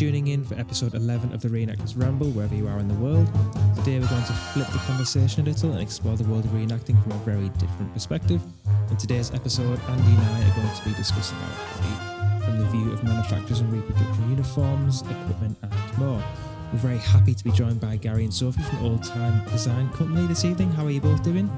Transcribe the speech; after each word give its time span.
tuning 0.00 0.28
in 0.28 0.42
for 0.42 0.54
episode 0.54 0.94
11 0.94 1.34
of 1.34 1.42
the 1.42 1.48
Reenactors 1.48 1.94
Ramble, 1.94 2.30
wherever 2.30 2.54
you 2.54 2.66
are 2.66 2.78
in 2.78 2.88
the 2.88 2.94
world. 2.94 3.26
Today 3.76 4.00
we're 4.00 4.08
going 4.08 4.24
to 4.24 4.32
flip 4.32 4.66
the 4.68 4.78
conversation 4.78 5.42
a 5.42 5.44
little 5.44 5.72
and 5.72 5.82
explore 5.82 6.16
the 6.16 6.24
world 6.24 6.42
of 6.46 6.52
reenacting 6.52 7.02
from 7.02 7.12
a 7.12 7.16
very 7.16 7.50
different 7.58 7.92
perspective. 7.92 8.40
In 8.90 8.96
today's 8.96 9.30
episode, 9.34 9.78
Andy 9.90 10.12
and 10.12 10.22
I 10.22 10.48
are 10.48 10.56
going 10.56 10.74
to 10.74 10.84
be 10.86 10.94
discussing 10.94 11.36
our 11.36 11.52
hobby 11.52 12.46
from 12.46 12.58
the 12.60 12.64
view 12.70 12.90
of 12.90 13.04
manufacturers 13.04 13.60
and 13.60 13.70
reproduction 13.70 14.30
uniforms, 14.30 15.02
equipment, 15.02 15.58
and 15.60 15.98
more. 15.98 16.24
We're 16.72 16.78
very 16.78 16.98
happy 16.98 17.34
to 17.34 17.44
be 17.44 17.52
joined 17.52 17.82
by 17.82 17.96
Gary 17.96 18.24
and 18.24 18.32
Sophie 18.32 18.62
from 18.62 18.82
Old 18.82 19.04
Time 19.04 19.46
Design 19.50 19.90
Company 19.90 20.26
this 20.26 20.46
evening. 20.46 20.70
How 20.70 20.86
are 20.86 20.90
you 20.90 21.02
both 21.02 21.22
doing? 21.22 21.50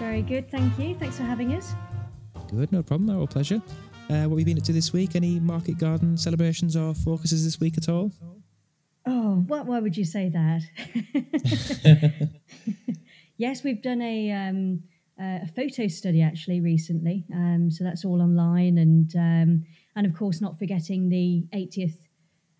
Very 0.00 0.22
good, 0.22 0.50
thank 0.50 0.76
you. 0.80 0.96
Thanks 0.96 1.16
for 1.16 1.22
having 1.22 1.54
us. 1.54 1.76
Good, 2.50 2.72
no 2.72 2.82
problem, 2.82 3.16
our 3.16 3.28
pleasure. 3.28 3.62
Uh, 4.10 4.24
what 4.24 4.30
have 4.30 4.38
you 4.38 4.44
been 4.46 4.58
up 4.58 4.64
to 4.64 4.72
this 4.72 4.90
week? 4.90 5.16
Any 5.16 5.38
market 5.38 5.76
garden 5.76 6.16
celebrations 6.16 6.76
or 6.76 6.94
focuses 6.94 7.44
this 7.44 7.60
week 7.60 7.76
at 7.76 7.90
all? 7.90 8.10
Oh, 9.04 9.44
what, 9.46 9.66
why 9.66 9.80
would 9.80 9.98
you 9.98 10.04
say 10.06 10.30
that? 10.30 10.62
yes, 13.36 13.62
we've 13.62 13.82
done 13.82 14.00
a, 14.00 14.30
um, 14.32 14.82
a 15.20 15.46
photo 15.48 15.88
study 15.88 16.22
actually 16.22 16.62
recently. 16.62 17.26
Um, 17.34 17.70
so 17.70 17.84
that's 17.84 18.06
all 18.06 18.22
online. 18.22 18.78
And, 18.78 19.14
um, 19.14 19.66
and 19.94 20.06
of 20.06 20.14
course, 20.14 20.40
not 20.40 20.58
forgetting 20.58 21.10
the 21.10 21.46
80th 21.54 21.98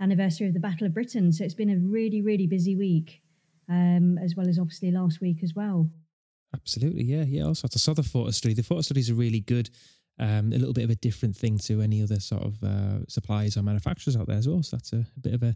anniversary 0.00 0.48
of 0.48 0.54
the 0.54 0.60
Battle 0.60 0.86
of 0.86 0.92
Britain. 0.92 1.32
So 1.32 1.44
it's 1.44 1.54
been 1.54 1.70
a 1.70 1.78
really, 1.78 2.20
really 2.20 2.46
busy 2.46 2.76
week, 2.76 3.22
um, 3.70 4.18
as 4.18 4.34
well 4.36 4.50
as 4.50 4.58
obviously 4.58 4.90
last 4.90 5.22
week 5.22 5.38
as 5.42 5.54
well. 5.54 5.88
Absolutely, 6.54 7.04
yeah, 7.04 7.24
yeah. 7.24 7.44
Also, 7.44 7.68
I 7.72 7.76
saw 7.78 7.94
the 7.94 8.02
photo 8.02 8.30
study. 8.32 8.54
The 8.54 8.62
photo 8.62 8.82
studies 8.82 9.10
are 9.10 9.14
really 9.14 9.40
good 9.40 9.70
um, 10.18 10.52
a 10.52 10.56
little 10.56 10.72
bit 10.72 10.84
of 10.84 10.90
a 10.90 10.96
different 10.96 11.36
thing 11.36 11.58
to 11.58 11.80
any 11.80 12.02
other 12.02 12.20
sort 12.20 12.42
of 12.42 12.62
uh, 12.62 13.06
suppliers 13.08 13.56
or 13.56 13.62
manufacturers 13.62 14.16
out 14.16 14.26
there 14.26 14.36
as 14.36 14.48
well. 14.48 14.62
So 14.62 14.76
that's 14.76 14.92
a, 14.92 15.06
a 15.16 15.20
bit 15.20 15.34
of 15.34 15.42
a, 15.42 15.54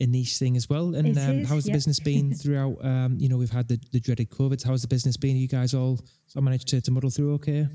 a, 0.00 0.06
niche 0.06 0.36
thing 0.36 0.56
as 0.56 0.68
well. 0.68 0.94
And 0.94 1.16
um, 1.18 1.44
how's 1.44 1.64
the 1.64 1.72
business 1.72 2.00
been 2.00 2.34
throughout? 2.42 2.84
Um, 2.84 3.16
you 3.18 3.28
know, 3.28 3.36
we've 3.36 3.50
had 3.50 3.68
the, 3.68 3.80
the 3.92 4.00
dreaded 4.00 4.30
COVID. 4.30 4.64
How's 4.64 4.82
the 4.82 4.88
business 4.88 5.16
been? 5.16 5.36
Are 5.36 5.40
you 5.40 5.48
guys 5.48 5.74
all 5.74 5.96
sort 6.26 6.36
of 6.36 6.44
managed 6.44 6.68
to, 6.68 6.80
to 6.80 6.90
muddle 6.90 7.10
through 7.10 7.34
okay? 7.34 7.68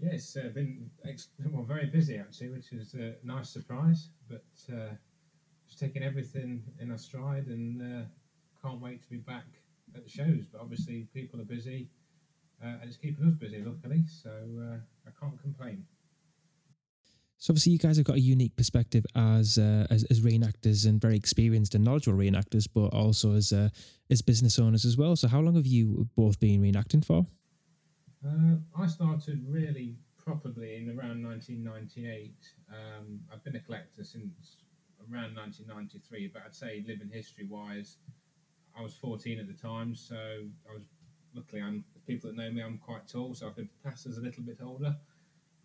Yeah, 0.00 0.10
it's 0.12 0.36
uh, 0.36 0.50
been 0.54 0.90
ex- 1.08 1.28
well, 1.50 1.64
very 1.64 1.86
busy 1.86 2.18
actually, 2.18 2.50
which 2.50 2.72
is 2.72 2.94
a 2.94 3.14
nice 3.22 3.48
surprise. 3.48 4.08
But 4.28 4.44
uh, 4.70 4.94
just 5.66 5.78
taking 5.78 6.02
everything 6.02 6.62
in 6.80 6.90
our 6.90 6.98
stride 6.98 7.46
and 7.46 7.80
uh, 7.80 8.04
can't 8.62 8.80
wait 8.80 9.02
to 9.02 9.08
be 9.08 9.16
back 9.18 9.46
at 9.94 10.04
the 10.04 10.10
shows. 10.10 10.44
But 10.52 10.60
obviously, 10.60 11.08
people 11.14 11.40
are 11.40 11.44
busy 11.44 11.88
uh, 12.62 12.68
and 12.80 12.84
it's 12.84 12.96
keeping 12.96 13.26
us 13.26 13.34
busy, 13.34 13.62
luckily. 13.64 14.04
So 14.06 14.30
uh, 14.30 14.76
I 15.06 15.10
can't 15.20 15.40
complain. 15.40 15.84
So 17.38 17.52
obviously, 17.52 17.72
you 17.72 17.78
guys 17.78 17.96
have 17.96 18.06
got 18.06 18.16
a 18.16 18.20
unique 18.20 18.56
perspective 18.56 19.04
as 19.14 19.58
uh, 19.58 19.86
as, 19.90 20.04
as 20.04 20.20
reenactors 20.20 20.86
and 20.86 21.00
very 21.00 21.16
experienced 21.16 21.74
and 21.74 21.84
knowledgeable 21.84 22.18
reenactors, 22.18 22.66
but 22.72 22.88
also 22.94 23.34
as 23.34 23.52
uh, 23.52 23.68
as 24.10 24.22
business 24.22 24.58
owners 24.58 24.84
as 24.84 24.96
well. 24.96 25.14
So 25.16 25.28
how 25.28 25.40
long 25.40 25.54
have 25.56 25.66
you 25.66 26.08
both 26.16 26.40
been 26.40 26.62
reenacting 26.62 27.04
for? 27.04 27.26
Uh, 28.26 28.56
I 28.78 28.86
started 28.86 29.44
really 29.46 29.96
properly 30.16 30.76
in 30.76 30.88
around 30.88 31.22
1998. 31.22 32.34
Um, 32.70 33.20
I've 33.30 33.44
been 33.44 33.56
a 33.56 33.60
collector 33.60 34.02
since 34.02 34.56
around 35.12 35.36
1993, 35.36 36.30
but 36.32 36.42
I'd 36.46 36.54
say 36.54 36.82
living 36.88 37.10
history 37.12 37.46
wise, 37.46 37.98
I 38.76 38.82
was 38.82 38.94
14 38.94 39.38
at 39.38 39.46
the 39.46 39.52
time, 39.52 39.94
so 39.94 40.16
I 40.16 40.72
was 40.72 40.84
luckily, 41.34 41.60
I'm 41.60 41.84
people 42.06 42.30
that 42.30 42.36
know 42.36 42.50
me, 42.50 42.62
I'm 42.62 42.78
quite 42.78 43.08
tall, 43.08 43.34
so 43.34 43.48
I 43.48 43.50
could 43.50 43.68
pass 43.82 44.06
as 44.06 44.18
a 44.18 44.20
little 44.20 44.42
bit 44.42 44.58
older. 44.62 44.96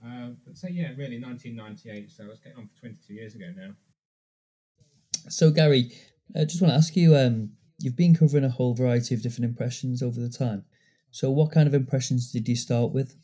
Uh, 0.05 0.29
but 0.45 0.57
so 0.57 0.67
yeah, 0.67 0.89
really, 0.97 1.21
1998. 1.21 2.11
So 2.11 2.25
it's 2.29 2.39
getting 2.39 2.57
on 2.57 2.67
for 2.67 2.79
22 2.81 3.13
years 3.13 3.35
ago 3.35 3.51
now. 3.55 3.71
So, 5.27 5.51
Gary, 5.51 5.91
I 6.35 6.45
just 6.45 6.61
want 6.61 6.71
to 6.71 6.77
ask 6.77 6.95
you. 6.95 7.15
Um, 7.15 7.51
you've 7.79 7.95
been 7.95 8.15
covering 8.15 8.45
a 8.45 8.49
whole 8.49 8.73
variety 8.73 9.15
of 9.15 9.21
different 9.21 9.45
impressions 9.45 10.01
over 10.01 10.19
the 10.19 10.29
time. 10.29 10.63
So, 11.11 11.29
what 11.31 11.51
kind 11.51 11.67
of 11.67 11.73
impressions 11.73 12.31
did 12.31 12.47
you 12.47 12.55
start 12.55 12.91
with? 12.91 13.15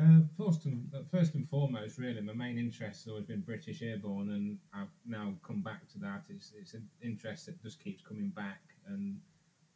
Uh, 0.00 0.20
first, 0.38 0.64
and, 0.64 0.90
uh, 0.94 1.02
first 1.10 1.34
and 1.34 1.48
foremost, 1.50 1.98
really, 1.98 2.20
my 2.22 2.32
main 2.32 2.58
interest 2.58 3.04
has 3.04 3.10
always 3.10 3.26
been 3.26 3.40
British 3.40 3.82
Airborne, 3.82 4.30
and 4.30 4.58
I've 4.74 4.88
now 5.06 5.34
come 5.46 5.60
back 5.60 5.86
to 5.90 5.98
that. 5.98 6.24
It's, 6.30 6.52
it's 6.58 6.74
an 6.74 6.88
interest 7.02 7.46
that 7.46 7.62
just 7.62 7.82
keeps 7.82 8.02
coming 8.02 8.30
back, 8.30 8.62
and 8.88 9.18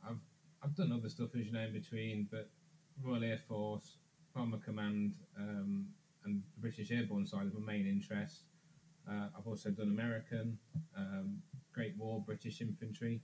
I've 0.08 0.20
I've 0.62 0.74
done 0.74 0.92
other 0.92 1.08
stuff 1.08 1.30
as 1.38 1.46
you 1.46 1.52
know 1.52 1.60
in 1.60 1.72
between, 1.72 2.28
but 2.30 2.48
Royal 3.02 3.24
Air 3.24 3.38
Force, 3.48 3.98
Bomber 4.34 4.58
Command, 4.58 5.14
um, 5.38 5.86
and 6.24 6.42
the 6.54 6.60
British 6.60 6.90
Airborne 6.90 7.26
side 7.26 7.46
is 7.46 7.54
my 7.54 7.72
main 7.72 7.86
interest. 7.86 8.42
Uh, 9.08 9.28
I've 9.38 9.46
also 9.46 9.70
done 9.70 9.88
American, 9.88 10.58
um, 10.96 11.38
Great 11.72 11.96
War, 11.96 12.22
British 12.26 12.60
Infantry. 12.60 13.20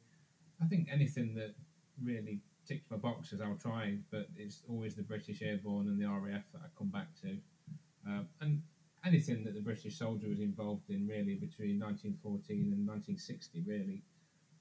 I 0.63 0.67
think 0.67 0.89
anything 0.93 1.35
that 1.35 1.55
really 2.03 2.41
ticks 2.67 2.85
my 2.91 2.97
boxes, 2.97 3.41
I'll 3.41 3.57
try, 3.57 3.99
but 4.11 4.29
it's 4.37 4.63
always 4.69 4.95
the 4.95 5.03
British 5.03 5.43
Airborne 5.43 5.89
and 5.89 6.01
the 6.01 6.07
RAF 6.07 6.45
that 6.53 6.61
I 6.65 6.69
come 6.79 6.89
back 6.89 7.09
to. 7.23 7.37
Uh, 8.09 8.23
and 8.41 8.63
anything 9.05 9.43
that 9.45 9.55
the 9.55 9.61
British 9.61 9.99
soldier 9.99 10.29
was 10.29 10.41
involved 10.41 10.89
in, 10.91 11.07
really, 11.07 11.35
between 11.35 11.81
1914 11.81 12.73
and 12.73 12.87
1960, 12.87 13.65
really, 13.67 14.03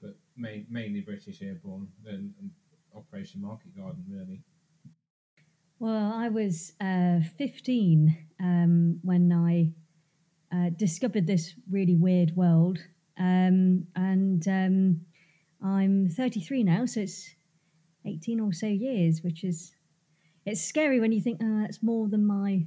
but 0.00 0.16
main, 0.36 0.66
mainly 0.68 1.00
British 1.00 1.42
Airborne 1.42 1.86
and, 2.06 2.34
and 2.40 2.50
Operation 2.94 3.40
Market 3.40 3.76
Garden, 3.76 4.04
really? 4.08 4.42
Well, 5.78 6.12
I 6.14 6.28
was 6.28 6.72
uh, 6.80 7.20
15 7.36 8.16
um, 8.40 9.00
when 9.02 9.32
I 9.32 9.72
uh, 10.54 10.70
discovered 10.76 11.26
this 11.26 11.54
really 11.70 11.96
weird 11.96 12.36
world. 12.36 12.78
Um, 13.18 13.86
and 13.96 14.46
um, 14.46 15.00
I'm 15.64 16.08
33 16.08 16.62
now, 16.64 16.86
so 16.86 17.00
it's 17.00 17.34
18 18.04 18.40
or 18.40 18.52
so 18.52 18.66
years, 18.66 19.22
which 19.22 19.44
is 19.44 19.72
it's 20.44 20.62
scary 20.62 21.00
when 21.00 21.12
you 21.12 21.20
think, 21.20 21.40
oh, 21.42 21.60
that's 21.62 21.82
more 21.82 22.08
than 22.08 22.26
my 22.26 22.66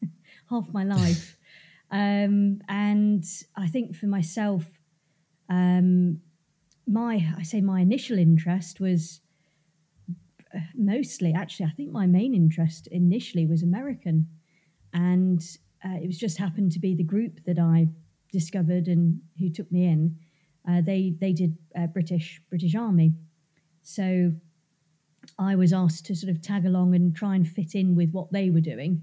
half 0.50 0.66
my 0.72 0.84
life. 0.84 1.36
um, 1.90 2.60
and 2.68 3.24
I 3.56 3.66
think 3.66 3.96
for 3.96 4.06
myself, 4.06 4.64
um, 5.48 6.20
my 6.86 7.32
I 7.36 7.42
say 7.42 7.60
my 7.60 7.80
initial 7.80 8.18
interest 8.18 8.80
was 8.80 9.20
mostly 10.74 11.32
actually 11.32 11.66
i 11.66 11.70
think 11.70 11.90
my 11.90 12.06
main 12.06 12.34
interest 12.34 12.86
initially 12.88 13.46
was 13.46 13.62
american. 13.62 14.26
And 14.92 15.42
uh, 15.84 15.98
it 16.02 16.06
was 16.06 16.18
just 16.18 16.38
happened 16.38 16.72
to 16.72 16.78
be 16.78 16.94
the 16.94 17.04
group 17.04 17.40
that 17.46 17.58
i 17.58 17.88
discovered 18.32 18.88
and 18.88 19.20
who 19.38 19.48
took 19.50 19.70
me 19.70 19.84
in. 19.84 20.16
Uh, 20.68 20.80
they 20.80 21.14
they 21.20 21.32
did 21.32 21.56
uh, 21.78 21.86
british 21.86 22.40
british 22.50 22.74
army. 22.74 23.12
So 23.82 24.32
i 25.38 25.54
was 25.54 25.72
asked 25.72 26.06
to 26.06 26.14
sort 26.14 26.30
of 26.30 26.40
tag 26.40 26.64
along 26.66 26.94
and 26.94 27.14
try 27.14 27.34
and 27.34 27.46
fit 27.46 27.74
in 27.74 27.94
with 27.94 28.10
what 28.12 28.32
they 28.32 28.50
were 28.50 28.60
doing. 28.60 29.02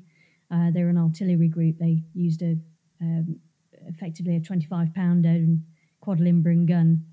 Uh, 0.51 0.71
they're 0.71 0.89
an 0.89 0.97
artillery 0.97 1.47
group. 1.47 1.77
They 1.79 2.03
used 2.13 2.41
a 2.41 2.57
um, 3.01 3.39
effectively 3.87 4.35
a 4.35 4.39
25 4.39 4.93
pounder 4.93 5.29
and 5.29 5.63
quadlimbering 6.01 6.67
gun 6.67 7.03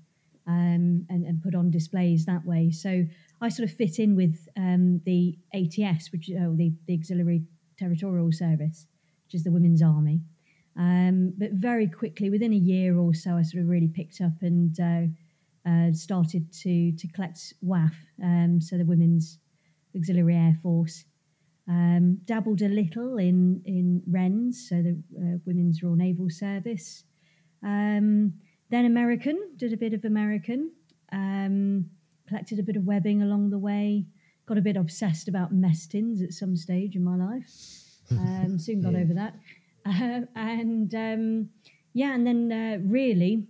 um, 0.47 1.05
and, 1.09 1.25
and 1.25 1.41
put 1.41 1.55
on 1.55 1.69
displays 1.69 2.25
that 2.25 2.45
way. 2.45 2.71
So 2.71 3.05
I 3.41 3.49
sort 3.49 3.69
of 3.69 3.75
fit 3.75 3.97
in 3.97 4.15
with 4.15 4.47
um, 4.55 5.01
the 5.05 5.37
ATS, 5.53 6.11
which 6.11 6.29
oh, 6.39 6.55
the, 6.55 6.71
the 6.87 6.93
Auxiliary 6.93 7.43
Territorial 7.77 8.31
Service, 8.31 8.85
which 9.25 9.35
is 9.35 9.43
the 9.43 9.51
Women's 9.51 9.81
Army. 9.81 10.21
Um, 10.77 11.33
but 11.37 11.51
very 11.53 11.87
quickly, 11.87 12.29
within 12.29 12.53
a 12.53 12.57
year 12.57 12.97
or 12.97 13.13
so, 13.13 13.35
I 13.35 13.41
sort 13.41 13.63
of 13.63 13.69
really 13.69 13.87
picked 13.87 14.21
up 14.21 14.33
and 14.41 14.79
uh, 14.79 15.69
uh, 15.69 15.91
started 15.91 16.51
to 16.61 16.91
to 16.93 17.07
collect 17.09 17.53
WAAF, 17.63 17.93
um, 18.23 18.61
so 18.61 18.77
the 18.77 18.85
Women's 18.85 19.39
Auxiliary 19.95 20.35
Air 20.35 20.57
Force. 20.61 21.05
Um, 21.67 22.19
dabbled 22.25 22.61
a 22.61 22.67
little 22.67 23.17
in 23.17 23.61
in 23.65 24.01
WRENS, 24.09 24.69
so 24.69 24.81
the 24.81 24.97
uh, 25.17 25.37
Women's 25.45 25.83
Royal 25.83 25.95
Naval 25.95 26.29
Service. 26.29 27.03
Um, 27.63 28.33
then 28.69 28.85
American, 28.85 29.37
did 29.57 29.73
a 29.73 29.77
bit 29.77 29.93
of 29.93 30.05
American. 30.05 30.71
Um, 31.11 31.89
collected 32.31 32.59
a 32.59 32.63
bit 32.63 32.77
of 32.77 32.85
webbing 32.85 33.21
along 33.21 33.49
the 33.49 33.59
way, 33.59 34.05
got 34.45 34.57
a 34.57 34.61
bit 34.61 34.77
obsessed 34.77 35.27
about 35.27 35.53
mess 35.53 35.85
tins 35.85 36.21
at 36.21 36.31
some 36.31 36.55
stage 36.55 36.95
in 36.95 37.03
my 37.03 37.17
life. 37.17 37.51
Um, 38.09 38.57
soon 38.57 38.81
got 38.81 38.93
yeah. 38.93 38.99
over 38.99 39.13
that. 39.13 39.35
Uh, 39.85 40.21
and 40.39 40.95
um, 40.95 41.49
yeah, 41.93 42.13
and 42.13 42.25
then 42.25 42.51
uh, 42.51 42.77
really, 42.89 43.47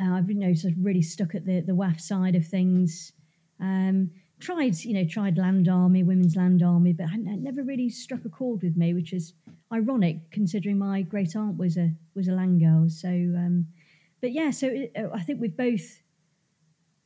uh, 0.00 0.14
I've 0.14 0.30
you 0.30 0.36
know 0.36 0.54
sort 0.54 0.72
of 0.72 0.82
really 0.82 1.02
stuck 1.02 1.34
at 1.34 1.44
the 1.44 1.60
the 1.60 1.72
WAAF 1.72 2.00
side 2.00 2.34
of 2.34 2.46
things. 2.46 3.12
Um, 3.60 4.10
tried 4.40 4.76
you 4.78 4.94
know 4.94 5.04
tried 5.04 5.36
land 5.36 5.68
army, 5.68 6.02
women's 6.02 6.34
land 6.34 6.62
army, 6.62 6.94
but 6.94 7.08
it 7.12 7.40
never 7.40 7.62
really 7.62 7.90
struck 7.90 8.24
a 8.24 8.30
chord 8.30 8.62
with 8.62 8.76
me, 8.76 8.94
which 8.94 9.12
is 9.12 9.34
ironic 9.70 10.30
considering 10.30 10.78
my 10.78 11.02
great 11.02 11.36
aunt 11.36 11.58
was 11.58 11.76
a 11.76 11.92
was 12.14 12.28
a 12.28 12.32
land 12.32 12.60
girl. 12.60 12.88
So, 12.88 13.08
um, 13.08 13.66
but 14.22 14.32
yeah, 14.32 14.50
so 14.50 14.68
it, 14.68 14.92
I 15.12 15.20
think 15.20 15.40
we've 15.40 15.56
both 15.56 16.01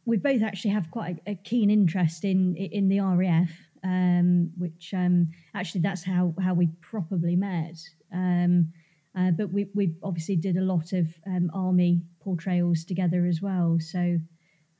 we 0.06 0.16
both 0.16 0.42
actually 0.42 0.70
have 0.70 0.90
quite 0.90 1.18
a, 1.26 1.32
a 1.32 1.34
keen 1.34 1.70
interest 1.70 2.24
in 2.24 2.56
in 2.56 2.88
the 2.88 3.00
RAF, 3.00 3.50
um, 3.84 4.50
which 4.56 4.94
um, 4.94 5.28
actually 5.54 5.82
that's 5.82 6.04
how 6.04 6.34
how 6.40 6.54
we 6.54 6.68
probably 6.80 7.36
met. 7.36 7.78
Um, 8.12 8.72
Uh, 9.16 9.30
but 9.30 9.50
we, 9.50 9.66
we 9.74 9.94
obviously 10.02 10.36
did 10.36 10.58
a 10.58 10.60
lot 10.60 10.92
of 10.92 11.06
um, 11.26 11.50
army 11.54 12.02
portrayals 12.20 12.84
together 12.84 13.24
as 13.24 13.40
well. 13.40 13.78
So, 13.80 14.18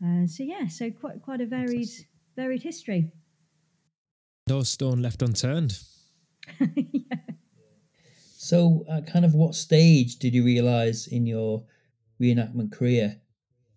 uh, 0.04 0.26
so 0.26 0.42
yeah, 0.42 0.68
so 0.68 0.90
quite 0.90 1.22
quite 1.22 1.40
a 1.40 1.46
varied 1.46 1.88
varied 2.36 2.62
history. 2.62 3.10
No 4.46 4.62
stone 4.62 5.00
left 5.00 5.22
unturned. 5.22 5.78
yeah. 6.60 7.16
So, 8.36 8.84
at 8.90 9.06
kind 9.06 9.24
of 9.24 9.34
what 9.34 9.54
stage 9.54 10.18
did 10.18 10.34
you 10.34 10.44
realize 10.44 11.08
in 11.08 11.26
your 11.26 11.64
reenactment 12.20 12.72
career, 12.72 13.16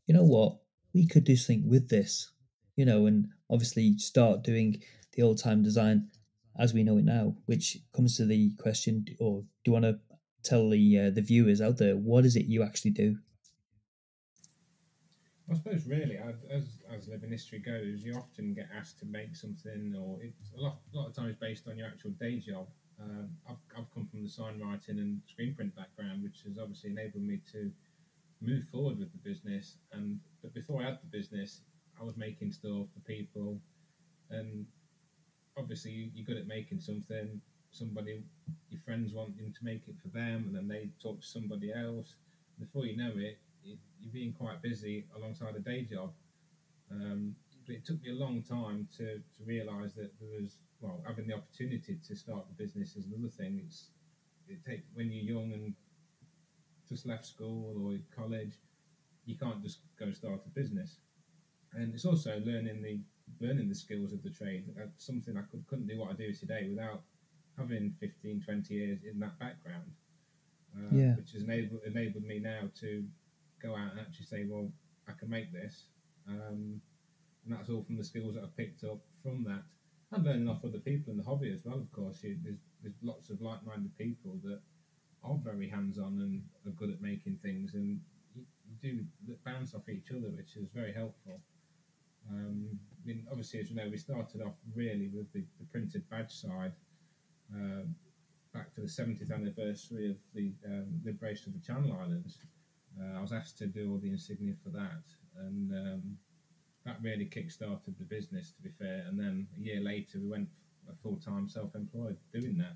you 0.08 0.14
know 0.14 0.26
what, 0.26 0.58
we 0.94 1.08
could 1.08 1.24
do 1.24 1.36
something 1.36 1.70
with 1.70 1.90
this, 1.90 2.32
you 2.76 2.86
know, 2.86 3.06
and 3.06 3.28
obviously 3.50 3.98
start 3.98 4.44
doing 4.44 4.82
the 5.14 5.22
old 5.22 5.38
time 5.38 5.64
design 5.64 6.10
as 6.58 6.74
we 6.74 6.84
know 6.84 6.98
it 6.98 7.06
now, 7.06 7.36
which 7.46 7.78
comes 7.94 8.18
to 8.18 8.26
the 8.26 8.52
question, 8.58 9.06
or 9.20 9.42
do 9.42 9.48
you 9.68 9.74
want 9.74 9.86
to 9.86 10.00
tell 10.44 10.70
the 10.70 11.00
uh, 11.00 11.10
the 11.10 11.22
viewers 11.22 11.62
out 11.62 11.78
there 11.78 11.96
what 11.96 12.26
is 12.26 12.36
it 12.36 12.46
you 12.46 12.64
actually 12.64 12.92
do? 12.92 13.18
I 15.50 15.56
suppose 15.56 15.88
really, 15.88 16.18
as 16.18 16.36
as 16.92 17.08
living 17.08 17.32
history 17.32 17.60
goes, 17.60 18.04
you 18.04 18.16
often 18.16 18.54
get 18.54 18.70
asked 18.76 19.00
to 19.00 19.06
make 19.06 19.36
something, 19.36 19.96
or 19.98 20.22
it's 20.22 20.52
a 20.58 20.62
lot, 20.62 20.80
a 20.94 20.98
lot 20.98 21.08
of 21.08 21.16
times 21.16 21.36
based 21.40 21.68
on 21.68 21.78
your 21.78 21.88
actual 21.88 22.12
day 22.12 22.40
job. 22.40 22.68
Uh, 23.02 23.24
I've, 23.50 23.56
I've 23.78 23.90
come 23.94 24.06
from 24.06 24.24
the 24.24 24.30
sign 24.30 24.60
writing 24.60 25.00
and 25.00 25.22
screen 25.28 25.56
print 25.56 25.74
background, 25.76 26.22
which 26.22 26.42
has 26.46 26.60
obviously 26.60 26.92
enabled 26.92 27.24
me 27.24 27.40
to 27.54 27.72
move 28.42 28.64
forward 28.72 29.00
with 29.00 29.12
the 29.12 29.30
business. 29.30 29.78
And 29.92 30.20
but 30.42 30.54
before 30.54 30.82
I 30.82 30.86
had 30.86 31.00
the 31.02 31.18
business, 31.18 31.62
I 32.00 32.04
was 32.04 32.18
making 32.18 32.52
stuff 32.52 32.88
for 32.94 33.00
people, 33.06 33.60
and 34.30 34.66
obviously 35.58 36.12
you're 36.14 36.26
good 36.26 36.38
at 36.38 36.48
making 36.48 36.80
something. 36.80 37.42
Somebody, 37.72 38.24
your 38.72 38.82
friends 38.82 39.14
want 39.14 39.36
you 39.38 39.52
to 39.52 39.64
make 39.64 39.84
it 39.88 39.96
for 40.02 40.08
them, 40.08 40.46
and 40.48 40.56
then 40.56 40.68
they 40.68 40.90
talk 41.02 41.22
to 41.22 41.28
somebody 41.28 41.72
else. 41.72 42.16
Before 42.60 42.86
you 42.86 42.98
know 42.98 43.12
it, 43.16 43.38
you're 43.64 44.14
being 44.14 44.34
quite 44.34 44.62
busy 44.62 45.06
alongside 45.16 45.56
a 45.56 45.60
day 45.60 45.84
job. 45.84 46.12
Um, 46.92 47.36
but 47.66 47.76
it 47.76 47.86
took 47.86 48.02
me 48.02 48.10
a 48.10 48.16
long 48.16 48.42
time 48.42 48.88
to, 48.98 49.18
to 49.18 49.44
realise 49.46 49.94
that 49.94 50.12
there 50.20 50.42
was 50.42 50.58
well 50.82 51.04
having 51.06 51.28
the 51.28 51.36
opportunity 51.36 52.00
to 52.08 52.16
start 52.16 52.46
the 52.50 52.64
business 52.64 52.96
is 52.96 53.06
another 53.06 53.30
thing. 53.30 53.62
It's 53.64 53.90
it 54.48 54.60
take 54.68 54.82
when 54.96 55.12
you're 55.12 55.38
young 55.38 55.54
and 55.54 55.74
just 56.90 57.06
left 57.06 57.26
school 57.26 57.76
or 57.86 57.98
college, 58.16 58.54
you 59.26 59.38
can't 59.38 59.62
just 59.62 59.80
go 60.00 60.12
start 60.12 60.42
a 60.46 60.50
business. 60.50 60.98
And 61.74 61.94
it's 61.94 62.06
also 62.06 62.42
learning 62.44 62.82
the 62.82 63.00
learning 63.40 63.70
the 63.70 63.76
skills 63.76 64.12
of 64.12 64.24
the 64.24 64.30
trade. 64.30 64.66
That's 64.76 65.06
something 65.06 65.38
I 65.38 65.44
could, 65.52 65.66
couldn't 65.68 65.88
do 65.88 66.00
what 66.00 66.10
I 66.10 66.14
do 66.14 66.34
today 66.34 66.68
without 66.70 67.04
having 67.58 67.94
15, 68.00 68.42
20 68.44 68.74
years 68.74 69.00
in 69.04 69.20
that 69.20 69.38
background. 69.40 69.92
Uh, 70.76 70.96
yeah. 70.96 71.16
Which 71.16 71.32
has 71.34 71.44
enabled, 71.44 71.82
enabled 71.86 72.24
me 72.24 72.40
now 72.40 72.70
to 72.82 73.04
go 73.62 73.76
out 73.76 73.92
and 73.92 74.00
actually 74.00 74.26
say, 74.26 74.46
well, 74.50 74.72
I 75.08 75.14
can 75.14 75.30
make 75.30 75.52
this. 75.52 75.86
Um, 76.28 76.82
and 77.46 77.58
that's 77.58 77.70
all 77.70 77.84
from 77.84 77.98
the 77.98 78.04
skills 78.04 78.36
that 78.36 78.44
I've 78.44 78.58
picked 78.58 78.84
up 78.84 79.00
from 79.24 79.44
that. 79.46 79.64
And 80.12 80.26
learning 80.26 80.50
off 80.50 80.66
other 80.66 80.80
people 80.80 81.12
in 81.12 81.18
the 81.18 81.24
hobby 81.24 81.52
as 81.54 81.62
well, 81.64 81.78
of 81.78 81.92
course. 81.92 82.24
You, 82.24 82.38
there's, 82.44 82.58
there's 82.82 82.96
lots 83.04 83.30
of 83.30 83.42
like 83.42 83.66
minded 83.66 83.96
people 83.98 84.40
that 84.44 84.60
are 85.24 85.38
very 85.44 85.70
hands 85.70 85.98
on 85.98 86.20
and 86.22 86.44
are 86.66 86.76
good 86.78 86.90
at 86.90 87.02
making 87.02 87.38
things, 87.42 87.74
and 87.74 88.00
you, 88.36 88.46
do 88.82 89.36
bounce 89.46 89.76
off 89.76 89.90
each 89.90 90.12
other, 90.12 90.30
which 90.30 90.56
is 90.56 90.70
very 90.74 90.94
helpful. 90.94 91.42
Um, 92.32 92.80
I 92.92 93.08
mean, 93.08 93.26
obviously, 93.30 93.60
as 93.60 93.70
you 93.70 93.76
know, 93.76 93.90
we 93.90 93.98
started 93.98 94.42
off 94.42 94.54
really 94.76 95.10
with 95.14 95.32
the, 95.34 95.44
the 95.60 95.66
printed 95.72 96.10
badge 96.10 96.32
side 96.32 96.74
uh, 97.54 97.84
back 98.54 98.74
to 98.76 98.82
the 98.82 98.88
70th 98.88 99.34
anniversary 99.34 100.10
of 100.10 100.18
the 100.34 100.54
um, 100.66 101.02
liberation 101.04 101.54
of 101.54 101.60
the 101.60 101.66
Channel 101.66 101.98
Islands. 102.00 102.38
Uh, 103.00 103.18
I 103.18 103.22
was 103.22 103.34
asked 103.34 103.58
to 103.60 103.68
do 103.68 103.92
all 103.92 103.98
the 103.98 104.10
insignia 104.10 104.54
for 104.64 104.70
that, 104.70 105.04
and 105.38 105.72
um, 105.72 106.18
that 106.86 106.98
really 107.02 107.26
kick-started 107.26 107.96
the 107.98 108.06
business. 108.06 108.52
To 108.52 108.62
be 108.62 108.70
fair, 108.80 109.06
and 109.08 109.20
then 109.20 109.48
a 109.58 109.62
year 109.62 109.82
later, 109.82 110.20
we 110.20 110.28
went 110.28 110.48
full-time 111.04 111.48
self-employed 111.48 112.18
doing 112.34 112.58
that. 112.58 112.76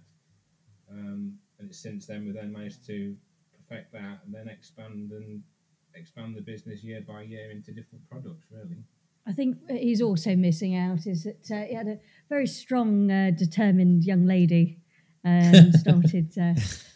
Um, 0.93 1.33
and 1.59 1.73
since 1.73 2.05
then, 2.05 2.25
we've 2.25 2.33
then 2.33 2.51
managed 2.51 2.85
to 2.87 3.15
perfect 3.57 3.91
that 3.93 4.19
and 4.25 4.33
then 4.33 4.47
expand 4.47 5.11
and 5.11 5.41
expand 5.95 6.35
the 6.35 6.41
business 6.41 6.83
year 6.83 7.01
by 7.07 7.21
year 7.21 7.51
into 7.51 7.71
different 7.71 8.07
products. 8.09 8.45
Really. 8.51 8.83
I 9.27 9.31
think 9.31 9.57
he's 9.69 10.01
also 10.01 10.35
missing 10.35 10.75
out 10.75 11.07
is 11.07 11.23
that 11.23 11.49
uh, 11.51 11.65
he 11.65 11.73
had 11.73 11.87
a 11.87 11.99
very 12.29 12.47
strong, 12.47 13.09
uh, 13.09 13.31
determined 13.35 14.03
young 14.03 14.25
lady 14.25 14.79
um, 15.23 15.71
started 15.79 16.37
uh, 16.37 16.53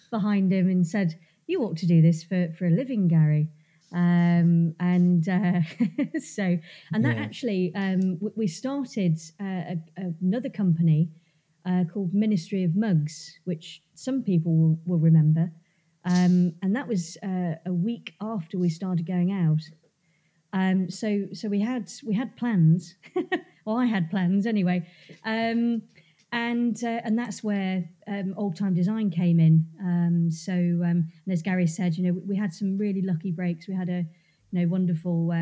behind 0.09 0.51
him 0.51 0.67
and 0.69 0.85
said, 0.85 1.15
"You 1.47 1.63
ought 1.63 1.77
to 1.77 1.87
do 1.87 2.01
this 2.01 2.23
for, 2.23 2.49
for 2.57 2.65
a 2.65 2.71
living, 2.71 3.07
Gary." 3.07 3.49
Um, 3.93 4.75
and 4.81 5.27
uh, 5.29 5.61
so, 6.19 6.57
and 6.91 7.05
that 7.05 7.15
yeah. 7.15 7.23
actually, 7.23 7.71
um, 7.73 8.19
we 8.35 8.47
started 8.47 9.17
uh, 9.39 9.75
a, 9.75 9.77
another 10.21 10.49
company 10.49 11.09
uh, 11.67 11.83
called 11.91 12.13
Ministry 12.13 12.63
of 12.63 12.75
Mugs, 12.75 13.39
which 13.43 13.81
some 13.93 14.23
people 14.23 14.55
will, 14.55 14.79
will 14.85 14.99
remember. 14.99 15.51
Um, 16.05 16.53
and 16.61 16.73
that 16.75 16.87
was 16.87 17.17
uh, 17.21 17.55
a 17.65 17.73
week 17.73 18.13
after 18.21 18.57
we 18.57 18.69
started 18.69 19.05
going 19.05 19.31
out. 19.31 19.61
Um, 20.53 20.89
so 20.89 21.27
so 21.33 21.49
we 21.49 21.59
had 21.59 21.91
we 22.05 22.15
had 22.15 22.37
plans. 22.37 22.95
well, 23.65 23.75
I 23.77 23.85
had 23.85 24.09
plans 24.09 24.45
anyway, 24.45 24.87
um, 25.25 25.81
and 26.31 26.81
uh, 26.81 27.01
and 27.03 27.19
that's 27.19 27.43
where 27.43 27.83
um, 28.07 28.33
old 28.37 28.55
time 28.55 28.73
design 28.73 29.09
came 29.09 29.41
in. 29.41 29.67
Um, 29.81 30.31
so 30.31 30.53
um, 30.53 31.11
and 31.25 31.33
as 31.33 31.41
Gary 31.41 31.67
said, 31.67 31.97
you 31.97 32.05
know, 32.05 32.21
we 32.25 32.37
had 32.37 32.53
some 32.53 32.77
really 32.77 33.01
lucky 33.01 33.31
breaks. 33.31 33.67
We 33.67 33.75
had 33.75 33.89
a 33.89 34.05
you 34.51 34.59
know 34.61 34.67
wonderful 34.69 35.33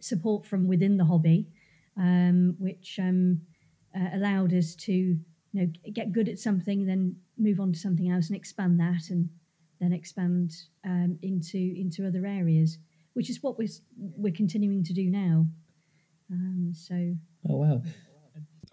support 0.00 0.46
from 0.46 0.66
within 0.66 0.96
the 0.96 1.04
hobby, 1.04 1.46
which 2.58 2.98
uh, 3.94 4.08
allowed 4.14 4.52
us 4.52 4.74
to 4.74 4.92
you 4.92 5.20
know 5.52 5.66
get 5.92 6.12
good 6.12 6.28
at 6.28 6.38
something, 6.38 6.86
then 6.86 7.16
move 7.38 7.60
on 7.60 7.72
to 7.72 7.78
something 7.78 8.10
else 8.10 8.28
and 8.28 8.36
expand 8.36 8.78
that, 8.80 9.10
and 9.10 9.28
then 9.80 9.92
expand 9.92 10.52
um, 10.84 11.18
into 11.22 11.74
into 11.76 12.06
other 12.06 12.26
areas, 12.26 12.78
which 13.14 13.30
is 13.30 13.42
what 13.42 13.58
we're 13.58 13.68
we're 13.96 14.32
continuing 14.32 14.84
to 14.84 14.92
do 14.92 15.10
now. 15.10 15.46
Um, 16.30 16.72
so. 16.74 17.14
Oh 17.48 17.56
wow! 17.56 17.82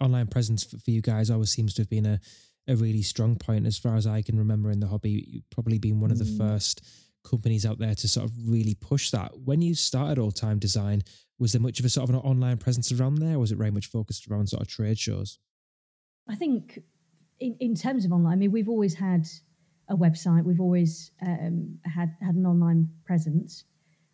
Online 0.00 0.26
presence 0.26 0.62
for, 0.62 0.78
for 0.78 0.90
you 0.90 1.00
guys 1.00 1.30
always 1.30 1.50
seems 1.50 1.74
to 1.74 1.82
have 1.82 1.90
been 1.90 2.06
a 2.06 2.20
a 2.68 2.76
really 2.76 3.02
strong 3.02 3.34
point 3.34 3.66
as 3.66 3.78
far 3.78 3.96
as 3.96 4.06
I 4.06 4.22
can 4.22 4.38
remember 4.38 4.70
in 4.70 4.80
the 4.80 4.86
hobby. 4.86 5.24
You've 5.26 5.50
probably 5.50 5.78
been 5.78 6.00
one 6.00 6.10
of 6.10 6.18
the 6.18 6.24
mm. 6.24 6.38
first 6.38 6.86
companies 7.28 7.66
out 7.66 7.78
there 7.78 7.94
to 7.94 8.08
sort 8.08 8.26
of 8.26 8.32
really 8.46 8.74
push 8.74 9.10
that. 9.10 9.32
When 9.44 9.60
you 9.60 9.74
started 9.74 10.18
Old 10.18 10.36
Time 10.36 10.58
Design, 10.58 11.02
was 11.38 11.52
there 11.52 11.60
much 11.60 11.78
of 11.78 11.86
a 11.86 11.88
sort 11.88 12.08
of 12.08 12.14
an 12.14 12.20
online 12.20 12.56
presence 12.56 12.90
around 12.92 13.16
there, 13.16 13.38
was 13.38 13.52
it 13.52 13.58
very 13.58 13.70
much 13.70 13.86
focused 13.86 14.28
around 14.28 14.48
sort 14.48 14.62
of 14.62 14.68
trade 14.68 14.98
shows? 14.98 15.38
I 16.28 16.34
think 16.34 16.80
in, 17.40 17.56
in 17.60 17.74
terms 17.74 18.04
of 18.04 18.12
online, 18.12 18.32
I 18.32 18.36
mean, 18.36 18.52
we've 18.52 18.68
always 18.68 18.94
had 18.94 19.26
a 19.88 19.96
website, 19.96 20.44
we've 20.44 20.60
always 20.60 21.12
um, 21.26 21.78
had, 21.84 22.14
had 22.20 22.34
an 22.34 22.46
online 22.46 22.90
presence. 23.04 23.64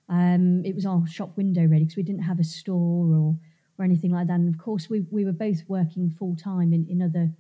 Um, 0.09 0.62
it 0.64 0.75
was 0.75 0.87
our 0.87 1.06
shop 1.06 1.37
window 1.37 1.62
really 1.62 1.85
because 1.85 1.97
we 1.97 2.02
didn't 2.02 2.23
have 2.23 2.38
a 2.38 2.44
store 2.44 3.06
or, 3.14 3.37
or 3.78 3.85
anything 3.85 4.12
like 4.12 4.26
that. 4.26 4.35
And 4.35 4.54
of 4.54 4.61
course, 4.61 4.90
we, 4.90 5.06
we 5.11 5.25
were 5.25 5.33
both 5.33 5.62
working 5.66 6.11
full 6.11 6.37
time 6.37 6.73
in, 6.73 6.87
in 6.88 7.02
other 7.02 7.30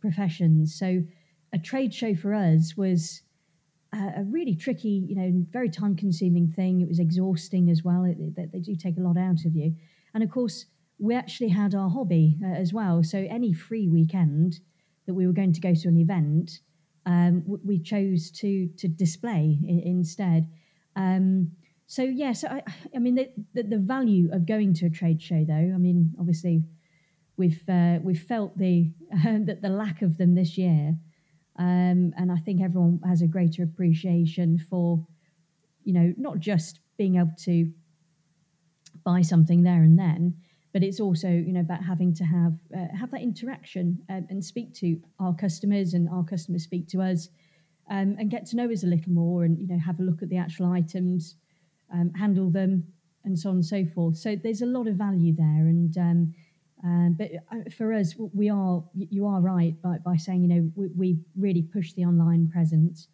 professions. 0.00 0.78
So 0.78 1.02
a 1.52 1.58
trade 1.58 1.92
show 1.92 2.14
for 2.14 2.34
us 2.34 2.76
was 2.76 3.22
a 3.94 4.24
really 4.24 4.54
tricky, 4.54 5.04
you 5.08 5.16
know, 5.16 5.44
very 5.50 5.68
time 5.68 5.96
consuming 5.96 6.48
thing. 6.48 6.80
It 6.80 6.88
was 6.88 6.98
exhausting 6.98 7.70
as 7.70 7.82
well. 7.82 8.04
It, 8.04 8.16
it, 8.18 8.52
they 8.52 8.60
do 8.60 8.74
take 8.74 8.96
a 8.96 9.00
lot 9.00 9.16
out 9.16 9.44
of 9.44 9.54
you. 9.54 9.74
And 10.14 10.22
of 10.22 10.30
course, 10.30 10.66
we 10.98 11.14
actually 11.14 11.48
had 11.48 11.74
our 11.74 11.88
hobby 11.88 12.38
uh, 12.42 12.54
as 12.54 12.72
well. 12.72 13.02
So 13.02 13.18
any 13.18 13.52
free 13.52 13.88
weekend 13.88 14.60
that 15.06 15.14
we 15.14 15.26
were 15.26 15.32
going 15.32 15.52
to 15.52 15.60
go 15.60 15.74
to 15.74 15.88
an 15.88 15.98
event, 15.98 16.60
um, 17.06 17.44
we 17.64 17.78
chose 17.78 18.30
to 18.32 18.68
to 18.78 18.88
display 18.88 19.58
instead. 19.84 20.48
Um, 20.96 21.52
so 21.86 22.02
yes, 22.02 22.16
yeah, 22.16 22.32
so 22.32 22.48
I, 22.48 22.62
I, 22.96 22.98
mean 22.98 23.14
the, 23.16 23.28
the, 23.52 23.62
the 23.62 23.78
value 23.78 24.30
of 24.32 24.46
going 24.46 24.72
to 24.74 24.86
a 24.86 24.90
trade 24.90 25.20
show, 25.20 25.44
though. 25.46 25.52
I 25.52 25.78
mean, 25.78 26.14
obviously, 26.18 26.64
we've 27.36 27.62
uh, 27.68 27.98
we've 28.02 28.22
felt 28.22 28.56
the 28.56 28.90
uh, 29.12 29.38
that 29.44 29.60
the 29.60 29.68
lack 29.68 30.02
of 30.02 30.16
them 30.16 30.34
this 30.34 30.56
year. 30.56 30.96
Um, 31.56 32.12
and 32.16 32.32
I 32.32 32.36
think 32.38 32.60
everyone 32.60 33.00
has 33.06 33.22
a 33.22 33.26
greater 33.26 33.62
appreciation 33.62 34.58
for, 34.58 35.06
you 35.84 35.92
know, 35.92 36.12
not 36.16 36.40
just 36.40 36.80
being 36.96 37.16
able 37.16 37.34
to 37.44 37.70
buy 39.04 39.22
something 39.22 39.62
there 39.62 39.82
and 39.82 39.98
then, 39.98 40.34
but 40.72 40.82
it's 40.82 40.98
also, 40.98 41.28
you 41.28 41.52
know, 41.52 41.60
about 41.60 41.84
having 41.84 42.12
to 42.14 42.24
have 42.24 42.54
uh, 42.76 42.96
have 42.98 43.12
that 43.12 43.22
interaction 43.22 43.98
uh, 44.10 44.22
and 44.28 44.44
speak 44.44 44.74
to 44.74 45.00
our 45.20 45.32
customers 45.34 45.94
and 45.94 46.08
our 46.08 46.24
customers 46.24 46.64
speak 46.64 46.88
to 46.88 47.00
us, 47.00 47.28
um, 47.88 48.16
and 48.18 48.30
get 48.30 48.46
to 48.46 48.56
know 48.56 48.70
us 48.70 48.82
a 48.82 48.88
little 48.88 49.12
more, 49.12 49.44
and 49.44 49.58
you 49.60 49.68
know, 49.68 49.78
have 49.78 50.00
a 50.00 50.02
look 50.02 50.22
at 50.22 50.28
the 50.30 50.36
actual 50.36 50.72
items, 50.72 51.36
um, 51.92 52.12
handle 52.14 52.50
them, 52.50 52.84
and 53.24 53.38
so 53.38 53.50
on 53.50 53.56
and 53.56 53.64
so 53.64 53.84
forth. 53.94 54.16
So 54.16 54.34
there's 54.34 54.62
a 54.62 54.66
lot 54.66 54.88
of 54.88 54.96
value 54.96 55.34
there, 55.36 55.68
and 55.68 55.96
um, 56.84 57.16
but 57.18 57.30
uh, 57.50 57.70
for 57.76 57.92
us, 57.92 58.14
we 58.34 58.50
are 58.50 58.84
you 58.94 59.26
are 59.26 59.40
right 59.40 59.80
by, 59.82 59.96
by 60.04 60.16
saying 60.16 60.42
you 60.42 60.48
know 60.48 60.70
we, 60.76 60.88
we 60.96 61.18
really 61.36 61.62
push 61.62 61.92
the 61.94 62.04
online 62.04 62.48
presence 62.52 63.08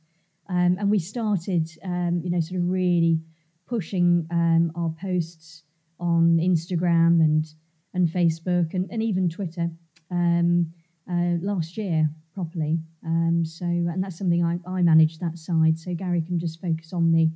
Um, 0.51 0.77
and 0.81 0.91
we 0.91 0.99
started, 0.99 1.71
um, 1.85 2.21
you 2.25 2.31
know, 2.31 2.41
sort 2.41 2.61
of 2.61 2.69
really 2.69 3.21
pushing 3.69 4.27
um, 4.33 4.73
our 4.75 4.93
posts 5.01 5.63
on 6.01 6.39
Instagram 6.43 7.21
and 7.21 7.47
and 7.95 8.09
Facebook 8.09 8.75
and, 8.75 8.89
and 8.91 9.03
even 9.03 9.29
Twitter 9.29 9.71
um, 10.11 10.73
uh, 11.11 11.37
last 11.41 11.77
year 11.77 12.09
properly. 12.35 12.81
Um, 13.05 13.45
so, 13.45 13.65
and 13.65 14.03
that's 14.03 14.19
something 14.19 14.45
I, 14.45 14.59
I 14.69 14.83
manage 14.83 15.19
that 15.19 15.39
side. 15.39 15.79
So 15.79 15.95
Gary 15.95 16.23
can 16.23 16.39
just 16.39 16.61
focus 16.61 16.93
on 16.93 17.13
the 17.13 17.31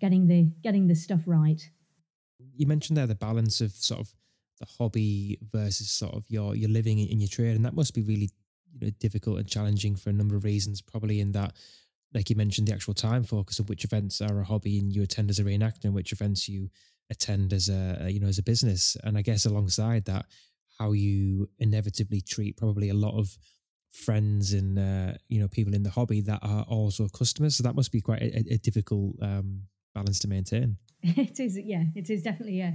getting 0.00 0.26
the 0.26 0.50
getting 0.62 0.86
the 0.88 0.94
stuff 0.94 1.20
right. 1.26 1.60
You 2.56 2.66
mentioned 2.66 2.96
there 2.96 3.06
the 3.06 3.14
balance 3.14 3.60
of 3.60 3.72
sort 3.72 4.00
of 4.00 4.14
the 4.58 4.66
hobby 4.78 5.38
versus 5.52 5.90
sort 5.90 6.14
of 6.14 6.24
your 6.28 6.54
your 6.54 6.70
living 6.70 6.98
in 6.98 7.20
your 7.20 7.28
trade, 7.28 7.56
and 7.56 7.64
that 7.64 7.74
must 7.74 7.94
be 7.94 8.02
really 8.02 8.30
you 8.72 8.80
know 8.80 8.90
difficult 8.98 9.38
and 9.38 9.48
challenging 9.48 9.96
for 9.96 10.10
a 10.10 10.12
number 10.12 10.36
of 10.36 10.44
reasons. 10.44 10.80
Probably 10.80 11.20
in 11.20 11.32
that, 11.32 11.54
like 12.14 12.30
you 12.30 12.36
mentioned, 12.36 12.68
the 12.68 12.74
actual 12.74 12.94
time 12.94 13.24
focus 13.24 13.58
of 13.58 13.68
which 13.68 13.84
events 13.84 14.20
are 14.20 14.40
a 14.40 14.44
hobby 14.44 14.78
and 14.78 14.94
you 14.94 15.02
attend 15.02 15.30
as 15.30 15.38
a 15.38 15.44
reenactor, 15.44 15.84
and 15.84 15.94
which 15.94 16.12
events 16.12 16.48
you 16.48 16.70
attend 17.10 17.52
as 17.52 17.68
a 17.68 18.08
you 18.10 18.20
know 18.20 18.28
as 18.28 18.38
a 18.38 18.42
business. 18.42 18.96
And 19.04 19.16
I 19.16 19.22
guess 19.22 19.46
alongside 19.46 20.04
that, 20.06 20.26
how 20.78 20.92
you 20.92 21.48
inevitably 21.58 22.20
treat 22.20 22.56
probably 22.56 22.88
a 22.90 22.94
lot 22.94 23.18
of 23.18 23.36
friends 23.90 24.52
and 24.52 24.78
uh, 24.78 25.14
you 25.28 25.40
know 25.40 25.48
people 25.48 25.74
in 25.74 25.82
the 25.82 25.90
hobby 25.90 26.20
that 26.22 26.40
are 26.42 26.64
also 26.64 27.08
customers. 27.08 27.56
So 27.56 27.62
that 27.62 27.74
must 27.74 27.92
be 27.92 28.00
quite 28.00 28.22
a, 28.22 28.54
a 28.54 28.58
difficult 28.58 29.16
um, 29.22 29.62
balance 29.94 30.18
to 30.20 30.28
maintain. 30.28 30.76
It 31.02 31.38
is, 31.38 31.58
yeah, 31.58 31.84
it 31.94 32.10
is 32.10 32.22
definitely 32.22 32.58
yeah. 32.58 32.72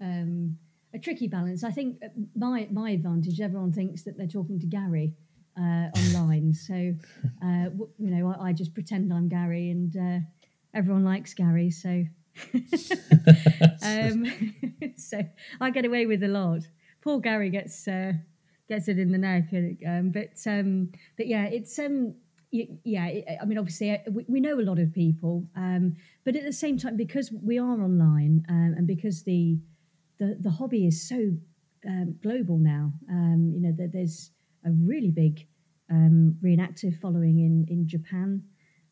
um, 0.00 0.58
a 0.94 0.98
tricky 0.98 1.28
balance. 1.28 1.64
I 1.64 1.70
think 1.70 1.98
uh, 2.04 2.08
my 2.34 2.68
my 2.70 2.90
advantage. 2.90 3.40
Everyone 3.40 3.72
thinks 3.72 4.02
that 4.04 4.16
they're 4.16 4.26
talking 4.26 4.58
to 4.60 4.66
Gary 4.66 5.14
uh, 5.58 5.88
online, 5.96 6.52
so 6.52 6.74
uh, 7.44 7.70
you 7.98 8.10
know 8.10 8.34
I, 8.38 8.48
I, 8.48 8.52
just 8.52 8.74
pretend 8.74 9.12
I'm 9.12 9.28
Gary, 9.28 9.70
and 9.70 9.96
uh, 9.96 10.18
everyone 10.74 11.04
likes 11.04 11.34
Gary, 11.34 11.70
so. 11.70 12.04
um, 13.82 14.26
so 14.96 15.22
I 15.58 15.70
get 15.70 15.86
away 15.86 16.04
with 16.04 16.22
a 16.22 16.28
lot. 16.28 16.60
Poor 17.00 17.18
Gary 17.18 17.48
gets 17.48 17.88
uh, 17.88 18.12
gets 18.68 18.88
it 18.88 18.98
in 18.98 19.10
the 19.10 19.18
neck. 19.18 19.48
Um, 19.86 20.10
but 20.10 20.36
um, 20.46 20.92
but 21.16 21.28
yeah, 21.28 21.44
it's 21.44 21.78
um, 21.78 22.14
yeah. 22.50 23.04
I 23.40 23.44
mean, 23.44 23.58
obviously, 23.58 23.92
uh, 23.92 23.98
we, 24.10 24.24
we 24.28 24.40
know 24.40 24.58
a 24.58 24.62
lot 24.62 24.78
of 24.78 24.92
people, 24.92 25.46
um, 25.56 25.96
but 26.24 26.36
at 26.36 26.44
the 26.44 26.52
same 26.52 26.78
time, 26.78 26.96
because 26.96 27.32
we 27.32 27.58
are 27.58 27.80
online 27.82 28.44
um, 28.48 28.74
and 28.76 28.86
because 28.86 29.22
the 29.22 29.58
the 30.18 30.36
the 30.40 30.50
hobby 30.50 30.86
is 30.86 31.08
so 31.08 31.32
um, 31.86 32.16
global 32.22 32.58
now, 32.58 32.92
um, 33.10 33.52
you 33.54 33.60
know, 33.60 33.72
that 33.76 33.92
there's 33.92 34.30
a 34.64 34.70
really 34.70 35.10
big 35.10 35.46
um, 35.90 36.36
reenactive 36.42 36.98
following 37.00 37.38
in 37.38 37.66
in 37.68 37.86
Japan. 37.86 38.42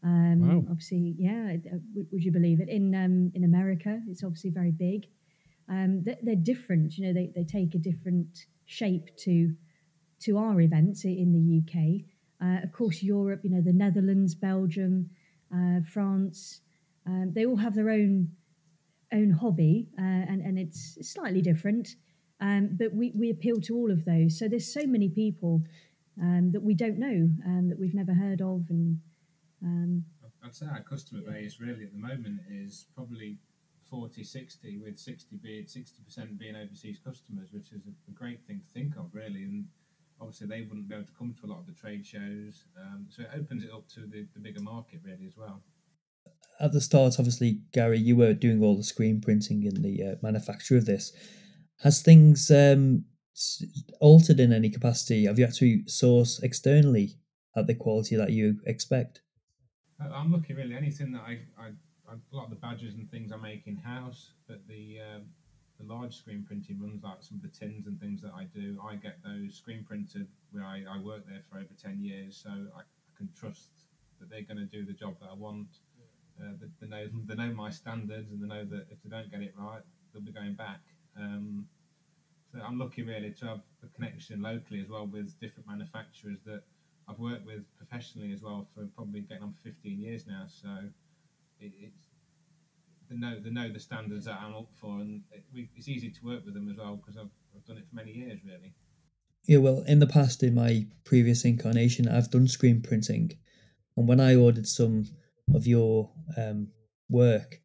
Um, 0.02 0.48
wow. 0.48 0.64
Obviously, 0.70 1.14
yeah. 1.18 1.56
Uh, 1.72 1.78
would 2.12 2.22
you 2.22 2.32
believe 2.32 2.60
it? 2.60 2.68
In 2.68 2.94
um, 2.94 3.32
in 3.34 3.44
America, 3.44 4.00
it's 4.08 4.22
obviously 4.22 4.50
very 4.50 4.70
big. 4.70 5.06
Um, 5.68 6.02
they're, 6.04 6.18
they're, 6.22 6.36
different. 6.36 6.98
You 6.98 7.06
know, 7.06 7.14
they, 7.14 7.32
they 7.34 7.44
take 7.44 7.74
a 7.74 7.78
different 7.78 8.46
shape 8.66 9.16
to 9.24 9.54
to 10.20 10.38
our 10.38 10.60
events 10.60 11.04
in 11.04 11.32
the 11.32 11.62
UK. 11.62 12.04
Uh, 12.44 12.62
of 12.62 12.72
course, 12.72 13.02
Europe, 13.02 13.40
you 13.44 13.50
know, 13.50 13.62
the 13.62 13.72
Netherlands, 13.72 14.34
Belgium, 14.34 15.08
uh, 15.54 15.80
France, 15.90 16.60
um, 17.06 17.32
they 17.34 17.46
all 17.46 17.56
have 17.56 17.74
their 17.74 17.90
own 17.90 18.28
own 19.14 19.30
hobby, 19.30 19.88
uh, 19.98 20.02
and 20.02 20.40
and 20.42 20.58
it's 20.58 20.98
slightly 21.02 21.40
different. 21.40 21.88
Um, 22.40 22.70
but 22.72 22.92
we, 22.92 23.12
we 23.14 23.30
appeal 23.30 23.60
to 23.62 23.76
all 23.76 23.90
of 23.90 24.04
those. 24.04 24.38
So 24.38 24.48
there's 24.48 24.72
so 24.72 24.82
many 24.86 25.08
people 25.08 25.62
um, 26.20 26.50
that 26.52 26.62
we 26.62 26.74
don't 26.74 26.98
know, 26.98 27.30
um, 27.46 27.68
that 27.68 27.78
we've 27.78 27.94
never 27.94 28.12
heard 28.12 28.42
of, 28.42 28.66
and 28.68 28.98
um, 29.62 30.04
I'd 30.44 30.54
say 30.54 30.66
our 30.66 30.82
customer 30.82 31.22
base 31.22 31.58
really 31.60 31.84
at 31.84 31.92
the 31.92 31.98
moment 31.98 32.40
is 32.50 32.86
probably 32.94 33.38
40 33.88 34.24
60 34.24 34.78
with 34.78 34.98
60 34.98 35.36
being 35.36 35.64
60% 35.64 36.38
being 36.38 36.56
overseas 36.56 36.98
customers 37.04 37.48
which 37.52 37.70
is 37.72 37.86
a, 37.86 38.10
a, 38.10 38.14
great 38.14 38.42
thing 38.46 38.60
to 38.66 38.72
think 38.72 38.96
of 38.96 39.10
really 39.12 39.44
and 39.44 39.66
obviously 40.20 40.46
they 40.46 40.62
wouldn't 40.62 40.88
be 40.88 40.94
able 40.94 41.04
to 41.04 41.12
come 41.12 41.34
to 41.40 41.46
a 41.46 41.50
lot 41.50 41.60
of 41.60 41.66
the 41.66 41.72
trade 41.72 42.04
shows. 42.06 42.64
Um, 42.80 43.06
so 43.08 43.22
it 43.22 43.30
opens 43.36 43.64
it 43.64 43.70
up 43.72 43.88
to 43.94 44.00
the, 44.00 44.26
the 44.34 44.40
bigger 44.40 44.62
market 44.62 45.00
really 45.04 45.26
as 45.26 45.36
well. 45.36 45.62
At 46.60 46.72
the 46.72 46.80
start, 46.80 47.16
obviously, 47.18 47.60
Gary, 47.72 47.98
you 47.98 48.16
were 48.16 48.32
doing 48.32 48.62
all 48.62 48.76
the 48.76 48.84
screen 48.84 49.20
printing 49.20 49.66
and 49.66 49.84
the 49.84 50.02
uh, 50.02 50.14
manufacture 50.22 50.76
of 50.76 50.86
this. 50.86 51.12
Has 51.82 52.00
things 52.00 52.50
um, 52.50 53.04
altered 54.00 54.40
in 54.40 54.52
any 54.52 54.70
capacity? 54.70 55.24
Have 55.24 55.38
you 55.38 55.46
had 55.46 55.54
to 55.54 55.82
source 55.88 56.40
externally 56.42 57.18
at 57.56 57.66
the 57.66 57.74
quality 57.74 58.16
that 58.16 58.30
you 58.30 58.60
expect? 58.66 59.20
I'm 60.00 60.32
looking 60.32 60.56
really 60.56 60.74
anything 60.74 61.12
that 61.12 61.22
I, 61.22 61.40
I, 61.58 61.66
I 62.08 62.14
a 62.14 62.36
lot 62.36 62.44
of 62.44 62.50
the 62.50 62.56
badges 62.56 62.94
and 62.94 63.10
things 63.10 63.32
I 63.32 63.36
make 63.36 63.66
in 63.66 63.76
house, 63.76 64.32
but 64.46 64.66
the 64.68 64.98
um, 65.00 65.22
the 65.78 65.92
large 65.92 66.16
screen 66.16 66.44
printing 66.46 66.80
runs, 66.80 67.02
like 67.02 67.18
some 67.20 67.38
of 67.38 67.42
the 67.42 67.48
tins 67.48 67.86
and 67.86 68.00
things 68.00 68.22
that 68.22 68.32
I 68.34 68.44
do, 68.44 68.78
I 68.84 68.96
get 68.96 69.18
those 69.24 69.56
screen 69.56 69.84
printed 69.84 70.28
where 70.52 70.64
I, 70.64 70.84
I 70.88 71.02
work 71.02 71.26
there 71.26 71.42
for 71.50 71.58
over 71.58 71.74
10 71.80 71.98
years, 72.00 72.40
so 72.42 72.50
I, 72.50 72.80
I 72.80 72.82
can 73.16 73.28
trust 73.36 73.70
that 74.20 74.30
they're 74.30 74.42
going 74.42 74.58
to 74.58 74.70
do 74.70 74.84
the 74.84 74.92
job 74.92 75.16
that 75.20 75.28
I 75.30 75.34
want. 75.34 75.68
Uh, 76.40 76.52
they, 76.80 76.86
know, 76.86 77.06
they 77.26 77.34
know 77.34 77.54
my 77.54 77.70
standards 77.70 78.30
and 78.30 78.42
they 78.42 78.46
know 78.46 78.64
that 78.64 78.86
if 78.90 78.98
they 79.02 79.10
don't 79.10 79.30
get 79.30 79.40
it 79.40 79.54
right, 79.56 79.82
they'll 80.12 80.22
be 80.22 80.32
going 80.32 80.54
back. 80.54 80.80
Um, 81.16 81.66
so 82.52 82.60
I'm 82.60 82.78
lucky 82.78 83.02
really 83.02 83.30
to 83.40 83.46
have 83.46 83.60
a 83.82 83.86
connection 83.94 84.42
locally 84.42 84.80
as 84.80 84.88
well 84.88 85.06
with 85.06 85.38
different 85.40 85.68
manufacturers 85.68 86.38
that 86.46 86.62
I've 87.08 87.18
worked 87.18 87.46
with 87.46 87.64
professionally 87.76 88.32
as 88.32 88.42
well 88.42 88.66
for 88.74 88.86
probably 88.96 89.20
getting 89.20 89.42
on 89.42 89.52
for 89.52 89.68
15 89.68 90.00
years 90.00 90.26
now. 90.26 90.46
So 90.48 90.68
it, 91.60 91.72
it's 91.80 92.08
they 93.10 93.16
know 93.16 93.38
they 93.38 93.50
know 93.50 93.72
the 93.72 93.80
standards 93.80 94.24
that 94.24 94.40
I'm 94.40 94.54
up 94.54 94.68
for, 94.80 95.00
and 95.00 95.22
it, 95.30 95.44
it's 95.76 95.88
easy 95.88 96.10
to 96.10 96.24
work 96.24 96.44
with 96.44 96.54
them 96.54 96.68
as 96.70 96.76
well 96.76 96.96
because 96.96 97.16
I've, 97.16 97.30
I've 97.54 97.64
done 97.66 97.76
it 97.76 97.84
for 97.88 97.96
many 97.96 98.12
years 98.12 98.40
really. 98.44 98.74
Yeah, 99.46 99.58
well, 99.58 99.84
in 99.86 99.98
the 99.98 100.06
past, 100.06 100.42
in 100.42 100.54
my 100.54 100.86
previous 101.04 101.44
incarnation, 101.44 102.08
I've 102.08 102.30
done 102.30 102.48
screen 102.48 102.80
printing, 102.80 103.32
and 103.96 104.08
when 104.08 104.20
I 104.20 104.34
ordered 104.36 104.66
some 104.66 105.04
of 105.54 105.66
your 105.66 106.10
um, 106.36 106.68
work, 107.08 107.60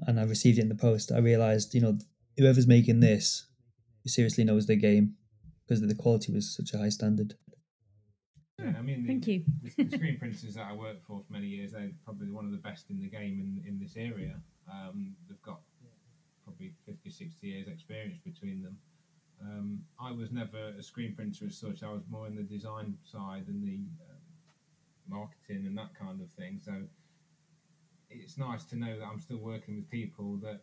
and 0.00 0.20
I 0.20 0.24
received 0.24 0.58
it 0.58 0.62
in 0.62 0.68
the 0.68 0.74
post, 0.74 1.12
I 1.12 1.18
realised, 1.18 1.74
you 1.74 1.80
know, 1.80 1.98
whoever's 2.36 2.66
making 2.66 3.00
this 3.00 3.46
seriously 4.06 4.44
knows 4.44 4.66
their 4.66 4.76
game 4.76 5.14
because 5.66 5.80
the 5.80 5.94
quality 5.94 6.32
was 6.32 6.54
such 6.54 6.74
a 6.74 6.78
high 6.78 6.90
standard. 6.90 7.34
Yeah, 8.58 8.74
I 8.78 8.82
mean, 8.82 9.04
thank 9.06 9.26
you. 9.26 9.44
the, 9.62 9.84
the 9.84 9.96
screen 9.96 10.18
printers 10.18 10.54
that 10.54 10.66
I 10.70 10.74
worked 10.74 11.04
for 11.06 11.22
for 11.26 11.32
many 11.32 11.46
years, 11.46 11.72
they're 11.72 11.90
probably 12.04 12.30
one 12.30 12.44
of 12.44 12.52
the 12.52 12.58
best 12.58 12.90
in 12.90 13.00
the 13.00 13.08
game 13.08 13.40
in, 13.40 13.64
in 13.66 13.78
this 13.80 13.96
area. 13.96 14.36
Um, 14.70 15.14
they've 15.28 15.42
got 15.42 15.60
probably 16.44 16.72
50, 16.86 17.10
60 17.10 17.46
years 17.46 17.68
experience 17.68 18.18
between 18.24 18.62
them. 18.62 18.76
Um, 19.42 19.80
I 20.00 20.12
was 20.12 20.30
never 20.30 20.72
a 20.78 20.82
screen 20.82 21.14
printer 21.14 21.46
as 21.46 21.58
such. 21.58 21.82
I 21.82 21.90
was 21.90 22.02
more 22.08 22.26
in 22.26 22.36
the 22.36 22.42
design 22.42 22.96
side 23.04 23.44
and 23.48 23.66
the 23.66 23.80
um, 24.08 24.22
marketing 25.08 25.66
and 25.66 25.76
that 25.76 25.94
kind 25.98 26.20
of 26.20 26.30
thing. 26.30 26.60
So 26.62 26.72
it's 28.22 28.38
nice 28.38 28.64
to 28.64 28.76
know 28.76 28.98
that 28.98 29.04
I'm 29.04 29.20
still 29.20 29.38
working 29.38 29.76
with 29.76 29.90
people 29.90 30.38
that 30.42 30.60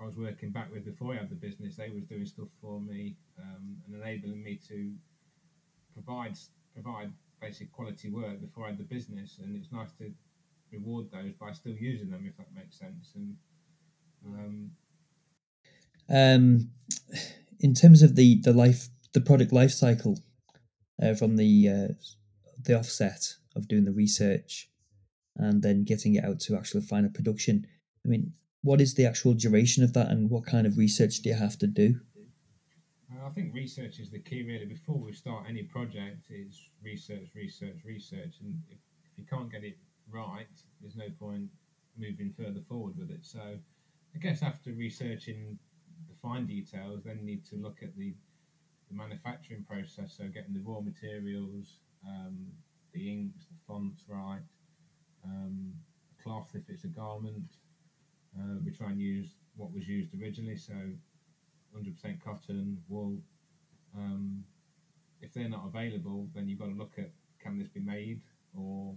I 0.00 0.04
was 0.04 0.16
working 0.16 0.50
back 0.50 0.72
with 0.72 0.84
before 0.84 1.14
I 1.14 1.18
had 1.18 1.30
the 1.30 1.34
business. 1.34 1.76
They 1.76 1.90
was 1.90 2.04
doing 2.04 2.26
stuff 2.26 2.48
for 2.60 2.80
me 2.80 3.16
um, 3.38 3.76
and 3.86 4.02
enabling 4.02 4.42
me 4.42 4.60
to 4.68 4.92
provide 5.94 6.36
provide 6.74 7.12
basic 7.40 7.72
quality 7.72 8.10
work 8.10 8.40
before 8.40 8.64
I 8.64 8.68
had 8.68 8.78
the 8.78 8.84
business. 8.84 9.38
And 9.42 9.56
it's 9.56 9.72
nice 9.72 9.92
to 9.98 10.12
reward 10.72 11.06
those 11.12 11.32
by 11.34 11.52
still 11.52 11.72
using 11.72 12.10
them, 12.10 12.24
if 12.26 12.36
that 12.36 12.54
makes 12.54 12.78
sense. 12.78 13.12
And 13.14 13.36
um, 14.26 14.70
um 16.10 16.70
in 17.60 17.74
terms 17.74 18.02
of 18.02 18.16
the 18.16 18.40
the 18.42 18.52
life 18.52 18.88
the 19.12 19.20
product 19.20 19.52
life 19.52 19.72
cycle 19.72 20.18
uh, 21.02 21.14
from 21.14 21.36
the 21.36 21.68
uh, 21.68 21.94
the 22.62 22.78
offset 22.78 23.34
of 23.54 23.68
doing 23.68 23.84
the 23.84 23.92
research 23.92 24.68
and 25.36 25.62
then 25.62 25.84
getting 25.84 26.14
it 26.14 26.24
out 26.24 26.40
to 26.40 26.56
actual 26.56 26.80
final 26.80 27.10
production. 27.10 27.66
I 28.04 28.08
mean, 28.08 28.32
what 28.62 28.80
is 28.80 28.94
the 28.94 29.06
actual 29.06 29.34
duration 29.34 29.84
of 29.84 29.92
that, 29.94 30.10
and 30.10 30.30
what 30.30 30.46
kind 30.46 30.66
of 30.66 30.78
research 30.78 31.22
do 31.22 31.28
you 31.28 31.34
have 31.36 31.58
to 31.58 31.66
do? 31.66 32.00
I 33.24 33.30
think 33.30 33.54
research 33.54 33.98
is 33.98 34.10
the 34.10 34.18
key, 34.18 34.42
really. 34.42 34.66
Before 34.66 34.96
we 34.96 35.12
start 35.12 35.46
any 35.48 35.62
project, 35.62 36.26
is 36.30 36.60
research, 36.82 37.28
research, 37.34 37.76
research, 37.84 38.36
and 38.40 38.60
if, 38.70 38.78
if 39.04 39.18
you 39.18 39.24
can't 39.28 39.50
get 39.50 39.64
it 39.64 39.76
right, 40.10 40.46
there's 40.80 40.96
no 40.96 41.08
point 41.18 41.48
moving 41.98 42.32
further 42.36 42.60
forward 42.68 42.96
with 42.96 43.10
it. 43.10 43.24
So, 43.24 43.40
I 43.40 44.18
guess 44.18 44.42
after 44.42 44.72
researching 44.72 45.58
the 46.08 46.14
fine 46.22 46.46
details, 46.46 47.02
then 47.04 47.24
need 47.24 47.44
to 47.46 47.56
look 47.56 47.78
at 47.82 47.96
the, 47.96 48.14
the 48.88 48.96
manufacturing 48.96 49.64
process. 49.64 50.16
So, 50.16 50.24
getting 50.24 50.54
the 50.54 50.62
raw 50.64 50.80
materials, 50.80 51.78
um, 52.06 52.46
the 52.92 53.10
inks, 53.10 53.46
the 53.46 53.58
fonts 53.66 54.04
right, 54.08 54.42
um, 55.26 55.72
cloth 56.22 56.50
if 56.54 56.68
it's 56.68 56.84
a 56.84 56.88
garment. 56.88 57.56
Uh, 58.38 58.58
we 58.64 58.70
try 58.70 58.90
and 58.90 59.00
use 59.00 59.34
what 59.56 59.72
was 59.72 59.88
used 59.88 60.14
originally, 60.20 60.56
so 60.56 60.74
100% 61.76 62.22
cotton, 62.22 62.78
wool. 62.88 63.18
Um, 63.96 64.44
if 65.20 65.32
they're 65.32 65.48
not 65.48 65.66
available, 65.66 66.28
then 66.34 66.48
you've 66.48 66.58
got 66.58 66.66
to 66.66 66.72
look 66.72 66.92
at 66.98 67.10
can 67.42 67.58
this 67.58 67.68
be 67.68 67.80
made 67.80 68.20
or 68.54 68.94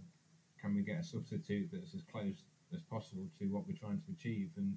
can 0.61 0.75
we 0.75 0.81
get 0.81 0.99
a 0.99 1.03
substitute 1.03 1.69
that's 1.71 1.93
as 1.93 2.03
close 2.11 2.43
as 2.73 2.81
possible 2.81 3.27
to 3.39 3.45
what 3.45 3.65
we're 3.67 3.77
trying 3.77 4.01
to 4.01 4.11
achieve? 4.11 4.49
And 4.57 4.75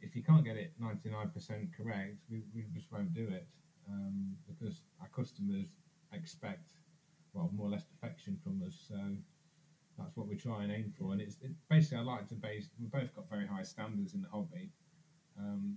if 0.00 0.16
you 0.16 0.22
can't 0.22 0.44
get 0.44 0.56
it 0.56 0.72
99% 0.80 1.68
correct, 1.76 2.16
we, 2.30 2.42
we 2.54 2.64
just 2.74 2.90
won't 2.92 3.14
do 3.14 3.28
it 3.28 3.46
um, 3.88 4.34
because 4.46 4.82
our 5.00 5.08
customers 5.08 5.66
expect, 6.12 6.70
well, 7.32 7.50
more 7.54 7.68
or 7.68 7.70
less 7.70 7.84
perfection 7.84 8.38
from 8.42 8.62
us. 8.66 8.86
So 8.88 8.96
that's 9.98 10.16
what 10.16 10.28
we 10.28 10.36
try 10.36 10.62
and 10.62 10.72
aim 10.72 10.92
for. 10.98 11.12
And 11.12 11.20
it's 11.20 11.36
it, 11.42 11.50
basically, 11.68 11.98
I 11.98 12.02
like 12.02 12.28
to 12.28 12.34
base, 12.34 12.68
we've 12.78 12.90
both 12.90 13.14
got 13.14 13.28
very 13.28 13.46
high 13.46 13.64
standards 13.64 14.14
in 14.14 14.22
the 14.22 14.28
hobby. 14.28 14.70
Um, 15.38 15.76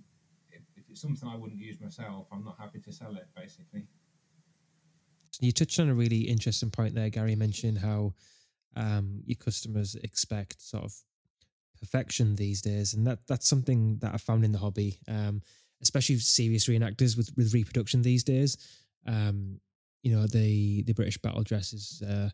if, 0.51 0.61
if 0.75 0.83
it's 0.89 1.01
something 1.01 1.27
I 1.27 1.35
wouldn't 1.35 1.59
use 1.59 1.79
myself, 1.81 2.27
I'm 2.31 2.43
not 2.43 2.57
happy 2.59 2.79
to 2.79 2.91
sell 2.91 3.15
it, 3.15 3.27
basically. 3.35 3.87
You 5.39 5.51
touched 5.51 5.79
on 5.79 5.89
a 5.89 5.93
really 5.93 6.21
interesting 6.21 6.69
point 6.69 6.93
there, 6.93 7.09
Gary. 7.09 7.35
mentioned 7.35 7.79
how 7.79 8.13
um, 8.75 9.21
your 9.25 9.37
customers 9.37 9.95
expect 9.95 10.61
sort 10.61 10.83
of 10.83 10.93
perfection 11.79 12.35
these 12.35 12.61
days, 12.61 12.93
and 12.93 13.07
that 13.07 13.19
that's 13.27 13.47
something 13.47 13.97
that 13.99 14.13
I 14.13 14.17
found 14.17 14.45
in 14.45 14.51
the 14.51 14.59
hobby, 14.59 14.99
um, 15.07 15.41
especially 15.81 16.17
serious 16.17 16.67
reenactors 16.67 17.17
with 17.17 17.31
with 17.35 17.53
reproduction 17.53 18.01
these 18.01 18.23
days. 18.23 18.57
Um, 19.07 19.59
you 20.03 20.15
know, 20.15 20.27
the 20.27 20.83
the 20.83 20.93
British 20.93 21.17
battle 21.17 21.43
dress 21.43 21.73
is 21.73 22.03
uh, 22.07 22.29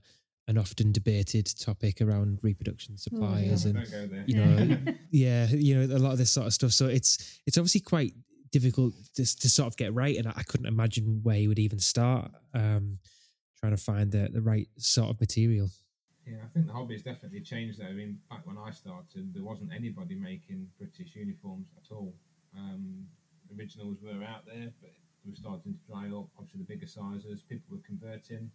an 0.47 0.57
often 0.57 0.91
debated 0.91 1.45
topic 1.59 2.01
around 2.01 2.39
reproduction 2.41 2.97
suppliers, 2.97 3.65
Oh, 3.65 3.69
and 3.69 3.75
Don't 3.79 3.91
go 3.91 4.07
there. 4.07 4.23
you 4.27 4.35
know, 4.35 4.93
yeah, 5.11 5.47
you 5.47 5.75
know, 5.75 5.95
a 5.95 5.99
lot 5.99 6.13
of 6.13 6.17
this 6.17 6.31
sort 6.31 6.47
of 6.47 6.53
stuff. 6.53 6.71
So 6.71 6.87
it's 6.87 7.39
it's 7.45 7.57
obviously 7.57 7.81
quite 7.81 8.13
difficult 8.51 8.93
to, 9.15 9.23
to 9.39 9.49
sort 9.49 9.67
of 9.67 9.75
get 9.77 9.93
right, 9.93 10.15
and 10.17 10.27
I, 10.27 10.33
I 10.37 10.43
couldn't 10.43 10.67
imagine 10.67 11.19
where 11.23 11.37
you 11.37 11.49
would 11.49 11.59
even 11.59 11.79
start 11.79 12.31
um, 12.53 12.99
trying 13.59 13.75
to 13.75 13.81
find 13.81 14.11
the 14.11 14.29
the 14.31 14.41
right 14.41 14.67
sort 14.77 15.09
of 15.09 15.19
material. 15.19 15.69
Yeah, 16.25 16.37
I 16.43 16.47
think 16.53 16.67
the 16.67 16.73
hobby 16.73 16.93
has 16.95 17.03
definitely 17.03 17.39
changed 17.41 17.79
though. 17.79 17.85
I 17.87 17.93
mean, 17.93 18.19
back 18.29 18.45
when 18.45 18.57
I 18.57 18.71
started, 18.71 19.33
there 19.33 19.43
wasn't 19.43 19.71
anybody 19.73 20.15
making 20.15 20.67
British 20.77 21.15
uniforms 21.15 21.67
at 21.77 21.91
all. 21.93 22.13
Um, 22.57 23.05
originals 23.57 23.97
were 24.03 24.23
out 24.23 24.45
there, 24.45 24.71
but 24.81 24.91
they 25.23 25.29
were 25.29 25.35
starting 25.35 25.73
to 25.73 25.79
dry 25.91 26.07
up. 26.07 26.27
Obviously, 26.37 26.59
the 26.59 26.65
bigger 26.73 26.87
sizes, 26.87 27.41
people 27.47 27.75
were 27.77 27.83
converting. 27.85 28.49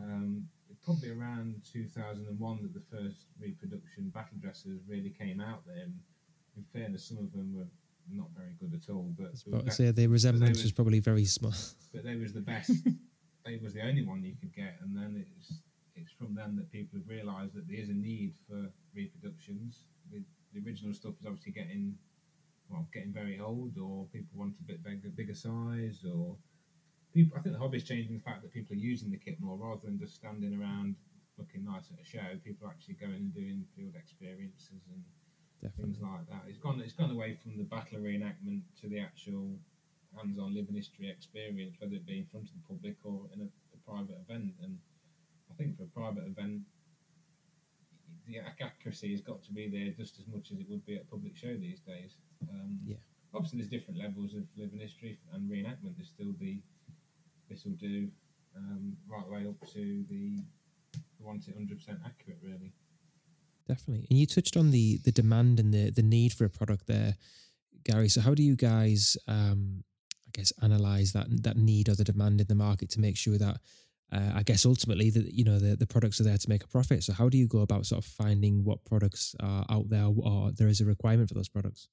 Um, 0.00 0.48
probably 0.84 1.10
around 1.10 1.62
2001 1.72 2.62
that 2.62 2.74
the 2.74 2.80
first 2.96 3.26
reproduction 3.40 4.08
battle 4.10 4.36
dresses 4.40 4.80
really 4.88 5.10
came 5.10 5.40
out 5.40 5.66
there. 5.66 5.82
And 5.84 5.98
in 6.56 6.64
fairness, 6.72 7.04
some 7.08 7.18
of 7.18 7.32
them 7.32 7.54
were 7.54 7.66
not 8.10 8.28
very 8.36 8.52
good 8.60 8.74
at 8.74 8.90
all, 8.92 9.14
but 9.18 9.32
they 9.44 9.50
were 9.50 9.58
But 9.58 9.62
I 9.62 9.64
be- 9.66 9.70
say 9.70 9.90
the 9.90 10.06
resemblance 10.06 10.58
was- 10.58 10.64
was 10.64 10.72
probably 10.72 11.00
very 11.00 11.24
small. 11.24 11.54
but 11.92 12.04
they 12.04 12.16
was 12.16 12.32
the 12.32 12.40
best. 12.52 12.70
they 13.44 13.56
was 13.58 13.72
the 13.74 13.82
only 13.82 14.04
one 14.04 14.22
you 14.22 14.34
could 14.40 14.52
get, 14.54 14.76
and 14.82 14.96
then 14.96 15.24
it's 15.28 15.60
it's 15.94 16.10
from 16.12 16.34
then 16.34 16.56
that 16.56 16.70
people 16.72 16.98
have 16.98 17.06
realised 17.08 17.52
that 17.54 17.68
there 17.68 17.76
is 17.78 17.88
a 17.90 17.92
need 17.94 18.34
for 18.48 18.66
reproductions. 18.94 19.84
The, 20.10 20.22
the 20.54 20.60
original 20.66 20.94
stuff 20.94 21.14
is 21.20 21.26
obviously 21.26 21.52
getting 21.52 21.96
well, 22.70 22.88
getting 22.94 23.12
very 23.12 23.38
old, 23.38 23.76
or 23.78 24.06
people 24.06 24.38
want 24.38 24.54
a 24.58 24.62
bit 24.64 24.82
bigger, 24.82 25.10
bigger 25.10 25.34
size, 25.34 26.04
or 26.04 26.36
people. 27.12 27.36
I 27.36 27.40
think 27.42 27.54
the 27.54 27.60
hobby's 27.60 27.84
changing 27.84 28.14
the 28.16 28.22
fact 28.22 28.42
that 28.42 28.52
people 28.52 28.74
are 28.74 28.80
using 28.80 29.10
the 29.10 29.16
kit 29.16 29.40
more 29.40 29.56
rather 29.56 29.80
than 29.84 29.98
just 29.98 30.14
standing 30.14 30.54
around 30.60 30.96
looking 31.38 31.64
nice 31.64 31.90
at 31.92 32.00
a 32.00 32.04
show. 32.04 32.36
People 32.44 32.66
are 32.66 32.70
actually 32.70 32.94
going 32.94 33.14
and 33.14 33.34
doing 33.34 33.64
field 33.76 33.94
experiences 33.96 34.82
and 34.92 35.02
Definitely. 35.62 35.94
things 35.94 36.02
like 36.02 36.28
that. 36.28 36.42
It's 36.48 36.58
gone. 36.58 36.80
It's 36.80 36.92
gone 36.92 37.10
away 37.10 37.34
from 37.42 37.56
the 37.56 37.64
battle 37.64 37.98
reenactment 38.00 38.62
to 38.80 38.88
the 38.88 38.98
actual 39.00 39.56
hands-on 40.16 40.54
living 40.54 40.74
history 40.74 41.08
experience, 41.08 41.76
whether 41.78 41.94
it 41.94 42.04
be 42.06 42.18
in 42.18 42.26
front 42.26 42.48
of 42.48 42.54
the 42.54 42.66
public 42.68 42.96
or 43.04 43.28
in 43.34 43.40
a, 43.40 43.44
a 43.44 43.78
private 43.90 44.18
event. 44.28 44.52
And 44.62 44.76
I 45.50 45.54
think 45.54 45.76
for 45.76 45.84
a 45.84 45.86
private 45.86 46.26
event, 46.26 46.62
the 48.26 48.38
accuracy 48.38 49.10
has 49.12 49.20
got 49.20 49.42
to 49.44 49.52
be 49.52 49.68
there 49.68 49.90
just 49.90 50.18
as 50.18 50.26
much 50.26 50.52
as 50.52 50.58
it 50.60 50.66
would 50.68 50.84
be 50.84 50.96
at 50.96 51.02
a 51.02 51.06
public 51.06 51.36
show 51.36 51.54
these 51.56 51.80
days. 51.80 52.16
Um, 52.50 52.78
Yeah. 52.86 52.96
Obviously, 53.34 53.60
there's 53.60 53.70
different 53.70 53.98
levels 53.98 54.34
of 54.34 54.42
living 54.56 54.78
history 54.80 55.18
and 55.32 55.50
reenactment. 55.50 55.96
There's 55.96 56.08
still 56.12 56.34
the 56.38 56.60
this 57.52 57.64
will 57.64 57.72
do 57.72 58.08
um, 58.56 58.96
right 59.08 59.28
way 59.28 59.46
up 59.48 59.60
to 59.72 60.04
the 60.08 60.38
the 61.18 61.24
want 61.24 61.46
it 61.48 61.58
100% 61.58 61.98
accurate, 62.04 62.38
really. 62.42 62.72
Definitely. 63.68 64.06
And 64.10 64.18
you 64.18 64.26
touched 64.26 64.56
on 64.56 64.70
the 64.70 64.98
the 65.04 65.12
demand 65.12 65.60
and 65.60 65.72
the 65.72 65.90
the 65.90 66.02
need 66.02 66.32
for 66.32 66.44
a 66.44 66.50
product 66.50 66.86
there, 66.86 67.16
Gary. 67.84 68.08
So 68.08 68.20
how 68.20 68.34
do 68.34 68.42
you 68.42 68.56
guys 68.56 69.16
um 69.28 69.84
I 70.26 70.30
guess 70.32 70.52
analyze 70.62 71.12
that 71.12 71.26
that 71.44 71.56
need 71.56 71.88
or 71.88 71.94
the 71.94 72.04
demand 72.04 72.40
in 72.40 72.48
the 72.48 72.54
market 72.54 72.90
to 72.90 73.00
make 73.00 73.16
sure 73.16 73.38
that 73.38 73.58
uh, 74.12 74.32
I 74.34 74.42
guess 74.42 74.66
ultimately 74.66 75.10
that 75.10 75.32
you 75.32 75.44
know 75.44 75.58
the, 75.58 75.76
the 75.76 75.86
products 75.86 76.20
are 76.20 76.24
there 76.24 76.36
to 76.36 76.48
make 76.48 76.64
a 76.64 76.68
profit. 76.68 77.04
So 77.04 77.12
how 77.12 77.28
do 77.28 77.38
you 77.38 77.46
go 77.46 77.60
about 77.60 77.86
sort 77.86 78.04
of 78.04 78.10
finding 78.10 78.64
what 78.64 78.84
products 78.84 79.34
are 79.40 79.64
out 79.70 79.88
there 79.88 80.06
or 80.06 80.50
there 80.52 80.68
is 80.68 80.80
a 80.80 80.84
requirement 80.84 81.28
for 81.28 81.34
those 81.34 81.48
products? 81.48 81.88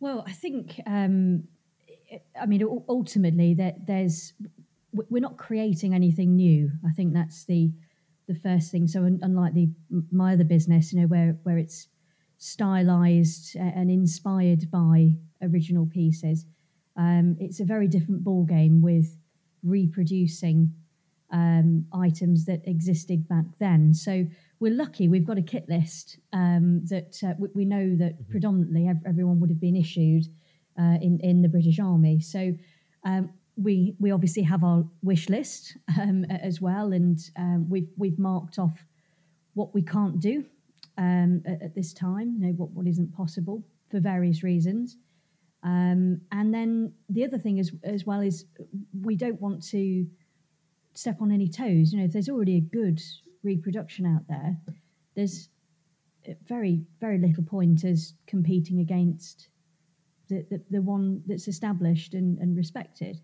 Well, 0.00 0.24
I 0.26 0.32
think, 0.32 0.80
um, 0.86 1.44
I 2.40 2.46
mean, 2.46 2.62
ultimately, 2.88 3.54
that 3.54 3.86
there's 3.86 4.32
we're 4.92 5.20
not 5.20 5.36
creating 5.36 5.94
anything 5.94 6.36
new. 6.36 6.70
I 6.86 6.92
think 6.92 7.12
that's 7.12 7.44
the 7.44 7.72
the 8.26 8.34
first 8.34 8.70
thing. 8.70 8.86
So, 8.86 9.04
unlike 9.04 9.54
the 9.54 9.70
my 10.10 10.34
other 10.34 10.44
business, 10.44 10.92
you 10.92 11.00
know, 11.00 11.06
where 11.06 11.36
where 11.42 11.58
it's 11.58 11.88
stylized 12.38 13.56
and 13.56 13.90
inspired 13.90 14.70
by 14.70 15.14
original 15.42 15.86
pieces, 15.86 16.46
um, 16.96 17.36
it's 17.40 17.60
a 17.60 17.64
very 17.64 17.88
different 17.88 18.24
ball 18.24 18.44
game 18.44 18.82
with 18.82 19.16
reproducing 19.62 20.72
um, 21.30 21.86
items 21.92 22.44
that 22.44 22.62
existed 22.66 23.26
back 23.28 23.46
then. 23.58 23.94
So 23.94 24.26
we're 24.60 24.74
lucky 24.74 25.08
we've 25.08 25.26
got 25.26 25.38
a 25.38 25.42
kit 25.42 25.68
list 25.68 26.18
um, 26.32 26.82
that 26.86 27.18
uh, 27.22 27.34
we, 27.38 27.48
we 27.54 27.64
know 27.64 27.96
that 27.96 28.28
predominantly 28.28 28.90
everyone 29.06 29.40
would 29.40 29.50
have 29.50 29.60
been 29.60 29.76
issued 29.76 30.24
uh, 30.78 30.98
in 31.00 31.20
in 31.22 31.42
the 31.42 31.48
British 31.48 31.78
Army. 31.78 32.20
So 32.20 32.54
um, 33.04 33.30
we 33.56 33.94
we 33.98 34.10
obviously 34.10 34.42
have 34.42 34.64
our 34.64 34.84
wish 35.02 35.28
list 35.28 35.76
um, 36.00 36.24
as 36.24 36.60
well, 36.60 36.92
and 36.92 37.18
um, 37.36 37.68
we've 37.68 37.88
we've 37.96 38.18
marked 38.18 38.58
off 38.58 38.84
what 39.54 39.74
we 39.74 39.82
can't 39.82 40.20
do 40.20 40.44
um, 40.98 41.42
at, 41.46 41.62
at 41.62 41.74
this 41.74 41.92
time. 41.92 42.34
You 42.34 42.46
know 42.46 42.52
what 42.54 42.70
what 42.70 42.86
isn't 42.86 43.14
possible 43.14 43.62
for 43.90 44.00
various 44.00 44.42
reasons. 44.42 44.96
Um, 45.62 46.20
and 46.30 46.52
then 46.52 46.92
the 47.08 47.24
other 47.24 47.38
thing 47.38 47.58
as 47.58 47.72
as 47.84 48.04
well 48.04 48.20
is 48.20 48.44
we 49.02 49.16
don't 49.16 49.40
want 49.40 49.62
to 49.68 50.06
step 50.94 51.22
on 51.22 51.30
any 51.30 51.48
toes. 51.48 51.92
You 51.92 52.00
know, 52.00 52.04
if 52.04 52.12
there's 52.12 52.28
already 52.28 52.56
a 52.56 52.60
good 52.60 53.00
reproduction 53.42 54.06
out 54.06 54.26
there, 54.28 54.56
there's 55.14 55.48
very 56.46 56.82
very 57.00 57.18
little 57.18 57.44
point 57.44 57.84
as 57.84 58.14
competing 58.26 58.80
against 58.80 59.48
the 60.28 60.46
the, 60.50 60.62
the 60.70 60.82
one 60.82 61.22
that's 61.26 61.48
established 61.48 62.14
and, 62.14 62.38
and 62.38 62.56
respected. 62.56 63.20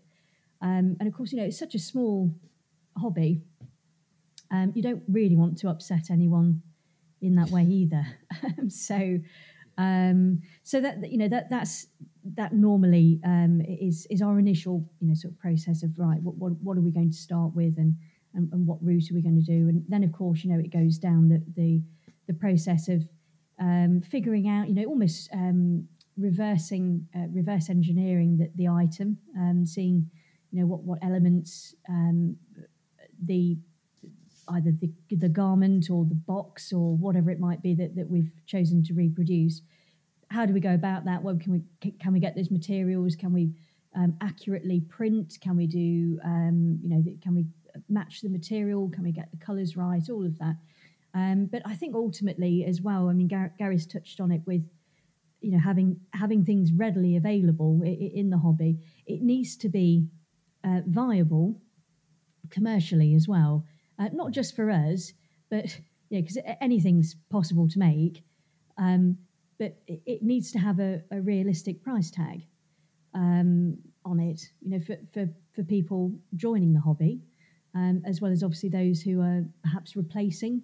Um, 0.61 0.95
and 0.99 1.07
of 1.07 1.13
course, 1.13 1.31
you 1.31 1.39
know, 1.39 1.45
it's 1.45 1.57
such 1.57 1.75
a 1.75 1.79
small 1.79 2.33
hobby. 2.97 3.41
Um, 4.51 4.73
you 4.75 4.83
don't 4.83 5.03
really 5.07 5.35
want 5.35 5.57
to 5.59 5.69
upset 5.69 6.11
anyone 6.11 6.61
in 7.21 7.35
that 7.35 7.49
way 7.49 7.63
either. 7.63 8.05
Um, 8.43 8.69
so, 8.71 9.19
um, 9.77 10.41
so 10.63 10.81
that 10.81 11.11
you 11.11 11.17
know 11.17 11.27
that 11.27 11.49
that's 11.49 11.87
that 12.35 12.53
normally 12.53 13.19
um, 13.23 13.61
is 13.61 14.07
is 14.09 14.21
our 14.21 14.39
initial 14.39 14.83
you 14.99 15.07
know 15.07 15.13
sort 15.13 15.33
of 15.33 15.39
process 15.39 15.83
of 15.83 15.91
right 15.97 16.19
what 16.21 16.35
what, 16.35 16.53
what 16.61 16.77
are 16.77 16.81
we 16.81 16.91
going 16.91 17.11
to 17.11 17.15
start 17.15 17.53
with 17.55 17.77
and, 17.77 17.95
and 18.33 18.51
and 18.51 18.65
what 18.65 18.83
route 18.83 19.11
are 19.11 19.13
we 19.13 19.21
going 19.21 19.39
to 19.39 19.45
do 19.45 19.69
and 19.69 19.83
then 19.89 20.03
of 20.03 20.11
course 20.11 20.43
you 20.43 20.51
know 20.51 20.59
it 20.59 20.71
goes 20.71 20.97
down 20.97 21.29
the 21.29 21.43
the, 21.55 21.81
the 22.27 22.33
process 22.33 22.87
of 22.87 23.03
um, 23.59 24.01
figuring 24.01 24.47
out 24.47 24.67
you 24.67 24.73
know 24.73 24.85
almost 24.85 25.29
um, 25.33 25.87
reversing 26.17 27.07
uh, 27.15 27.27
reverse 27.31 27.69
engineering 27.69 28.37
the, 28.37 28.49
the 28.55 28.67
item 28.67 29.17
um, 29.37 29.65
seeing 29.65 30.09
you 30.51 30.59
know 30.59 30.67
what 30.67 30.83
what 30.83 30.99
elements 31.01 31.75
um, 31.89 32.35
the 33.25 33.57
either 34.49 34.71
the, 34.81 34.91
the 35.15 35.29
garment 35.29 35.89
or 35.89 36.05
the 36.05 36.15
box 36.15 36.73
or 36.73 36.95
whatever 36.97 37.31
it 37.31 37.39
might 37.39 37.61
be 37.61 37.73
that, 37.75 37.95
that 37.95 38.09
we've 38.09 38.31
chosen 38.45 38.83
to 38.83 38.93
reproduce. 38.93 39.61
How 40.29 40.45
do 40.45 40.53
we 40.53 40.59
go 40.59 40.73
about 40.73 41.05
that? 41.05 41.21
Well, 41.21 41.37
can 41.37 41.51
we 41.53 41.91
can 41.99 42.13
we 42.13 42.19
get 42.19 42.35
those 42.35 42.51
materials? 42.51 43.15
Can 43.15 43.33
we 43.33 43.51
um, 43.95 44.15
accurately 44.21 44.81
print? 44.81 45.37
Can 45.41 45.57
we 45.57 45.67
do 45.67 46.19
um, 46.23 46.79
you 46.81 46.89
know 46.89 47.03
can 47.21 47.35
we 47.35 47.45
match 47.89 48.21
the 48.21 48.29
material? 48.29 48.89
Can 48.89 49.03
we 49.03 49.11
get 49.11 49.29
the 49.31 49.37
colours 49.37 49.75
right? 49.75 50.09
All 50.09 50.25
of 50.25 50.37
that. 50.39 50.55
Um, 51.13 51.45
but 51.51 51.61
I 51.65 51.75
think 51.75 51.95
ultimately 51.95 52.63
as 52.65 52.81
well. 52.81 53.09
I 53.09 53.13
mean, 53.13 53.27
Gar- 53.27 53.53
Gary's 53.59 53.85
touched 53.85 54.21
on 54.21 54.31
it 54.31 54.41
with 54.45 54.63
you 55.41 55.51
know 55.51 55.59
having 55.59 55.99
having 56.13 56.45
things 56.45 56.71
readily 56.71 57.17
available 57.17 57.81
in 57.83 58.29
the 58.29 58.37
hobby. 58.37 58.77
It 59.05 59.21
needs 59.21 59.57
to 59.57 59.69
be 59.69 60.07
uh, 60.63 60.81
viable 60.87 61.59
commercially 62.49 63.15
as 63.15 63.27
well, 63.27 63.65
uh, 63.99 64.09
not 64.13 64.31
just 64.31 64.55
for 64.55 64.69
us, 64.69 65.13
but 65.49 65.79
yeah, 66.09 66.21
because 66.21 66.37
anything's 66.59 67.15
possible 67.29 67.67
to 67.69 67.79
make, 67.79 68.23
um, 68.77 69.17
but 69.57 69.77
it, 69.87 70.01
it 70.05 70.23
needs 70.23 70.51
to 70.51 70.59
have 70.59 70.79
a, 70.79 71.01
a 71.11 71.21
realistic 71.21 71.81
price 71.81 72.11
tag 72.11 72.45
um, 73.13 73.77
on 74.05 74.19
it. 74.19 74.41
You 74.61 74.71
know, 74.71 74.79
for, 74.79 74.97
for 75.13 75.27
for 75.53 75.63
people 75.63 76.11
joining 76.35 76.73
the 76.73 76.79
hobby, 76.79 77.21
um, 77.75 78.01
as 78.05 78.21
well 78.21 78.31
as 78.31 78.43
obviously 78.43 78.69
those 78.69 79.01
who 79.01 79.21
are 79.21 79.43
perhaps 79.63 79.95
replacing 79.95 80.61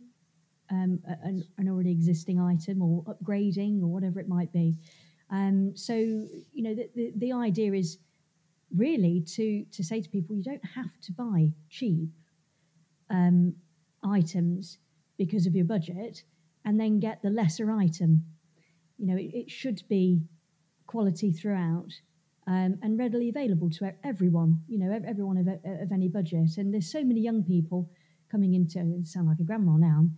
um, 0.69 0.99
an, 1.23 1.43
an, 1.57 1.69
already 1.69 1.91
existing 1.91 2.39
item 2.39 2.81
or 2.81 3.03
upgrading 3.03 3.81
or 3.81 3.87
whatever 3.87 4.19
it 4.19 4.27
might 4.27 4.51
be. 4.51 4.75
Um, 5.29 5.75
so 5.75 5.93
you 5.93 6.63
know 6.63 6.75
the, 6.75 6.89
the, 6.95 7.11
the 7.17 7.31
idea 7.33 7.73
is 7.73 7.97
really 8.75 9.23
to 9.35 9.65
to 9.71 9.83
say 9.83 10.01
to 10.01 10.09
people 10.09 10.35
you 10.35 10.43
don't 10.43 10.65
have 10.75 10.99
to 11.03 11.11
buy 11.13 11.51
cheap 11.69 12.09
um, 13.09 13.53
items 14.03 14.77
because 15.17 15.45
of 15.45 15.55
your 15.55 15.65
budget 15.65 16.23
and 16.65 16.79
then 16.79 16.99
get 16.99 17.21
the 17.21 17.29
lesser 17.29 17.71
item. 17.71 18.25
You 18.97 19.07
know 19.07 19.17
it, 19.17 19.31
it 19.33 19.51
should 19.51 19.83
be 19.89 20.21
quality 20.85 21.31
throughout 21.31 21.91
um, 22.47 22.77
and 22.81 22.97
readily 22.97 23.29
available 23.29 23.69
to 23.71 23.93
everyone. 24.03 24.61
You 24.67 24.79
know 24.79 25.01
everyone 25.05 25.37
of, 25.37 25.47
of 25.47 25.91
any 25.91 26.07
budget. 26.07 26.57
And 26.57 26.73
there's 26.73 26.91
so 26.91 27.03
many 27.03 27.21
young 27.21 27.43
people 27.43 27.89
coming 28.29 28.53
into 28.53 29.01
sound 29.03 29.27
like 29.27 29.39
a 29.39 29.43
grandma 29.43 29.77
now 29.77 30.09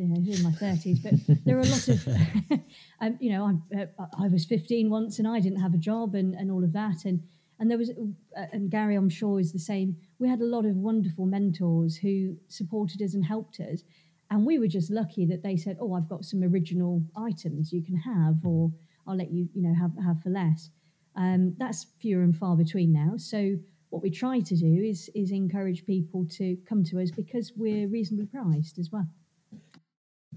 you 0.00 0.08
know, 0.08 0.32
in 0.32 0.42
my 0.42 0.52
thirties, 0.52 0.98
but 1.00 1.12
there 1.44 1.58
are 1.58 1.60
a 1.60 1.64
lot 1.64 1.88
of, 1.88 2.08
um, 3.00 3.18
you 3.20 3.30
know, 3.30 3.60
I, 3.74 3.82
uh, 3.82 4.06
I 4.18 4.28
was 4.28 4.46
15 4.46 4.88
once 4.88 5.18
and 5.18 5.28
I 5.28 5.40
didn't 5.40 5.60
have 5.60 5.74
a 5.74 5.78
job 5.78 6.14
and, 6.14 6.34
and 6.34 6.50
all 6.50 6.64
of 6.64 6.72
that. 6.72 7.04
And, 7.04 7.22
and 7.58 7.70
there 7.70 7.76
was, 7.76 7.90
uh, 7.90 8.46
and 8.52 8.70
Gary, 8.70 8.94
I'm 8.94 9.10
sure 9.10 9.38
is 9.38 9.52
the 9.52 9.58
same. 9.58 9.96
We 10.18 10.28
had 10.28 10.40
a 10.40 10.46
lot 10.46 10.64
of 10.64 10.76
wonderful 10.76 11.26
mentors 11.26 11.96
who 11.96 12.36
supported 12.48 13.02
us 13.02 13.12
and 13.12 13.24
helped 13.24 13.60
us. 13.60 13.82
And 14.30 14.46
we 14.46 14.58
were 14.58 14.68
just 14.68 14.90
lucky 14.90 15.26
that 15.26 15.42
they 15.42 15.56
said, 15.56 15.76
oh, 15.80 15.92
I've 15.92 16.08
got 16.08 16.24
some 16.24 16.42
original 16.42 17.02
items 17.16 17.72
you 17.72 17.82
can 17.82 17.96
have, 17.96 18.36
or 18.44 18.72
I'll 19.06 19.16
let 19.16 19.30
you, 19.30 19.48
you 19.54 19.62
know, 19.62 19.74
have, 19.74 19.92
have 20.02 20.22
for 20.22 20.30
less. 20.30 20.70
Um, 21.14 21.54
that's 21.58 21.88
fewer 22.00 22.22
and 22.22 22.34
far 22.34 22.56
between 22.56 22.92
now. 22.92 23.14
So 23.18 23.56
what 23.90 24.02
we 24.02 24.10
try 24.10 24.38
to 24.38 24.56
do 24.56 24.82
is 24.82 25.10
is 25.14 25.32
encourage 25.32 25.84
people 25.84 26.24
to 26.30 26.56
come 26.68 26.84
to 26.84 27.00
us 27.00 27.10
because 27.10 27.52
we're 27.56 27.88
reasonably 27.88 28.26
priced 28.26 28.78
as 28.78 28.90
well. 28.90 29.08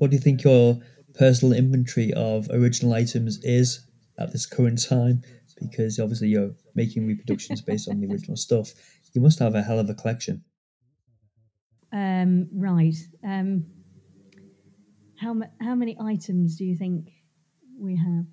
What 0.04 0.12
do 0.12 0.18
you 0.18 0.22
think 0.22 0.44
your 0.44 0.82
personal 1.14 1.58
inventory 1.58 2.12
of 2.12 2.50
original 2.52 2.92
items 2.92 3.42
is 3.42 3.88
at 4.20 4.34
this 4.34 4.46
current 4.46 4.86
time? 4.86 5.22
Because 5.58 5.98
obviously 5.98 6.28
you're 6.28 6.52
making 6.76 7.08
reproductions 7.08 7.62
based 7.66 7.88
on 7.88 8.02
the 8.02 8.08
original 8.12 8.36
stuff. 8.36 8.74
You 9.14 9.22
must 9.22 9.40
have 9.40 9.56
a 9.56 9.62
hell 9.62 9.80
of 9.80 9.90
a 9.90 9.94
collection. 9.94 10.44
Um, 11.94 12.50
right. 12.54 12.98
Um, 13.24 13.66
how 15.16 15.40
how 15.62 15.74
many 15.74 15.96
items 15.98 16.58
do 16.58 16.66
you 16.66 16.76
think 16.76 17.10
we 17.80 17.96
have? 17.96 18.26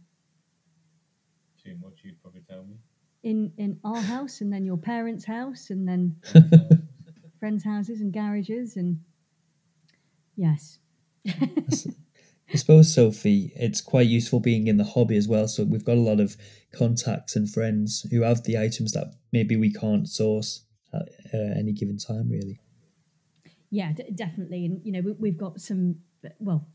Too 1.64 1.76
much. 1.80 2.00
You'd 2.02 2.20
probably 2.20 2.42
tell 2.50 2.64
me. 2.64 2.78
In 3.22 3.52
in 3.58 3.78
our 3.84 4.00
house, 4.00 4.40
and 4.40 4.52
then 4.52 4.64
your 4.64 4.76
parents' 4.76 5.24
house, 5.24 5.70
and 5.70 5.86
then 5.86 6.16
friends' 7.38 7.62
houses 7.62 8.00
and 8.00 8.12
garages, 8.12 8.76
and 8.76 8.98
yes. 10.34 10.80
I 12.52 12.56
suppose, 12.56 12.92
Sophie, 12.92 13.52
it's 13.54 13.80
quite 13.80 14.08
useful 14.08 14.40
being 14.40 14.66
in 14.66 14.76
the 14.76 14.84
hobby 14.84 15.16
as 15.16 15.28
well. 15.28 15.46
So 15.46 15.64
we've 15.64 15.84
got 15.84 15.96
a 15.96 16.00
lot 16.00 16.18
of 16.20 16.36
contacts 16.72 17.36
and 17.36 17.48
friends 17.48 18.06
who 18.10 18.22
have 18.22 18.42
the 18.42 18.58
items 18.58 18.92
that 18.92 19.14
maybe 19.32 19.56
we 19.56 19.72
can't 19.72 20.08
source 20.08 20.64
at 20.92 21.08
uh, 21.32 21.54
any 21.56 21.72
given 21.72 21.96
time, 21.96 22.28
really. 22.28 22.60
Yeah, 23.70 23.92
d- 23.92 24.10
definitely. 24.14 24.66
And, 24.66 24.80
you 24.84 24.92
know, 24.92 25.14
we, 25.18 25.28
have 25.30 25.38
got 25.38 25.60
some, 25.60 25.96
well, 26.40 26.66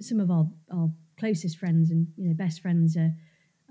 some 0.00 0.20
of 0.20 0.30
our, 0.30 0.46
our 0.72 0.90
closest 1.18 1.58
friends 1.58 1.90
and, 1.90 2.06
you 2.16 2.28
know, 2.28 2.34
best 2.34 2.60
friends 2.60 2.96
are, 2.96 3.12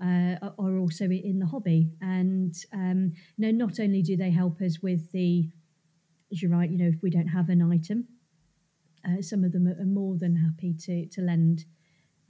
uh, 0.02 0.50
are 0.58 0.78
also 0.78 1.04
in 1.04 1.38
the 1.38 1.46
hobby. 1.46 1.92
And, 2.02 2.54
um, 2.74 3.12
you 3.36 3.46
know, 3.46 3.66
not 3.66 3.80
only 3.80 4.02
do 4.02 4.16
they 4.18 4.30
help 4.30 4.60
us 4.60 4.82
with 4.82 5.12
the, 5.12 5.48
as 6.30 6.42
you're 6.42 6.50
right, 6.50 6.70
you 6.70 6.76
know, 6.76 6.88
if 6.88 7.02
we 7.02 7.08
don't 7.08 7.28
have 7.28 7.48
an 7.48 7.62
item, 7.62 8.06
uh, 9.06 9.22
some 9.22 9.44
of 9.44 9.52
them 9.52 9.66
are 9.68 9.84
more 9.84 10.16
than 10.16 10.36
happy 10.36 10.74
to 10.84 11.06
to 11.06 11.20
lend 11.20 11.64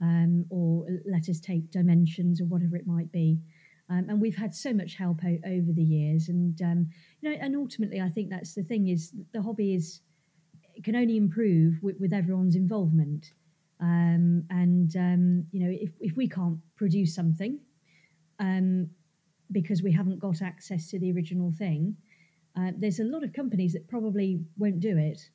um, 0.01 0.45
or 0.49 0.85
let 1.09 1.29
us 1.29 1.39
take 1.39 1.71
dimensions 1.71 2.41
or 2.41 2.45
whatever 2.45 2.75
it 2.75 2.87
might 2.87 3.11
be. 3.11 3.39
Um, 3.89 4.07
and 4.09 4.19
we've 4.19 4.35
had 4.35 4.55
so 4.55 4.73
much 4.73 4.95
help 4.95 5.19
o- 5.23 5.47
over 5.47 5.71
the 5.71 5.83
years, 5.83 6.29
and 6.29 6.59
um, 6.61 6.89
you 7.21 7.29
know, 7.29 7.37
and 7.39 7.55
ultimately, 7.55 8.01
I 8.01 8.09
think 8.09 8.29
that's 8.29 8.55
the 8.55 8.63
thing 8.63 8.87
is 8.87 9.13
the 9.31 9.41
hobby 9.41 9.75
is 9.75 10.01
can 10.83 10.95
only 10.95 11.17
improve 11.17 11.75
with, 11.81 11.95
with 11.99 12.11
everyone's 12.11 12.55
involvement. 12.55 13.31
Um, 13.79 14.43
and 14.49 14.95
um, 14.95 15.45
you 15.51 15.59
know, 15.65 15.77
if 15.79 15.91
if 15.99 16.17
we 16.17 16.27
can't 16.27 16.57
produce 16.75 17.13
something 17.13 17.59
um, 18.39 18.89
because 19.51 19.83
we 19.83 19.91
haven't 19.91 20.19
got 20.19 20.41
access 20.41 20.89
to 20.89 20.99
the 20.99 21.11
original 21.11 21.51
thing, 21.51 21.95
uh, 22.57 22.71
there's 22.77 22.99
a 22.99 23.03
lot 23.03 23.23
of 23.23 23.33
companies 23.33 23.73
that 23.73 23.87
probably 23.87 24.39
won't 24.57 24.79
do 24.79 24.97
it 24.97 25.29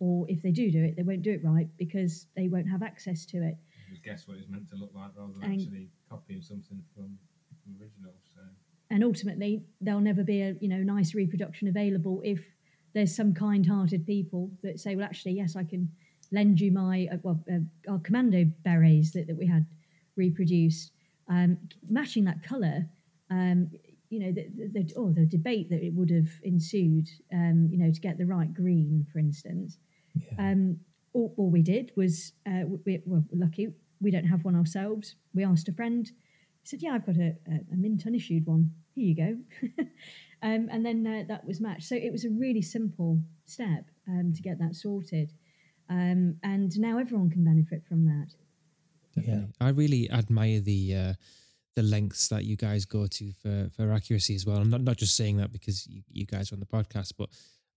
or 0.00 0.26
if 0.28 0.42
they 0.42 0.50
do 0.50 0.70
do 0.70 0.82
it, 0.82 0.96
they 0.96 1.02
won't 1.02 1.22
do 1.22 1.32
it 1.32 1.44
right 1.44 1.68
because 1.78 2.26
they 2.36 2.48
won't 2.48 2.68
have 2.68 2.82
access 2.82 3.24
to 3.26 3.38
it. 3.38 3.56
Just 3.90 4.02
guess 4.02 4.26
what 4.26 4.38
it's 4.38 4.48
meant 4.48 4.68
to 4.70 4.76
look 4.76 4.90
like 4.94 5.10
rather 5.16 5.32
than 5.32 5.50
and, 5.50 5.60
actually 5.60 5.88
copying 6.10 6.42
something 6.42 6.82
from, 6.94 7.16
from 7.62 7.80
original. 7.80 8.12
So. 8.34 8.42
And 8.90 9.04
ultimately, 9.04 9.62
there'll 9.80 10.00
never 10.00 10.24
be 10.24 10.42
a 10.42 10.56
you 10.60 10.68
know 10.68 10.78
nice 10.78 11.14
reproduction 11.14 11.68
available 11.68 12.20
if 12.24 12.44
there's 12.94 13.14
some 13.14 13.34
kind-hearted 13.34 14.06
people 14.06 14.50
that 14.62 14.78
say, 14.78 14.94
well, 14.94 15.04
actually, 15.04 15.32
yes, 15.32 15.56
I 15.56 15.64
can 15.64 15.90
lend 16.32 16.60
you 16.60 16.72
my 16.72 17.08
uh, 17.12 17.16
well 17.22 17.40
uh, 17.52 17.90
our 17.90 17.98
commando 17.98 18.44
berets 18.64 19.12
that, 19.12 19.26
that 19.26 19.36
we 19.36 19.46
had 19.46 19.66
reproduced, 20.16 20.92
um, 21.28 21.58
matching 21.88 22.24
that 22.24 22.42
colour. 22.42 22.86
Um, 23.30 23.70
you 24.10 24.20
know 24.20 24.32
the, 24.32 24.46
the, 24.56 24.82
the, 24.82 24.92
oh 24.96 25.12
the 25.12 25.26
debate 25.26 25.70
that 25.70 25.82
it 25.82 25.92
would 25.94 26.10
have 26.10 26.28
ensued 26.42 27.08
um, 27.32 27.68
you 27.70 27.78
know 27.78 27.90
to 27.90 28.00
get 28.00 28.18
the 28.18 28.26
right 28.26 28.52
green 28.52 29.06
for 29.12 29.18
instance. 29.18 29.78
Yeah. 30.14 30.50
um, 30.50 30.78
all, 31.12 31.34
all, 31.36 31.50
we 31.50 31.62
did 31.62 31.92
was 31.96 32.32
uh, 32.46 32.62
we, 32.84 33.02
well, 33.04 33.24
we're 33.30 33.44
lucky 33.44 33.72
we 34.00 34.10
don't 34.10 34.26
have 34.26 34.44
one 34.44 34.56
ourselves. 34.56 35.16
We 35.32 35.44
asked 35.44 35.68
a 35.68 35.72
friend. 35.72 36.06
He 36.06 36.68
said 36.68 36.82
yeah 36.82 36.92
I've 36.92 37.06
got 37.06 37.16
a, 37.16 37.36
a, 37.48 37.60
a 37.72 37.76
mint 37.76 38.04
unissued 38.06 38.46
one. 38.46 38.72
Here 38.94 39.06
you 39.06 39.16
go. 39.16 39.84
Um, 40.44 40.68
and 40.70 40.84
then 40.84 41.06
uh, 41.06 41.24
that 41.28 41.46
was 41.46 41.58
matched. 41.58 41.84
So 41.84 41.96
it 41.96 42.12
was 42.12 42.26
a 42.26 42.30
really 42.30 42.60
simple 42.60 43.18
step 43.46 43.86
um, 44.06 44.34
to 44.34 44.42
get 44.42 44.58
that 44.58 44.76
sorted. 44.76 45.32
Um, 45.88 46.36
and 46.42 46.78
now 46.78 46.98
everyone 46.98 47.30
can 47.30 47.44
benefit 47.44 47.82
from 47.88 48.04
that. 48.04 48.34
Definitely. 49.14 49.48
Yeah. 49.60 49.66
I 49.66 49.70
really 49.70 50.10
admire 50.10 50.60
the 50.60 50.94
uh, 50.94 51.12
the 51.76 51.82
lengths 51.82 52.28
that 52.28 52.44
you 52.44 52.56
guys 52.56 52.84
go 52.84 53.06
to 53.06 53.32
for 53.32 53.68
for 53.76 53.92
accuracy 53.92 54.34
as 54.34 54.46
well. 54.46 54.58
I'm 54.58 54.70
not 54.70 54.82
not 54.82 54.96
just 54.96 55.16
saying 55.16 55.38
that 55.38 55.52
because 55.52 55.86
you, 55.86 56.02
you 56.10 56.26
guys 56.26 56.50
are 56.50 56.54
on 56.54 56.60
the 56.60 56.66
podcast, 56.66 57.12
but 57.18 57.28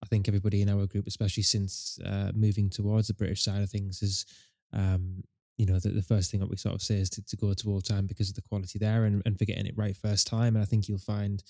I 0.02 0.06
think 0.06 0.28
everybody 0.28 0.62
in 0.62 0.68
our 0.68 0.86
group, 0.86 1.06
especially 1.06 1.42
since 1.42 1.98
uh, 2.04 2.30
moving 2.34 2.70
towards 2.70 3.08
the 3.08 3.14
British 3.14 3.42
side 3.42 3.62
of 3.62 3.70
things, 3.70 4.02
is 4.02 4.26
um, 4.72 5.22
you 5.56 5.66
know 5.66 5.78
the, 5.78 5.90
the 5.90 6.02
first 6.02 6.30
thing 6.30 6.40
that 6.40 6.48
we 6.48 6.56
sort 6.56 6.74
of 6.74 6.82
say 6.82 6.96
is 6.96 7.10
to, 7.10 7.22
to 7.26 7.36
go 7.36 7.52
to 7.52 7.70
Old 7.70 7.84
Time 7.84 8.06
because 8.06 8.28
of 8.28 8.36
the 8.36 8.42
quality 8.42 8.78
there 8.78 9.04
and, 9.04 9.22
and 9.26 9.38
for 9.38 9.44
getting 9.44 9.66
it 9.66 9.76
right 9.76 9.96
first 9.96 10.26
time. 10.26 10.54
And 10.54 10.62
I 10.62 10.66
think 10.66 10.88
you'll 10.88 10.98
find. 10.98 11.42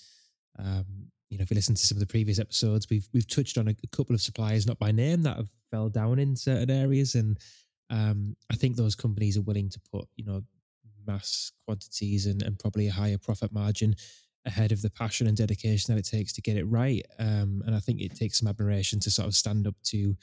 Um, 0.57 1.11
you 1.29 1.37
know, 1.37 1.43
if 1.43 1.51
you 1.51 1.55
listen 1.55 1.75
to 1.75 1.85
some 1.85 1.95
of 1.95 1.99
the 1.99 2.07
previous 2.07 2.39
episodes, 2.39 2.87
we've 2.89 3.07
we've 3.13 3.27
touched 3.27 3.59
on 3.59 3.67
a, 3.67 3.71
a 3.71 3.95
couple 3.95 4.15
of 4.15 4.21
suppliers, 4.21 4.65
not 4.65 4.79
by 4.79 4.91
name, 4.91 5.21
that 5.21 5.37
have 5.37 5.49
fell 5.69 5.87
down 5.87 6.17
in 6.17 6.35
certain 6.35 6.71
areas, 6.71 7.13
and 7.13 7.37
um, 7.89 8.35
I 8.51 8.55
think 8.55 8.75
those 8.75 8.95
companies 8.95 9.37
are 9.37 9.41
willing 9.41 9.69
to 9.69 9.79
put, 9.91 10.07
you 10.15 10.25
know, 10.25 10.43
mass 11.11 11.51
quantities 11.65 12.25
and, 12.25 12.39
and 12.45 12.59
probably 12.59 12.87
a 12.87 12.97
higher 13.01 13.17
profit 13.17 13.51
margin 13.51 13.95
ahead 14.45 14.71
of 14.71 14.81
the 14.81 14.89
passion 15.01 15.27
and 15.27 15.37
dedication 15.37 15.93
that 15.93 15.99
it 15.99 16.09
takes 16.09 16.31
to 16.33 16.41
get 16.41 16.57
it 16.57 16.65
right. 16.65 17.05
Um, 17.19 17.61
and 17.65 17.75
I 17.75 17.79
think 17.79 18.01
it 18.01 18.15
takes 18.15 18.39
some 18.39 18.47
admiration 18.47 18.99
to 19.01 19.11
sort 19.11 19.27
of 19.27 19.35
stand 19.35 19.67
up 19.67 19.75
to 19.91 20.15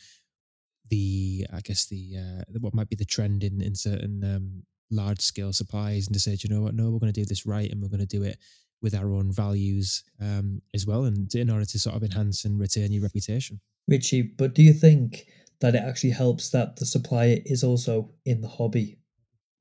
the, 0.90 1.46
I 1.52 1.60
guess 1.60 1.86
the, 1.86 2.02
uh, 2.22 2.58
what 2.60 2.74
might 2.74 2.88
be 2.88 2.96
the 2.96 3.04
trend 3.04 3.42
in 3.42 3.60
in 3.60 3.74
certain 3.74 4.22
um, 4.24 4.62
large 4.90 5.20
scale 5.20 5.52
supplies, 5.52 6.06
and 6.06 6.14
to 6.14 6.20
say, 6.20 6.36
you 6.38 6.48
know 6.48 6.62
what, 6.62 6.74
no, 6.74 6.90
we're 6.90 7.04
going 7.04 7.12
to 7.12 7.20
do 7.20 7.26
this 7.26 7.46
right, 7.46 7.70
and 7.70 7.82
we're 7.82 7.94
going 7.96 8.08
to 8.08 8.18
do 8.18 8.22
it 8.22 8.38
with 8.82 8.94
our 8.94 9.10
own 9.10 9.32
values 9.32 10.04
um, 10.20 10.62
as 10.74 10.86
well, 10.86 11.04
and 11.04 11.34
in 11.34 11.50
order 11.50 11.64
to 11.64 11.78
sort 11.78 11.96
of 11.96 12.02
enhance 12.02 12.44
and 12.44 12.60
retain 12.60 12.92
your 12.92 13.02
reputation. 13.02 13.60
Richie, 13.88 14.22
but 14.22 14.54
do 14.54 14.62
you 14.62 14.72
think 14.72 15.26
that 15.60 15.74
it 15.74 15.82
actually 15.82 16.10
helps 16.10 16.50
that 16.50 16.76
the 16.76 16.86
supplier 16.86 17.38
is 17.44 17.64
also 17.64 18.10
in 18.24 18.40
the 18.40 18.48
hobby 18.48 18.98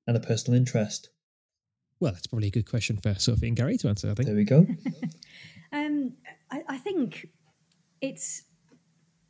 and 0.08 0.18
a 0.18 0.20
personal 0.20 0.60
interest? 0.60 1.10
Well, 2.06 2.13
that's 2.13 2.28
probably 2.28 2.50
a 2.50 2.52
good 2.52 2.70
question 2.70 2.98
for 2.98 3.15
Sophie 3.15 3.48
and 3.48 3.58
Gary 3.58 3.78
to 3.78 3.88
answer. 3.88 4.12
I 4.12 4.13
think. 4.13 4.28
There 4.28 4.36
we 4.36 4.44
go. 4.44 4.68
um, 5.74 6.13
I, 6.52 6.62
I, 6.70 6.78
think 6.78 7.28
it's 8.00 8.44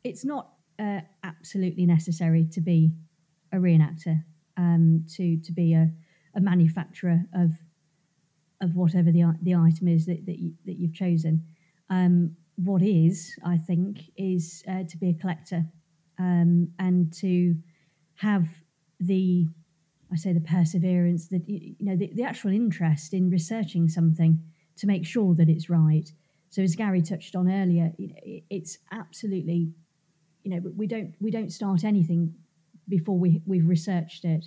it's 0.04 0.26
not 0.26 0.50
uh, 0.78 1.00
absolutely 1.24 1.86
necessary 1.86 2.46
to 2.52 2.60
be 2.60 2.92
a 3.50 3.56
reenactor, 3.56 4.22
um, 4.58 5.06
to 5.14 5.38
to 5.38 5.52
be 5.52 5.72
a, 5.72 5.90
a 6.34 6.40
manufacturer 6.42 7.22
of 7.34 7.52
of 8.60 8.76
whatever 8.76 9.10
the 9.10 9.24
the 9.40 9.54
item 9.54 9.88
is 9.88 10.04
that 10.04 10.26
that, 10.26 10.38
you, 10.38 10.52
that 10.66 10.74
you've 10.74 10.92
chosen. 10.92 11.46
Um, 11.88 12.36
what 12.56 12.82
is, 12.82 13.34
I 13.42 13.56
think, 13.56 14.10
is 14.18 14.62
uh, 14.68 14.84
to 14.86 14.98
be 14.98 15.08
a 15.08 15.14
collector 15.14 15.64
um, 16.18 16.68
and 16.78 17.10
to 17.20 17.54
have 18.16 18.46
the 19.00 19.48
I 20.12 20.16
say 20.16 20.32
the 20.32 20.40
perseverance, 20.40 21.28
that 21.28 21.48
you 21.48 21.74
know, 21.80 21.96
the, 21.96 22.10
the 22.14 22.22
actual 22.22 22.52
interest 22.52 23.12
in 23.12 23.30
researching 23.30 23.88
something 23.88 24.40
to 24.76 24.86
make 24.86 25.04
sure 25.04 25.34
that 25.34 25.48
it's 25.48 25.68
right. 25.68 26.10
So 26.50 26.62
as 26.62 26.76
Gary 26.76 27.02
touched 27.02 27.34
on 27.34 27.50
earlier, 27.50 27.92
it's 27.98 28.78
absolutely, 28.92 29.72
you 30.44 30.50
know, 30.50 30.70
we 30.76 30.86
don't 30.86 31.14
we 31.20 31.30
don't 31.30 31.52
start 31.52 31.84
anything 31.84 32.34
before 32.88 33.18
we 33.18 33.42
we've 33.46 33.68
researched 33.68 34.24
it. 34.24 34.46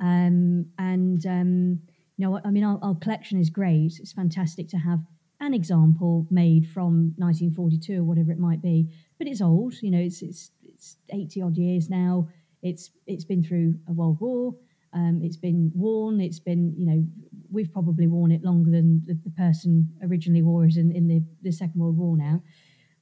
Um, 0.00 0.66
and 0.78 1.24
um, 1.26 1.80
you 2.16 2.26
know, 2.26 2.40
I 2.44 2.50
mean, 2.50 2.64
our, 2.64 2.78
our 2.82 2.94
collection 2.94 3.38
is 3.38 3.50
great. 3.50 3.98
It's 4.00 4.12
fantastic 4.12 4.68
to 4.70 4.78
have 4.78 5.00
an 5.40 5.54
example 5.54 6.26
made 6.30 6.68
from 6.68 7.14
1942 7.16 8.00
or 8.00 8.04
whatever 8.04 8.32
it 8.32 8.38
might 8.38 8.62
be, 8.62 8.88
but 9.18 9.26
it's 9.26 9.40
old. 9.40 9.74
You 9.82 9.90
know, 9.90 10.00
it's 10.00 10.22
it's 10.22 10.50
it's 10.64 10.96
80 11.10 11.42
odd 11.42 11.56
years 11.56 11.90
now. 11.90 12.28
It's 12.62 12.90
it's 13.06 13.24
been 13.24 13.42
through 13.42 13.74
a 13.88 13.92
world 13.92 14.20
war. 14.20 14.54
Um, 14.92 15.20
it's 15.22 15.36
been 15.36 15.70
worn. 15.74 16.20
It's 16.20 16.40
been 16.40 16.74
you 16.76 16.86
know 16.86 17.06
we've 17.50 17.72
probably 17.72 18.06
worn 18.06 18.30
it 18.30 18.44
longer 18.44 18.70
than 18.70 19.02
the, 19.06 19.14
the 19.24 19.30
person 19.30 19.88
originally 20.02 20.42
wore 20.42 20.64
it 20.64 20.76
in, 20.76 20.92
in 20.92 21.08
the, 21.08 21.22
the 21.42 21.50
Second 21.52 21.80
World 21.80 21.96
War 21.96 22.16
now. 22.16 22.42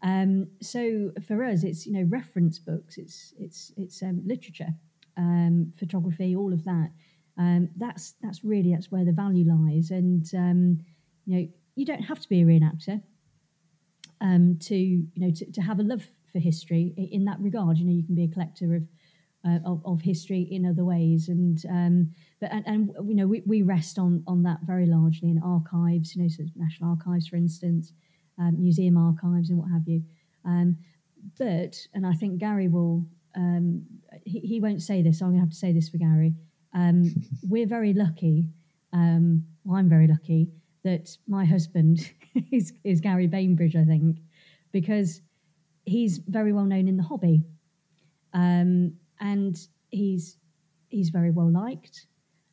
Um, 0.02 0.48
so 0.62 1.12
for 1.26 1.42
us, 1.44 1.64
it's 1.64 1.86
you 1.86 1.92
know 1.92 2.04
reference 2.08 2.58
books. 2.58 2.98
It's 2.98 3.34
it's 3.38 3.72
it's 3.76 4.02
um, 4.02 4.22
literature, 4.26 4.74
um, 5.16 5.72
photography, 5.78 6.36
all 6.36 6.52
of 6.52 6.64
that. 6.64 6.90
Um, 7.36 7.68
that's 7.76 8.14
that's 8.22 8.44
really 8.44 8.72
that's 8.72 8.90
where 8.90 9.04
the 9.04 9.12
value 9.12 9.46
lies. 9.48 9.90
And 9.90 10.24
um, 10.34 10.78
you 11.26 11.36
know 11.36 11.48
you 11.74 11.84
don't 11.84 12.02
have 12.02 12.20
to 12.20 12.28
be 12.28 12.42
a 12.42 12.44
reenactor 12.44 13.02
to 14.20 14.76
you 14.76 15.08
know 15.16 15.30
to, 15.30 15.50
to 15.52 15.60
have 15.60 15.78
a 15.78 15.82
love 15.82 16.06
for 16.32 16.38
history 16.38 16.94
in 16.96 17.24
that 17.24 17.40
regard. 17.40 17.78
You 17.78 17.86
know 17.86 17.92
you 17.92 18.04
can 18.04 18.14
be 18.14 18.24
a 18.24 18.28
collector 18.28 18.74
of 18.74 18.82
uh, 19.46 19.58
of, 19.64 19.82
of, 19.84 20.00
history 20.00 20.48
in 20.50 20.66
other 20.66 20.84
ways. 20.84 21.28
And 21.28 21.62
um, 21.70 22.12
but 22.40 22.52
and, 22.52 22.66
and, 22.66 22.90
you 23.08 23.14
know 23.14 23.26
we, 23.26 23.42
we 23.46 23.62
rest 23.62 23.98
on 23.98 24.22
on 24.26 24.42
that 24.42 24.58
very 24.64 24.86
largely 24.86 25.30
in 25.30 25.40
archives. 25.42 26.14
You 26.14 26.22
know, 26.22 26.28
so 26.28 26.44
National 26.56 26.90
Archives, 26.90 27.28
for 27.28 27.36
instance, 27.36 27.92
um, 28.38 28.60
museum 28.60 28.96
archives, 28.96 29.50
and 29.50 29.58
what 29.58 29.70
have 29.70 29.86
you. 29.86 30.02
Um, 30.44 30.76
but 31.38 31.76
and 31.94 32.06
I 32.06 32.12
think 32.12 32.38
Gary 32.38 32.68
will. 32.68 33.04
Um, 33.36 33.84
he, 34.24 34.40
he 34.40 34.60
won't 34.60 34.82
say 34.82 35.02
this. 35.02 35.18
So 35.18 35.26
I'm 35.26 35.32
going 35.32 35.40
to 35.40 35.44
have 35.44 35.50
to 35.50 35.56
say 35.56 35.72
this 35.72 35.88
for 35.88 35.98
Gary. 35.98 36.34
Um, 36.74 37.14
we're 37.48 37.66
very 37.66 37.92
lucky. 37.92 38.48
Um, 38.92 39.44
well, 39.64 39.78
I'm 39.78 39.88
very 39.88 40.06
lucky 40.06 40.48
that 40.84 41.16
my 41.26 41.44
husband 41.44 42.10
is, 42.52 42.72
is 42.84 43.00
Gary 43.00 43.26
Bainbridge, 43.26 43.76
I 43.76 43.84
think, 43.84 44.18
because 44.72 45.20
he's 45.84 46.18
very 46.18 46.52
well 46.52 46.64
known 46.64 46.88
in 46.88 46.96
the 46.96 47.02
hobby. 47.02 47.44
Um, 48.32 48.94
and 49.20 49.58
he's 49.90 50.36
he's 50.88 51.10
very 51.10 51.30
well 51.30 51.50
liked, 51.50 52.06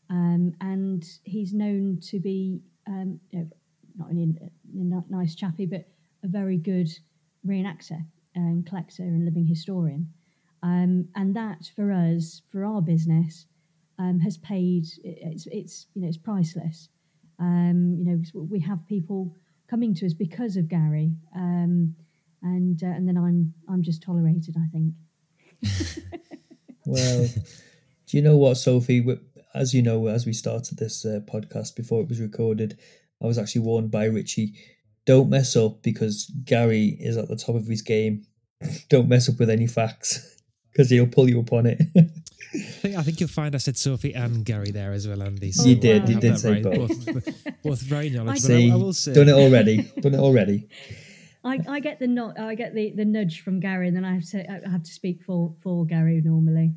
um, 0.09 0.53
and 0.61 1.05
he's 1.23 1.53
known 1.53 1.99
to 2.01 2.19
be 2.19 2.61
um, 2.87 3.19
you 3.31 3.39
know, 3.39 3.47
not 3.97 4.09
only 4.09 4.35
a 4.77 5.11
nice 5.11 5.35
chappy, 5.35 5.65
but 5.65 5.87
a 6.23 6.27
very 6.27 6.57
good 6.57 6.89
reenactor 7.47 8.05
and 8.35 8.65
collector 8.65 9.03
and 9.03 9.25
living 9.25 9.45
historian. 9.45 10.07
Um, 10.63 11.07
and 11.15 11.35
that 11.35 11.69
for 11.75 11.91
us, 11.91 12.41
for 12.51 12.65
our 12.65 12.81
business, 12.81 13.45
um, 13.99 14.19
has 14.19 14.37
paid. 14.37 14.85
It's, 15.03 15.47
it's 15.51 15.87
you 15.93 16.01
know 16.01 16.07
it's 16.07 16.17
priceless. 16.17 16.89
Um, 17.39 17.95
you 17.99 18.05
know 18.05 18.21
we 18.49 18.59
have 18.61 18.85
people 18.87 19.35
coming 19.69 19.93
to 19.95 20.05
us 20.05 20.13
because 20.13 20.57
of 20.57 20.67
Gary, 20.67 21.13
um, 21.35 21.95
and 22.41 22.81
uh, 22.83 22.87
and 22.87 23.07
then 23.07 23.17
I'm 23.17 23.53
I'm 23.69 23.83
just 23.83 24.01
tolerated. 24.01 24.55
I 24.57 24.67
think. 24.71 24.93
Well, 26.85 27.27
do 28.07 28.17
you 28.17 28.21
know 28.21 28.37
what, 28.37 28.55
Sophie? 28.55 29.05
As 29.53 29.73
you 29.73 29.81
know, 29.81 30.07
as 30.07 30.25
we 30.25 30.33
started 30.33 30.77
this 30.77 31.05
uh, 31.05 31.21
podcast 31.25 31.75
before 31.75 32.01
it 32.01 32.09
was 32.09 32.19
recorded, 32.19 32.77
I 33.23 33.25
was 33.25 33.37
actually 33.37 33.61
warned 33.61 33.91
by 33.91 34.05
Richie 34.05 34.53
don't 35.05 35.29
mess 35.29 35.55
up 35.55 35.81
because 35.83 36.31
Gary 36.43 36.97
is 36.99 37.17
at 37.17 37.27
the 37.27 37.35
top 37.35 37.55
of 37.55 37.67
his 37.67 37.81
game. 37.81 38.25
don't 38.89 39.07
mess 39.07 39.29
up 39.29 39.39
with 39.39 39.49
any 39.49 39.67
facts 39.67 40.41
because 40.71 40.89
he'll 40.89 41.07
pull 41.07 41.29
you 41.29 41.39
up 41.39 41.53
on 41.53 41.67
it. 41.67 41.81
I 41.97 42.57
think, 42.57 42.95
I 42.95 43.03
think 43.03 43.19
you'll 43.19 43.29
find 43.29 43.53
I 43.53 43.57
said 43.57 43.77
Sophie 43.77 44.13
and 44.13 44.45
Gary 44.45 44.71
there 44.71 44.93
as 44.93 45.07
well, 45.07 45.21
Andy. 45.21 45.51
So 45.51 45.67
you 45.67 45.75
did, 45.75 46.07
you 46.07 46.19
did 46.19 46.39
say 46.39 46.53
right. 46.53 46.63
both. 46.63 47.05
both. 47.05 47.63
both. 47.63 47.81
very 47.81 48.09
knowledgeable. 48.09 48.39
See, 48.39 48.71
I, 48.71 48.73
I 48.73 48.77
will 48.77 48.93
say, 48.93 49.13
done 49.13 49.27
it 49.27 49.33
already. 49.33 49.81
done 49.99 50.13
it 50.13 50.19
already. 50.19 50.69
I, 51.45 51.59
I 51.67 51.79
get 51.79 51.99
the 51.99 52.07
not, 52.07 52.39
I 52.39 52.55
get 52.55 52.73
the, 52.73 52.91
the 52.91 53.05
nudge 53.05 53.41
from 53.41 53.59
Gary, 53.59 53.87
and 53.87 53.95
then 53.95 54.03
I 54.03 54.15
have 54.15 54.27
to 54.31 54.51
I 54.51 54.69
have 54.69 54.83
to 54.83 54.91
speak 54.91 55.21
for 55.23 55.53
for 55.61 55.85
Gary 55.85 56.21
normally. 56.25 56.73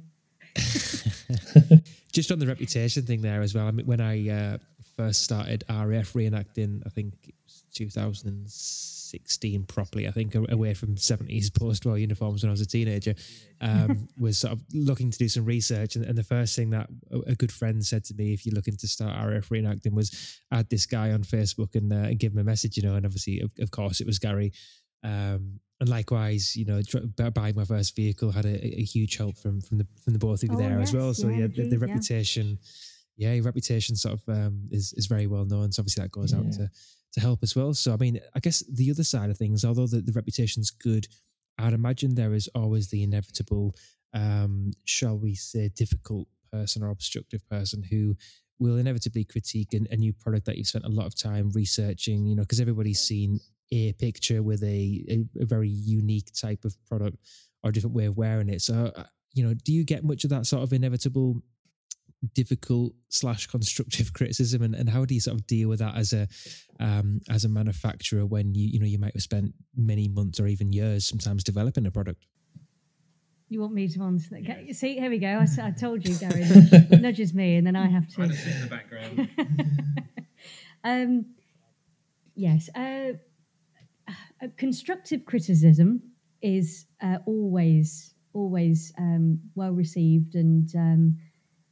Just 2.12 2.30
on 2.30 2.38
the 2.38 2.46
reputation 2.46 3.04
thing 3.04 3.22
there 3.22 3.40
as 3.42 3.54
well. 3.54 3.66
I 3.66 3.70
mean, 3.70 3.86
when 3.86 4.00
I 4.00 4.28
uh, 4.28 4.58
first 4.96 5.22
started 5.22 5.64
RAF 5.68 6.12
reenacting, 6.12 6.82
I 6.86 6.90
think 6.90 7.14
it 7.28 7.34
was 9.12 9.38
2016 9.38 9.64
properly. 9.64 10.08
I 10.08 10.10
think 10.10 10.34
away 10.34 10.74
from 10.74 10.96
70s 10.96 11.54
post-war 11.54 11.98
uniforms 11.98 12.42
when 12.42 12.50
I 12.50 12.52
was 12.52 12.60
a 12.60 12.66
teenager, 12.66 13.14
um, 13.60 14.08
was 14.18 14.38
sort 14.38 14.54
of 14.54 14.62
looking 14.72 15.10
to 15.10 15.18
do 15.18 15.28
some 15.28 15.44
research. 15.44 15.96
And, 15.96 16.04
and, 16.04 16.16
the 16.16 16.24
first 16.24 16.56
thing 16.56 16.70
that 16.70 16.88
a 17.26 17.34
good 17.34 17.52
friend 17.52 17.84
said 17.84 18.04
to 18.04 18.14
me, 18.14 18.32
if 18.32 18.44
you're 18.44 18.54
looking 18.54 18.76
to 18.76 18.88
start 18.88 19.14
RAF 19.14 19.48
reenacting, 19.48 19.92
was 19.92 20.40
add 20.50 20.68
this 20.68 20.86
guy 20.86 21.12
on 21.12 21.22
Facebook 21.22 21.74
and, 21.74 21.92
uh, 21.92 21.96
and 21.96 22.18
give 22.18 22.32
him 22.32 22.38
a 22.38 22.44
message. 22.44 22.76
You 22.76 22.82
know, 22.84 22.94
and 22.94 23.06
obviously, 23.06 23.40
of, 23.40 23.50
of 23.60 23.70
course, 23.70 24.00
it 24.00 24.06
was 24.06 24.18
Gary. 24.18 24.52
Um, 25.04 25.60
and 25.80 25.88
likewise, 25.88 26.56
you 26.56 26.64
know, 26.64 26.80
buying 27.30 27.54
my 27.54 27.64
first 27.64 27.94
vehicle 27.94 28.32
had 28.32 28.44
a, 28.44 28.80
a, 28.80 28.82
huge 28.82 29.16
help 29.16 29.38
from 29.38 29.60
from 29.60 29.78
the 29.78 29.86
from 30.02 30.12
the 30.12 30.18
both 30.18 30.42
of 30.42 30.50
you 30.50 30.56
oh, 30.56 30.58
there 30.58 30.80
yes, 30.80 30.88
as 30.88 30.94
well. 30.94 31.14
So 31.14 31.28
yeah, 31.28 31.36
yeah 31.36 31.46
the, 31.54 31.68
the, 31.68 31.78
reputation, 31.78 32.58
yeah. 33.16 33.32
yeah, 33.32 33.40
reputation 33.44 33.94
sort 33.94 34.18
of 34.18 34.28
um, 34.28 34.68
is 34.72 34.92
is 34.94 35.06
very 35.06 35.28
well 35.28 35.44
known. 35.44 35.70
So 35.70 35.80
obviously 35.80 36.02
that 36.02 36.10
goes 36.10 36.32
yeah. 36.32 36.38
out 36.40 36.52
to 36.54 36.70
to 37.18 37.26
help 37.26 37.40
as 37.42 37.54
well. 37.54 37.74
So 37.74 37.92
I 37.92 37.96
mean, 37.96 38.20
I 38.34 38.40
guess 38.40 38.62
the 38.72 38.90
other 38.90 39.04
side 39.04 39.30
of 39.30 39.36
things, 39.36 39.64
although 39.64 39.86
the, 39.86 40.00
the 40.00 40.12
reputation's 40.12 40.70
good, 40.70 41.06
I'd 41.58 41.72
imagine 41.72 42.14
there 42.14 42.34
is 42.34 42.48
always 42.54 42.88
the 42.88 43.02
inevitable, 43.02 43.74
um, 44.14 44.72
shall 44.84 45.18
we 45.18 45.34
say, 45.34 45.68
difficult 45.68 46.28
person 46.52 46.82
or 46.82 46.90
obstructive 46.90 47.46
person 47.48 47.82
who 47.82 48.16
will 48.58 48.76
inevitably 48.76 49.24
critique 49.24 49.74
a, 49.74 49.80
a 49.92 49.96
new 49.96 50.12
product 50.12 50.46
that 50.46 50.56
you've 50.56 50.66
spent 50.66 50.84
a 50.84 50.88
lot 50.88 51.06
of 51.06 51.16
time 51.16 51.50
researching. 51.50 52.26
You 52.26 52.36
know, 52.36 52.42
because 52.42 52.60
everybody's 52.60 53.00
seen 53.00 53.40
a 53.70 53.92
picture 53.94 54.42
with 54.42 54.62
a, 54.62 55.04
a, 55.08 55.42
a, 55.42 55.44
very 55.44 55.68
unique 55.68 56.30
type 56.32 56.64
of 56.64 56.74
product 56.86 57.18
or 57.62 57.70
a 57.70 57.72
different 57.72 57.94
way 57.94 58.06
of 58.06 58.16
wearing 58.16 58.48
it. 58.48 58.62
So, 58.62 58.92
uh, 58.96 59.04
you 59.34 59.46
know, 59.46 59.52
do 59.52 59.72
you 59.72 59.84
get 59.84 60.04
much 60.04 60.24
of 60.24 60.30
that 60.30 60.46
sort 60.46 60.62
of 60.62 60.72
inevitable, 60.72 61.42
difficult 62.34 62.92
slash 63.08 63.46
constructive 63.46 64.12
criticism, 64.14 64.62
and, 64.62 64.74
and 64.74 64.88
how 64.88 65.04
do 65.04 65.14
you 65.14 65.20
sort 65.20 65.38
of 65.38 65.46
deal 65.46 65.68
with 65.68 65.78
that 65.80 65.96
as 65.96 66.12
a 66.12 66.28
um, 66.80 67.20
as 67.28 67.44
a 67.44 67.48
manufacturer 67.48 68.26
when 68.26 68.54
you 68.54 68.68
you 68.68 68.78
know 68.78 68.86
you 68.86 68.98
might 68.98 69.14
have 69.14 69.22
spent 69.22 69.54
many 69.76 70.08
months 70.08 70.40
or 70.40 70.46
even 70.46 70.72
years 70.72 71.06
sometimes 71.06 71.44
developing 71.44 71.86
a 71.86 71.90
product? 71.90 72.26
You 73.50 73.60
want 73.60 73.72
me 73.72 73.88
to 73.88 74.02
answer 74.02 74.28
that? 74.30 74.40
Okay. 74.42 74.72
See, 74.72 74.98
here 74.98 75.08
we 75.08 75.18
go. 75.18 75.26
I, 75.26 75.46
I 75.66 75.70
told 75.70 76.06
you, 76.06 76.14
Gary 76.16 76.44
nudges 77.00 77.32
me, 77.32 77.56
and 77.56 77.66
then 77.66 77.76
I 77.76 77.88
have 77.88 78.06
to. 78.08 78.22
in 78.22 78.28
the 78.28 78.68
background. 78.68 79.28
um, 80.84 81.26
yes. 82.34 82.68
Uh, 82.74 83.12
uh, 84.42 84.48
constructive 84.56 85.24
criticism 85.24 86.02
is 86.42 86.86
uh, 87.02 87.18
always 87.26 88.14
always 88.34 88.92
um, 88.98 89.40
well 89.54 89.72
received 89.72 90.34
and 90.34 90.74
um, 90.76 91.16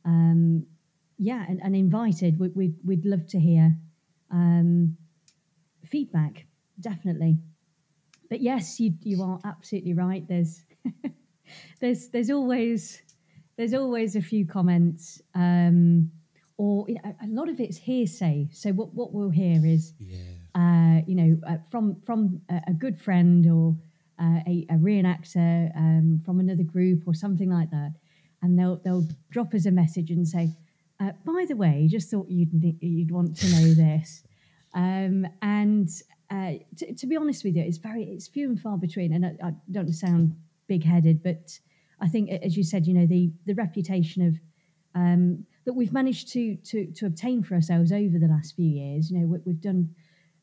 um, 0.06 0.64
yeah 1.18 1.44
and, 1.48 1.60
and 1.62 1.76
invited. 1.76 2.38
We, 2.38 2.48
we'd, 2.48 2.76
we'd 2.84 3.04
love 3.04 3.26
to 3.28 3.40
hear 3.40 3.76
um, 4.30 4.96
feedback 5.84 6.46
definitely. 6.80 7.38
But 8.30 8.40
yes 8.40 8.80
you, 8.80 8.94
you 9.02 9.22
are 9.22 9.38
absolutely 9.44 9.92
right. 9.92 10.26
There's 10.26 10.64
there's 11.80 12.08
there's 12.08 12.30
always 12.30 13.02
there's 13.56 13.74
always 13.74 14.16
a 14.16 14.20
few 14.22 14.46
comments 14.46 15.20
um, 15.34 16.10
or 16.58 16.86
you 16.88 16.94
know, 16.94 17.14
a 17.22 17.26
lot 17.28 17.48
of 17.48 17.60
it's 17.60 17.76
hearsay. 17.76 18.48
So 18.52 18.70
what, 18.70 18.94
what 18.94 19.12
we'll 19.12 19.30
hear 19.30 19.64
is 19.64 19.92
yeah. 19.98 20.18
uh, 20.54 21.02
you 21.06 21.14
know, 21.14 21.38
uh, 21.46 21.56
from 21.70 22.00
from 22.04 22.40
a, 22.50 22.60
a, 22.68 22.72
good 22.72 22.98
friend 22.98 23.46
or 23.46 23.76
uh, 24.18 24.40
a, 24.46 24.66
a, 24.70 24.74
reenactor 24.74 25.74
um, 25.76 26.20
from 26.24 26.40
another 26.40 26.62
group 26.62 27.02
or 27.06 27.14
something 27.14 27.50
like 27.50 27.70
that, 27.70 27.92
and 28.46 28.58
they'll 28.58 28.76
they'll 28.84 29.06
drop 29.30 29.52
us 29.54 29.66
a 29.66 29.70
message 29.70 30.10
and 30.10 30.26
say, 30.26 30.54
uh, 31.00 31.12
"By 31.24 31.44
the 31.48 31.56
way, 31.56 31.86
just 31.90 32.10
thought 32.10 32.28
you'd 32.30 32.52
you'd 32.80 33.10
want 33.10 33.36
to 33.38 33.50
know 33.50 33.74
this," 33.74 34.22
um, 34.74 35.26
and 35.42 35.88
uh, 36.30 36.52
to, 36.76 36.94
to, 36.94 37.06
be 37.06 37.16
honest 37.16 37.44
with 37.44 37.56
you, 37.56 37.62
it's 37.62 37.78
very 37.78 38.04
it's 38.04 38.28
few 38.28 38.48
and 38.48 38.60
far 38.60 38.78
between, 38.78 39.12
and 39.12 39.26
I, 39.26 39.48
I 39.48 39.52
don't 39.70 39.92
sound 39.92 40.36
big 40.68 40.84
headed, 40.84 41.22
but 41.22 41.58
I 42.00 42.08
think, 42.08 42.30
as 42.30 42.56
you 42.56 42.62
said, 42.62 42.86
you 42.86 42.94
know, 42.94 43.06
the 43.06 43.30
the 43.46 43.54
reputation 43.54 44.26
of 44.26 44.34
um, 44.94 45.44
that 45.64 45.74
we've 45.74 45.92
managed 45.92 46.32
to 46.32 46.56
to 46.56 46.86
to 46.92 47.06
obtain 47.06 47.42
for 47.42 47.54
ourselves 47.54 47.92
over 47.92 48.18
the 48.18 48.28
last 48.28 48.54
few 48.54 48.68
years. 48.68 49.10
You 49.10 49.18
know, 49.18 49.26
we, 49.44 49.52
have 49.52 49.60
done 49.60 49.94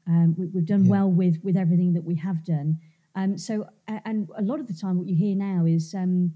um, 0.08 0.36
we, 0.38 0.48
have 0.60 0.66
done 0.66 0.86
yeah. 0.86 0.92
well 0.92 1.10
with 1.10 1.38
with 1.44 1.58
everything 1.58 1.94
that 1.94 2.04
we 2.04 2.16
have 2.16 2.44
done. 2.44 2.80
Um, 3.16 3.38
so, 3.38 3.68
and 3.88 4.28
a 4.36 4.42
lot 4.42 4.60
of 4.60 4.68
the 4.68 4.74
time, 4.74 4.98
what 4.98 5.08
you 5.08 5.16
hear 5.16 5.36
now 5.36 5.66
is 5.66 5.94
um, 5.94 6.34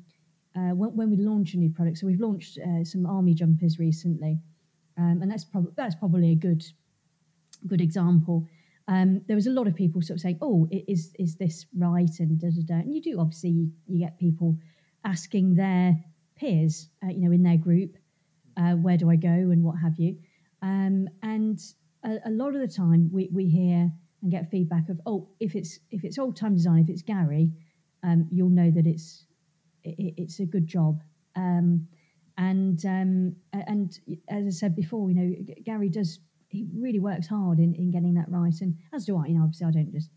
uh, 0.58 0.74
when, 0.74 0.90
when, 0.96 1.10
we 1.12 1.18
launch 1.18 1.54
a 1.54 1.58
new 1.58 1.70
product. 1.70 2.00
So 2.00 2.08
we've 2.08 2.20
launched 2.20 2.58
uh, 2.58 2.84
some 2.84 3.06
army 3.06 3.34
jumpers 3.34 3.78
recently, 3.78 4.40
um, 4.98 5.20
and 5.22 5.30
that's 5.30 5.46
probably 5.46 5.72
that's 5.76 5.96
probably 5.96 6.32
a 6.32 6.36
good 6.36 6.64
good 7.68 7.82
example. 7.82 8.48
Um, 8.88 9.22
there 9.28 9.36
was 9.36 9.48
a 9.48 9.52
lot 9.52 9.68
of 9.68 9.76
people 9.76 10.02
sort 10.02 10.18
of 10.18 10.22
saying, 10.22 10.40
"Oh, 10.42 10.68
is 10.72 11.14
is 11.20 11.36
this 11.36 11.66
right?" 11.78 12.10
and 12.20 12.40
da 12.40 12.50
da 12.50 12.62
da. 12.66 12.74
And 12.76 12.94
you 12.94 13.02
do 13.02 13.20
obviously 13.20 13.52
you, 13.52 13.72
you 13.86 14.00
get 14.00 14.18
people 14.18 14.58
asking 15.06 15.56
their 15.56 15.96
peers, 16.36 16.90
uh, 17.04 17.10
you 17.10 17.26
know, 17.26 17.32
in 17.32 17.44
their 17.44 17.58
group. 17.58 17.96
Uh, 18.56 18.74
where 18.74 18.98
do 18.98 19.12
I 19.12 19.16
go 19.16 19.28
and 19.30 19.64
what 19.64 19.78
have 19.78 20.00
you? 20.00 20.18
Um, 20.64 21.08
and 21.22 21.60
a, 22.04 22.18
a, 22.26 22.32
lot 22.32 22.56
of 22.56 22.62
the 22.62 22.68
time, 22.68 23.12
we, 23.14 23.30
we 23.32 23.48
hear 23.48 23.92
and 24.24 24.32
get 24.32 24.50
feedback 24.50 24.90
of, 24.90 25.00
oh, 25.06 25.30
if 25.40 25.56
it's 25.56 25.78
if 25.92 26.04
it's 26.04 26.18
old 26.18 26.36
time 26.36 26.56
design, 26.56 26.80
if 26.80 26.90
it's 26.90 27.04
Gary, 27.04 27.52
um, 28.02 28.28
you'll 28.32 28.50
know 28.50 28.72
that 28.72 28.88
it's 28.88 29.27
it, 29.98 30.14
it's 30.18 30.40
a 30.40 30.46
good 30.46 30.68
job. 30.68 31.02
Um, 31.36 31.88
and 32.38 32.84
um, 32.86 33.36
and 33.54 34.00
as 34.30 34.46
I 34.46 34.50
said 34.50 34.76
before, 34.76 35.10
you 35.10 35.16
know, 35.16 35.36
Gary 35.64 35.90
does 35.90 36.20
he 36.50 36.68
really 36.74 37.00
works 37.00 37.28
hard 37.28 37.60
in, 37.60 37.74
in 37.76 37.92
getting 37.92 38.14
that 38.14 38.30
right, 38.30 38.54
and 38.62 38.78
as 38.94 39.06
do 39.06 39.18
I. 39.18 39.28
You 39.28 39.36
know, 39.36 39.44
obviously, 39.44 39.68
I 39.68 39.72
don't 39.72 39.92
just 39.92 40.10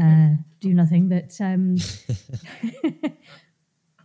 uh, 0.00 0.30
do 0.60 0.74
nothing, 0.74 1.08
but 1.08 1.36
um, 1.40 1.76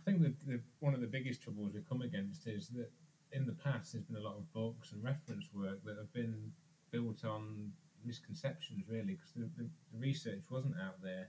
think 0.04 0.22
that 0.22 0.34
the, 0.46 0.60
one 0.80 0.94
of 0.94 1.00
the 1.00 1.06
biggest 1.06 1.42
troubles 1.42 1.72
we've 1.74 1.88
come 1.88 2.02
against 2.02 2.46
is 2.46 2.68
that 2.68 2.90
in 3.32 3.46
the 3.46 3.52
past 3.52 3.92
there's 3.92 4.04
been 4.04 4.16
a 4.16 4.20
lot 4.20 4.36
of 4.36 4.52
books 4.52 4.92
and 4.92 5.02
reference 5.02 5.46
work 5.54 5.82
that 5.84 5.96
have 5.96 6.12
been 6.12 6.52
built 6.90 7.24
on 7.24 7.72
misconceptions, 8.04 8.84
really, 8.88 9.14
because 9.14 9.32
the, 9.34 9.48
the, 9.56 9.68
the, 9.92 9.98
research 9.98 10.44
wasn't 10.50 10.74
out 10.84 11.02
there. 11.02 11.28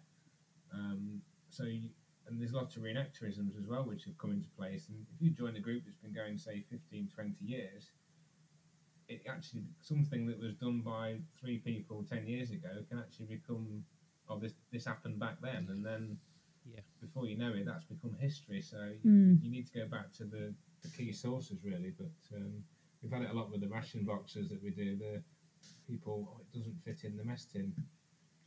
Um, 0.74 1.21
so, 1.50 1.63
you, 1.63 1.89
and 2.27 2.39
there's 2.39 2.53
lots 2.53 2.75
of 2.75 2.84
reenactorisms 2.84 3.57
as 3.57 3.67
well, 3.67 3.84
which 3.84 4.05
have 4.05 4.17
come 4.17 4.31
into 4.31 4.47
place. 4.57 4.88
And 4.89 5.05
if 5.13 5.21
you 5.21 5.31
join 5.31 5.55
a 5.55 5.60
group 5.60 5.84
that's 5.86 5.97
been 5.97 6.13
going, 6.13 6.38
say, 6.38 6.63
15, 6.69 7.10
20 7.13 7.36
years, 7.41 7.89
it 9.07 9.21
actually 9.29 9.63
something 9.81 10.25
that 10.27 10.39
was 10.39 10.53
done 10.55 10.79
by 10.79 11.17
three 11.39 11.57
people 11.57 12.05
10 12.10 12.25
years 12.27 12.51
ago 12.51 12.69
can 12.89 12.99
actually 12.99 13.25
become, 13.25 13.84
oh, 14.29 14.39
this 14.39 14.53
this 14.71 14.86
happened 14.86 15.19
back 15.19 15.36
then, 15.41 15.67
and 15.69 15.86
then 15.86 16.17
yeah. 16.73 16.81
before 17.01 17.25
you 17.25 17.38
know 17.38 17.51
it, 17.53 17.65
that's 17.65 17.84
become 17.84 18.15
history. 18.19 18.62
So 18.62 18.77
mm. 18.77 19.01
you, 19.03 19.38
you, 19.43 19.51
need 19.51 19.67
to 19.67 19.79
go 19.79 19.86
back 19.88 20.13
to 20.17 20.23
the, 20.23 20.53
the 20.81 20.89
key 20.95 21.12
sources 21.12 21.57
really. 21.63 21.93
But 21.97 22.38
um, 22.38 22.63
we've 23.01 23.12
had 23.12 23.23
it 23.23 23.31
a 23.31 23.34
lot 23.34 23.51
with 23.51 23.62
the 23.62 23.67
ration 23.67 24.05
boxes 24.05 24.49
that 24.49 24.63
we 24.63 24.69
do. 24.69 24.95
The 24.95 25.21
people, 25.89 26.29
oh, 26.31 26.41
it 26.41 26.57
doesn't 26.57 26.77
fit 26.86 27.03
in 27.03 27.17
the 27.17 27.23
mess 27.23 27.45
tin. 27.45 27.73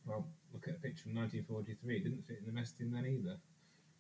Well, 0.07 0.27
look 0.53 0.69
at 0.69 0.77
a 0.77 0.79
picture 0.79 1.05
from 1.05 1.17
1943. 1.17 1.97
It 1.97 2.05
didn't 2.05 2.27
fit 2.27 2.39
in 2.41 2.47
the 2.47 2.53
mess 2.53 2.73
tin 2.73 2.93
then 2.93 3.07
either. 3.07 3.37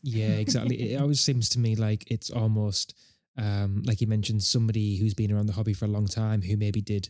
Yeah, 0.06 0.32
exactly. 0.32 0.92
it 0.92 1.00
always 1.00 1.20
seems 1.20 1.48
to 1.50 1.58
me 1.58 1.76
like 1.76 2.04
it's 2.10 2.30
almost 2.30 2.94
um, 3.36 3.82
like 3.84 4.00
you 4.00 4.06
mentioned, 4.06 4.42
somebody 4.42 4.96
who's 4.96 5.14
been 5.14 5.32
around 5.32 5.46
the 5.46 5.52
hobby 5.52 5.72
for 5.72 5.86
a 5.86 5.88
long 5.88 6.06
time 6.06 6.42
who 6.42 6.56
maybe 6.56 6.80
did 6.80 7.08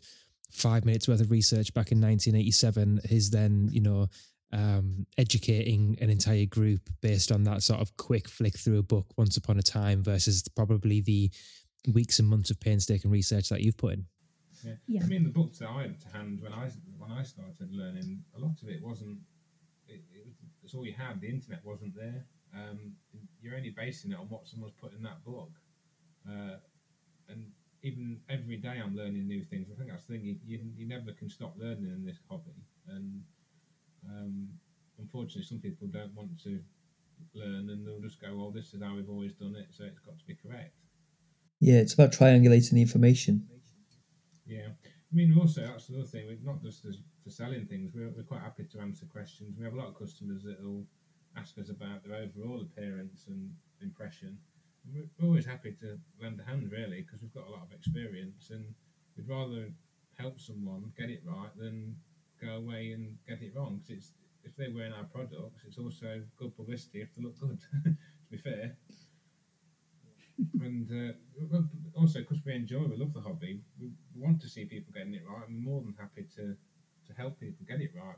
five 0.51 0.85
minutes 0.85 1.09
worth 1.09 1.21
of 1.21 1.31
research 1.31 1.75
back 1.75 1.93
in 1.93 2.01
1987 2.01 3.01
is 3.11 3.31
then, 3.31 3.69
you 3.71 3.81
know, 3.81 4.09
um, 4.53 5.07
educating 5.19 5.99
an 6.01 6.11
entire 6.11 6.47
group 6.47 6.81
based 7.01 7.33
on 7.33 7.43
that 7.45 7.63
sort 7.63 7.81
of 7.81 7.97
quick 7.97 8.29
flick 8.29 8.57
through 8.57 8.79
a 8.79 8.83
book 8.83 9.07
once 9.17 9.37
upon 9.37 9.59
a 9.59 9.63
time 9.63 10.03
versus 10.03 10.47
probably 10.55 11.01
the 11.01 11.31
weeks 11.93 12.21
and 12.21 12.29
months 12.29 12.51
of 12.51 12.61
painstaking 12.61 13.11
research 13.11 13.49
that 13.49 13.63
you've 13.63 13.77
put 13.77 13.95
in. 13.95 14.07
Yeah. 14.63 14.75
yeah. 14.87 15.03
I 15.03 15.07
mean, 15.07 15.25
the 15.25 15.31
books 15.31 15.59
that 15.59 15.69
I 15.69 15.83
had 15.83 16.01
to 16.01 16.09
hand 16.09 16.41
when 16.41 16.53
I 16.53 16.71
when 16.97 17.11
I 17.11 17.23
started 17.23 17.71
learning, 17.71 18.23
a 18.37 18.41
lot 18.41 18.63
of 18.63 18.69
it 18.69 18.81
wasn't. 18.83 19.19
It, 19.87 20.03
it 20.15 20.25
was, 20.25 20.37
it's 20.63 20.73
all 20.73 20.87
you 20.87 20.95
had. 20.95 21.21
The 21.21 21.29
internet 21.29 21.61
wasn't 21.65 21.95
there. 21.95 22.25
Um, 22.55 22.93
you're 23.43 23.57
only 23.57 23.71
basing 23.71 24.13
it 24.13 24.19
on 24.19 24.29
what 24.29 24.47
someone's 24.47 24.75
put 24.81 24.95
in 24.95 25.03
that 25.03 25.25
book. 25.25 25.51
Uh, 26.29 26.57
and 27.29 27.51
even 27.83 28.21
every 28.31 28.57
day 28.57 28.81
I'm 28.83 28.97
learning 28.97 29.27
new 29.27 29.43
things. 29.45 29.69
I 29.71 29.77
think 29.77 29.91
that's 29.91 30.05
the 30.05 30.15
thing, 30.15 30.25
you, 30.25 30.37
you, 30.47 30.61
you 30.77 30.89
never 30.89 31.13
can 31.13 31.29
stop 31.29 31.55
learning 31.59 31.91
in 31.93 32.05
this 32.05 32.19
hobby. 32.31 32.55
And 32.89 33.23
um, 34.09 34.49
unfortunately, 34.99 35.45
some 35.45 35.59
people 35.59 35.89
don't 35.89 36.15
want 36.15 36.43
to 36.45 36.61
learn 37.35 37.71
and 37.71 37.87
they'll 37.87 38.01
just 38.01 38.21
go, 38.21 38.35
well, 38.35 38.51
this 38.51 38.73
is 38.73 38.83
how 38.83 38.95
we've 38.95 39.11
always 39.11 39.35
done 39.35 39.55
it, 39.57 39.67
so 39.71 39.85
it's 39.85 39.99
got 39.99 40.19
to 40.19 40.25
be 40.27 40.35
correct. 40.35 40.75
Yeah, 41.61 41.77
it's 41.77 41.95
about 41.95 42.13
triangulating 42.13 42.73
the 42.73 42.83
information. 42.83 43.47
Yeah. 44.47 44.69
I 44.85 45.17
mean, 45.17 45.37
also, 45.39 45.63
that's 45.63 45.89
another 45.89 46.07
thing, 46.07 46.27
we're 46.27 46.53
not 46.53 46.63
just 46.63 46.87
for 47.23 47.31
selling 47.31 47.67
things, 47.67 47.93
we're, 47.95 48.11
we're 48.11 48.23
quite 48.25 48.43
happy 48.43 48.65
to 48.65 48.81
answer 48.81 49.07
questions. 49.07 49.57
We 49.59 49.65
have 49.65 49.75
a 49.75 49.77
lot 49.77 49.89
of 49.89 49.99
customers 49.99 50.43
that 50.45 50.63
will 50.63 50.87
ask 51.37 51.59
us 51.59 51.69
about 51.69 52.03
their 52.03 52.15
overall 52.15 52.61
appearance 52.61 53.27
and 53.27 53.55
impression 53.81 54.39
we're 54.93 55.09
always 55.21 55.47
happy 55.47 55.73
to 55.73 55.99
lend 56.21 56.39
a 56.41 56.45
hand, 56.45 56.71
really, 56.71 57.01
because 57.01 57.23
we've 57.23 57.33
got 57.33 57.47
a 57.47 57.51
lot 57.51 57.63
of 57.63 57.73
experience, 57.73 58.51
and 58.51 58.75
we'd 59.17 59.27
rather 59.29 59.73
help 60.17 60.39
someone 60.39 60.93
get 60.97 61.11
it 61.11 61.25
right 61.25 61.55
than 61.57 61.97
go 62.39 62.57
away 62.57 62.93
and 62.93 63.17
get 63.27 63.43
it 63.43 63.55
wrong. 63.55 63.77
Because 63.77 63.91
it's 63.91 64.13
if 64.43 64.55
they're 64.57 64.71
wearing 64.71 64.93
our 64.93 65.05
products, 65.05 65.65
it's 65.65 65.79
also 65.79 66.27
good 66.37 66.55
publicity 66.55 67.01
if 67.01 67.15
they 67.15 67.23
look 67.23 67.39
good. 67.39 67.61
to 67.85 67.97
be 68.31 68.37
fair, 68.37 68.77
and 70.61 70.91
uh, 70.91 71.13
also 71.95 72.21
because 72.21 72.45
we 72.45 72.55
enjoy, 72.55 72.87
we 72.87 72.97
love 72.97 73.13
the 73.13 73.21
hobby, 73.21 73.63
we 73.79 73.91
want 74.15 74.41
to 74.41 74.49
see 74.49 74.65
people 74.65 74.93
getting 74.93 75.15
it 75.15 75.25
right. 75.25 75.45
I'm 75.47 75.63
more 75.63 75.81
than 75.81 75.95
happy 75.95 76.25
to 76.37 76.57
to 77.07 77.13
help 77.13 77.39
people 77.39 77.65
get 77.67 77.81
it 77.81 77.95
right 77.95 78.17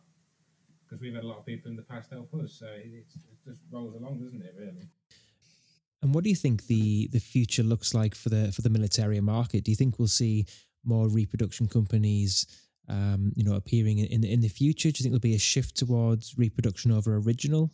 because 0.87 1.01
we've 1.01 1.14
had 1.14 1.25
a 1.25 1.27
lot 1.27 1.38
of 1.38 1.46
people 1.46 1.70
in 1.70 1.77
the 1.77 1.83
past 1.83 2.11
help 2.11 2.33
us. 2.35 2.57
So 2.59 2.66
it, 2.66 3.07
it 3.31 3.44
just 3.44 3.61
rolls 3.70 3.94
along, 3.94 4.20
doesn't 4.20 4.42
it? 4.42 4.55
Really. 4.59 4.88
And 6.03 6.14
what 6.14 6.25
do 6.25 6.31
you 6.31 6.37
think 6.37 6.66
the 6.66 7.09
the 7.09 7.18
future 7.18 7.62
looks 7.62 7.94
like 7.94 8.14
for 8.14 8.29
the 8.29 8.53
for 8.53 8.62
the 8.62 8.70
military 8.70 9.20
market? 9.20 9.64
Do 9.64 9.70
you 9.70 9.77
think 9.77 9.99
we'll 9.99 10.09
see 10.09 10.46
more 10.85 11.09
reproduction 11.09 11.68
companies, 11.68 12.46
um, 12.88 13.33
you 13.35 13.44
know, 13.44 13.55
appearing 13.55 13.99
in 13.99 14.25
in 14.25 14.40
the 14.40 14.49
future? 14.49 14.90
Do 14.90 14.99
you 14.99 15.03
think 15.03 15.12
there'll 15.12 15.20
be 15.20 15.35
a 15.35 15.38
shift 15.38 15.77
towards 15.77 16.38
reproduction 16.38 16.92
over 16.92 17.16
original? 17.16 17.72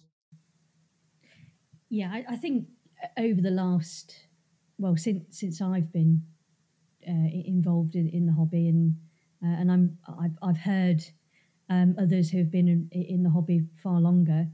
Yeah, 1.91 2.11
I, 2.11 2.25
I 2.31 2.37
think 2.37 2.69
over 3.19 3.41
the 3.41 3.51
last 3.51 4.15
well 4.79 4.97
since 4.97 5.39
since 5.39 5.61
I've 5.61 5.93
been 5.93 6.23
uh, 7.07 7.29
involved 7.45 7.97
in, 7.97 8.09
in 8.09 8.27
the 8.27 8.33
hobby 8.33 8.69
and 8.69 8.97
uh, 9.45 9.61
and 9.61 9.71
I'm 9.71 9.99
I've, 10.07 10.39
I've 10.43 10.59
heard 10.59 11.05
um, 11.73 11.97
others 11.99 12.31
who 12.31 12.39
have 12.39 12.51
been 12.51 12.69
in, 12.69 12.89
in 12.93 13.23
the 13.23 13.31
hobby 13.31 13.63
far 13.83 14.01
longer 14.01 14.47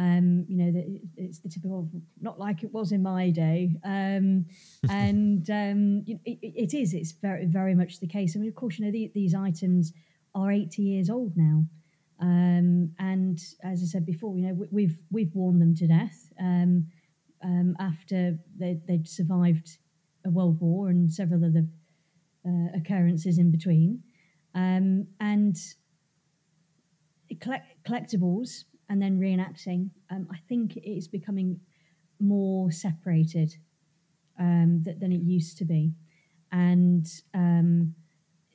um, 0.00 0.46
you 0.48 0.56
know, 0.56 0.72
the, 0.72 1.00
it's 1.16 1.40
the 1.40 1.48
typical, 1.48 1.90
not 2.20 2.38
like 2.38 2.62
it 2.62 2.72
was 2.72 2.90
in 2.90 3.02
my 3.02 3.28
day. 3.28 3.76
Um, 3.84 4.46
and 4.88 5.48
um, 5.50 6.04
it, 6.06 6.38
it 6.42 6.74
is, 6.74 6.94
it's 6.94 7.12
very, 7.12 7.44
very 7.44 7.74
much 7.74 8.00
the 8.00 8.06
case. 8.06 8.34
I 8.34 8.38
mean, 8.38 8.48
of 8.48 8.54
course, 8.54 8.78
you 8.78 8.86
know, 8.86 8.92
the, 8.92 9.10
these 9.14 9.34
items 9.34 9.92
are 10.34 10.50
80 10.50 10.82
years 10.82 11.10
old 11.10 11.36
now. 11.36 11.64
Um, 12.18 12.92
and 12.98 13.38
as 13.62 13.82
I 13.82 13.86
said 13.86 14.06
before, 14.06 14.36
you 14.36 14.46
know, 14.46 14.54
we, 14.54 14.66
we've 14.70 14.98
we've 15.10 15.34
worn 15.34 15.58
them 15.58 15.74
to 15.76 15.86
death 15.86 16.30
um, 16.38 16.86
um, 17.42 17.74
after 17.78 18.38
they, 18.58 18.78
they'd 18.86 19.08
survived 19.08 19.78
a 20.26 20.30
world 20.30 20.60
war 20.60 20.90
and 20.90 21.10
several 21.10 21.44
other 21.44 21.66
uh, 22.46 22.76
occurrences 22.76 23.38
in 23.38 23.50
between. 23.50 24.02
and 24.54 25.56
collect- 27.36 27.84
collectibles 27.84 28.64
and 28.88 29.00
then 29.00 29.20
reenacting, 29.20 29.90
um, 30.10 30.26
I 30.32 30.38
think 30.48 30.76
it 30.76 30.88
is 30.88 31.06
becoming 31.06 31.60
more 32.18 32.70
separated 32.70 33.56
um, 34.38 34.82
th- 34.84 34.98
than 34.98 35.12
it 35.12 35.22
used 35.22 35.58
to 35.58 35.64
be, 35.64 35.92
and 36.50 37.06
um, 37.34 37.94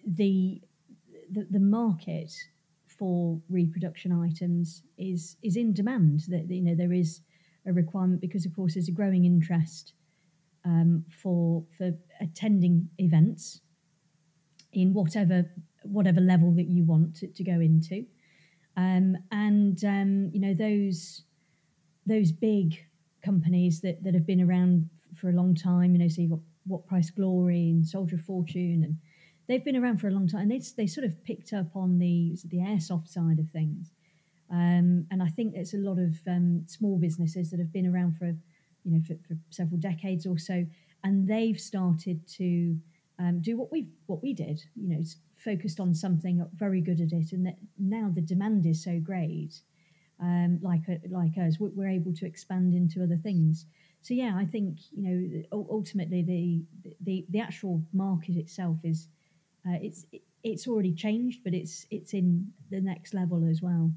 the, 0.06 0.62
the, 1.32 1.48
the 1.50 1.60
market 1.60 2.34
for 2.88 3.40
reproduction 3.50 4.12
items 4.12 4.84
is 4.98 5.38
is 5.44 5.56
in 5.56 5.74
demand. 5.74 6.22
That 6.28 6.50
you 6.50 6.62
know 6.62 6.76
there 6.76 6.94
is 6.94 7.22
a 7.66 7.74
requirement 7.74 8.22
because 8.22 8.46
of 8.46 8.56
course 8.56 8.76
there's 8.76 8.88
a 8.88 8.94
growing 8.94 9.26
interest 9.26 9.94
um, 10.64 11.06
for 11.10 11.64
for 11.78 11.92
attending 12.20 12.90
events 12.98 13.62
in 14.74 14.94
whatever 14.94 15.46
whatever 15.84 16.20
level 16.20 16.52
that 16.52 16.68
you 16.68 16.84
want 16.84 17.16
to, 17.18 17.28
to 17.28 17.44
go 17.44 17.60
into. 17.60 18.06
Um, 18.78 19.18
and 19.32 19.84
um, 19.86 20.30
you 20.34 20.40
know 20.40 20.54
those 20.54 21.24
those 22.06 22.32
big 22.32 22.78
companies 23.24 23.82
that, 23.82 24.04
that 24.04 24.14
have 24.14 24.28
been 24.28 24.42
around 24.42 24.90
for 25.16 25.30
a 25.30 25.34
long 25.34 25.56
time. 25.56 25.94
You 25.94 26.00
know, 26.00 26.08
so 26.08 26.22
you've 26.22 26.32
got 26.32 26.40
What 26.68 26.88
Price 26.88 27.10
Glory 27.10 27.70
and 27.70 27.86
Soldier 27.86 28.16
of 28.16 28.22
Fortune, 28.22 28.84
and 28.84 28.98
they've 29.48 29.64
been 29.64 29.76
around 29.76 29.98
for 29.98 30.08
a 30.08 30.12
long 30.12 30.28
time. 30.28 30.42
And 30.42 30.52
they 30.52 30.62
they 30.78 30.88
sort 30.88 31.06
of 31.06 31.24
picked 31.24 31.54
up 31.54 31.76
on 31.76 32.00
the 32.00 32.38
the 32.50 32.58
airsoft 32.58 33.08
side 33.08 33.40
of 33.40 33.50
things. 33.50 33.92
Um, 34.52 35.08
and 35.10 35.24
I 35.24 35.28
think 35.28 35.56
it's 35.56 35.74
a 35.74 35.78
lot 35.78 35.98
of 35.98 36.16
um, 36.28 36.64
small 36.68 37.00
businesses 37.00 37.50
that 37.50 37.60
have 37.60 37.74
been 37.74 37.88
around 37.88 38.18
for 38.18 38.28
you 38.28 38.92
know 38.92 39.02
for, 39.08 39.16
for 39.28 39.38
several 39.50 39.80
decades 39.80 40.26
or 40.26 40.38
so, 40.38 40.66
and 41.04 41.28
they've 41.28 41.60
started 41.60 42.28
to 42.38 42.78
um, 43.20 43.42
do 43.42 43.58
what 43.58 43.72
we 43.72 43.88
what 44.08 44.22
we 44.22 44.34
did. 44.34 44.62
You 44.76 44.90
know, 44.90 45.04
focused 45.38 45.80
on 45.80 45.94
something, 45.94 46.46
very 46.56 46.82
good 46.82 47.02
at 47.02 47.12
it, 47.12 47.32
and 47.32 47.46
that 47.46 47.58
now 47.78 48.12
the 48.14 48.22
demand 48.22 48.66
is 48.66 48.84
so 48.84 49.00
great, 49.00 49.62
um, 50.22 50.60
like 50.62 50.82
uh, 50.90 50.96
like 51.10 51.38
us, 51.38 51.58
we're 51.60 51.90
able 51.90 52.14
to 52.14 52.26
expand 52.26 52.74
into 52.74 53.04
other 53.04 53.18
things. 53.18 53.66
So 54.02 54.14
yeah, 54.14 54.34
I 54.36 54.46
think 54.46 54.80
you 54.92 55.04
know 55.52 55.66
ultimately 55.70 56.22
the 56.22 56.66
the 57.02 57.26
the 57.30 57.40
actual 57.40 57.84
market 57.94 58.36
itself 58.36 58.78
is 58.84 59.08
uh, 59.68 59.78
it's 59.82 60.06
it's 60.44 60.68
already 60.68 60.94
changed, 60.94 61.42
but 61.44 61.54
it's 61.54 61.86
it's 61.90 62.14
in 62.14 62.52
the 62.70 62.82
next 62.82 63.14
level 63.14 63.48
as 63.50 63.62
well. 63.62 63.92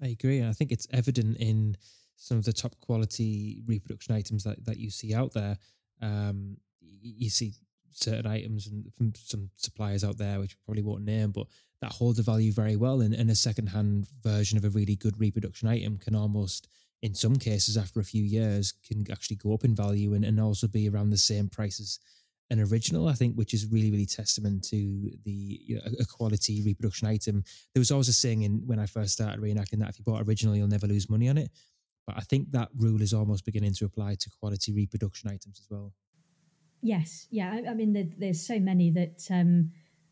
I 0.00 0.08
agree, 0.08 0.38
and 0.38 0.48
I 0.48 0.52
think 0.52 0.72
it's 0.72 0.86
evident 0.92 1.36
in 1.38 1.76
some 2.16 2.38
of 2.38 2.44
the 2.44 2.52
top 2.52 2.78
quality 2.80 3.62
reproduction 3.66 4.14
items 4.14 4.44
that, 4.44 4.64
that 4.64 4.78
you 4.78 4.90
see 4.90 5.12
out 5.12 5.32
there. 5.32 5.58
Um, 6.00 6.56
you 6.80 7.30
see 7.30 7.54
certain 7.92 8.26
items 8.26 8.66
and 8.66 8.92
from 8.94 9.12
some 9.14 9.50
suppliers 9.56 10.04
out 10.04 10.18
there, 10.18 10.40
which 10.40 10.54
we 10.54 10.64
probably 10.64 10.82
won't 10.82 11.04
name, 11.04 11.30
but 11.30 11.46
that 11.80 11.92
holds 11.92 12.16
the 12.16 12.22
value 12.22 12.52
very 12.52 12.76
well. 12.76 13.00
And, 13.00 13.14
and 13.14 13.30
a 13.30 13.34
second-hand 13.34 14.06
version 14.22 14.58
of 14.58 14.64
a 14.64 14.70
really 14.70 14.96
good 14.96 15.18
reproduction 15.18 15.68
item 15.68 15.98
can 15.98 16.14
almost, 16.14 16.68
in 17.02 17.14
some 17.14 17.36
cases, 17.36 17.76
after 17.76 18.00
a 18.00 18.04
few 18.04 18.22
years, 18.22 18.72
can 18.86 19.04
actually 19.10 19.36
go 19.36 19.52
up 19.52 19.64
in 19.64 19.74
value 19.74 20.14
and, 20.14 20.24
and 20.24 20.40
also 20.40 20.68
be 20.68 20.88
around 20.88 21.10
the 21.10 21.18
same 21.18 21.48
price 21.48 21.80
as 21.80 21.98
an 22.50 22.60
original. 22.60 23.08
I 23.08 23.14
think, 23.14 23.34
which 23.34 23.54
is 23.54 23.66
really, 23.66 23.90
really 23.90 24.06
testament 24.06 24.62
to 24.64 25.10
the 25.24 25.60
you 25.64 25.76
know, 25.76 25.82
a 25.98 26.04
quality 26.04 26.62
reproduction 26.62 27.08
item. 27.08 27.42
There 27.74 27.80
was 27.80 27.90
always 27.90 28.08
a 28.08 28.12
saying 28.12 28.42
in 28.42 28.62
when 28.66 28.78
I 28.78 28.86
first 28.86 29.14
started 29.14 29.40
reenacting 29.40 29.78
that 29.80 29.88
if 29.88 29.98
you 29.98 30.04
bought 30.04 30.22
original, 30.26 30.54
you'll 30.54 30.68
never 30.68 30.86
lose 30.86 31.10
money 31.10 31.28
on 31.28 31.38
it. 31.38 31.50
But 32.06 32.16
I 32.16 32.20
think 32.20 32.50
that 32.50 32.68
rule 32.76 33.00
is 33.00 33.12
almost 33.12 33.44
beginning 33.44 33.74
to 33.74 33.84
apply 33.84 34.16
to 34.16 34.30
quality 34.40 34.72
reproduction 34.72 35.30
items 35.30 35.60
as 35.60 35.68
well. 35.70 35.92
Yes, 36.82 37.28
yeah. 37.30 37.52
I, 37.52 37.70
I 37.70 37.74
mean, 37.74 37.92
there, 37.92 38.08
there's 38.18 38.44
so 38.44 38.58
many 38.58 38.90
that, 38.90 39.24
um, 39.30 39.70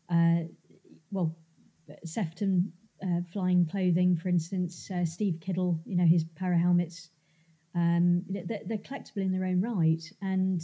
uh, 0.09 0.47
well, 1.11 1.35
Sefton 2.05 2.71
uh, 3.03 3.21
flying 3.31 3.67
clothing, 3.69 4.15
for 4.15 4.29
instance, 4.29 4.89
uh, 4.89 5.03
Steve 5.03 5.39
Kiddle, 5.41 5.81
you 5.85 5.97
know, 5.97 6.05
his 6.05 6.23
para 6.23 6.57
helmets, 6.57 7.09
um, 7.75 8.23
they're, 8.29 8.59
they're, 8.65 8.77
collectible 8.77 9.17
in 9.17 9.31
their 9.31 9.45
own 9.45 9.61
right. 9.61 10.01
And, 10.21 10.61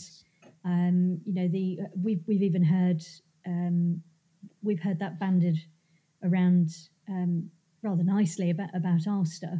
um, 0.64 1.20
you 1.26 1.34
know, 1.34 1.47
the 1.49 1.80
uh, 1.84 1.88
we've, 2.01 2.22
we've 2.26 2.43
even 2.43 2.64
heard, 2.64 3.03
um, 3.45 4.01
we've 4.64 4.82
heard 4.82 4.99
that 4.99 5.20
banded 5.20 5.58
around 6.24 6.70
um, 7.10 7.49
rather 7.82 8.03
nicely 8.03 8.49
about, 8.49 8.70
about 8.74 9.08
our 9.08 9.26
stuff. 9.26 9.60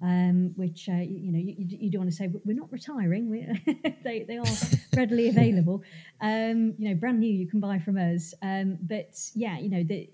Um, 0.00 0.52
which 0.54 0.88
uh, 0.88 0.92
you, 0.92 1.18
you, 1.18 1.32
know 1.32 1.38
you, 1.38 1.54
you, 1.58 1.90
don't 1.90 2.02
want 2.02 2.10
to 2.10 2.16
say 2.16 2.30
we're 2.44 2.54
not 2.56 2.70
retiring. 2.70 3.28
we 3.28 3.48
they, 4.04 4.22
they 4.22 4.38
are 4.38 4.44
readily 4.96 5.28
available. 5.28 5.82
Um, 6.20 6.74
you 6.78 6.88
know, 6.88 6.94
brand 6.94 7.18
new 7.18 7.32
you 7.32 7.48
can 7.48 7.58
buy 7.58 7.80
from 7.80 7.98
us. 7.98 8.32
Um, 8.40 8.78
but 8.80 9.18
yeah, 9.34 9.58
you 9.58 9.68
know, 9.68 9.82
the, 9.82 10.08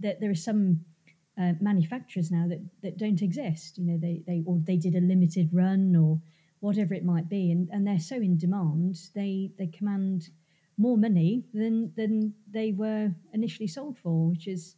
that 0.00 0.20
there 0.20 0.30
are 0.30 0.34
some 0.34 0.84
uh, 1.40 1.52
manufacturers 1.60 2.30
now 2.30 2.46
that, 2.48 2.60
that 2.82 2.98
don't 2.98 3.22
exist. 3.22 3.78
You 3.78 3.86
know, 3.86 3.98
they, 3.98 4.22
they 4.26 4.42
or 4.46 4.60
they 4.62 4.76
did 4.76 4.94
a 4.94 5.00
limited 5.00 5.48
run 5.52 5.96
or 5.96 6.20
whatever 6.60 6.94
it 6.94 7.04
might 7.04 7.28
be, 7.28 7.50
and, 7.50 7.68
and 7.70 7.86
they're 7.86 7.98
so 7.98 8.16
in 8.16 8.36
demand, 8.36 8.98
they 9.14 9.50
they 9.58 9.66
command 9.66 10.28
more 10.76 10.96
money 10.96 11.44
than 11.52 11.92
than 11.96 12.34
they 12.50 12.72
were 12.72 13.10
initially 13.32 13.66
sold 13.66 13.98
for, 13.98 14.28
which 14.28 14.46
is, 14.46 14.76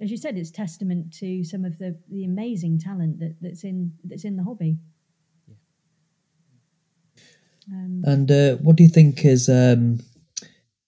as 0.00 0.10
you 0.10 0.16
said, 0.16 0.36
it's 0.36 0.50
testament 0.50 1.12
to 1.14 1.44
some 1.44 1.64
of 1.64 1.78
the, 1.78 1.96
the 2.10 2.24
amazing 2.24 2.78
talent 2.78 3.20
that, 3.20 3.36
that's 3.40 3.64
in 3.64 3.92
that's 4.04 4.24
in 4.24 4.36
the 4.36 4.44
hobby. 4.44 4.78
Um, 7.72 8.02
and 8.04 8.30
uh, 8.30 8.56
what 8.56 8.76
do 8.76 8.82
you 8.82 8.90
think 8.90 9.24
is 9.24 9.48
um, 9.48 10.00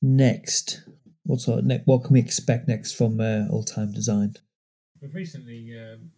next 0.02 0.82
what 1.26 1.40
sort 1.40 1.58
of 1.58 1.64
ne- 1.64 1.82
what 1.84 2.04
can 2.04 2.14
we 2.14 2.20
expect 2.20 2.68
next 2.68 2.92
from 2.92 3.20
uh, 3.20 3.46
Old 3.50 3.66
Time 3.66 3.92
Design? 3.92 4.34
We've 5.02 5.14
recently 5.14 5.74
um, 5.76 6.10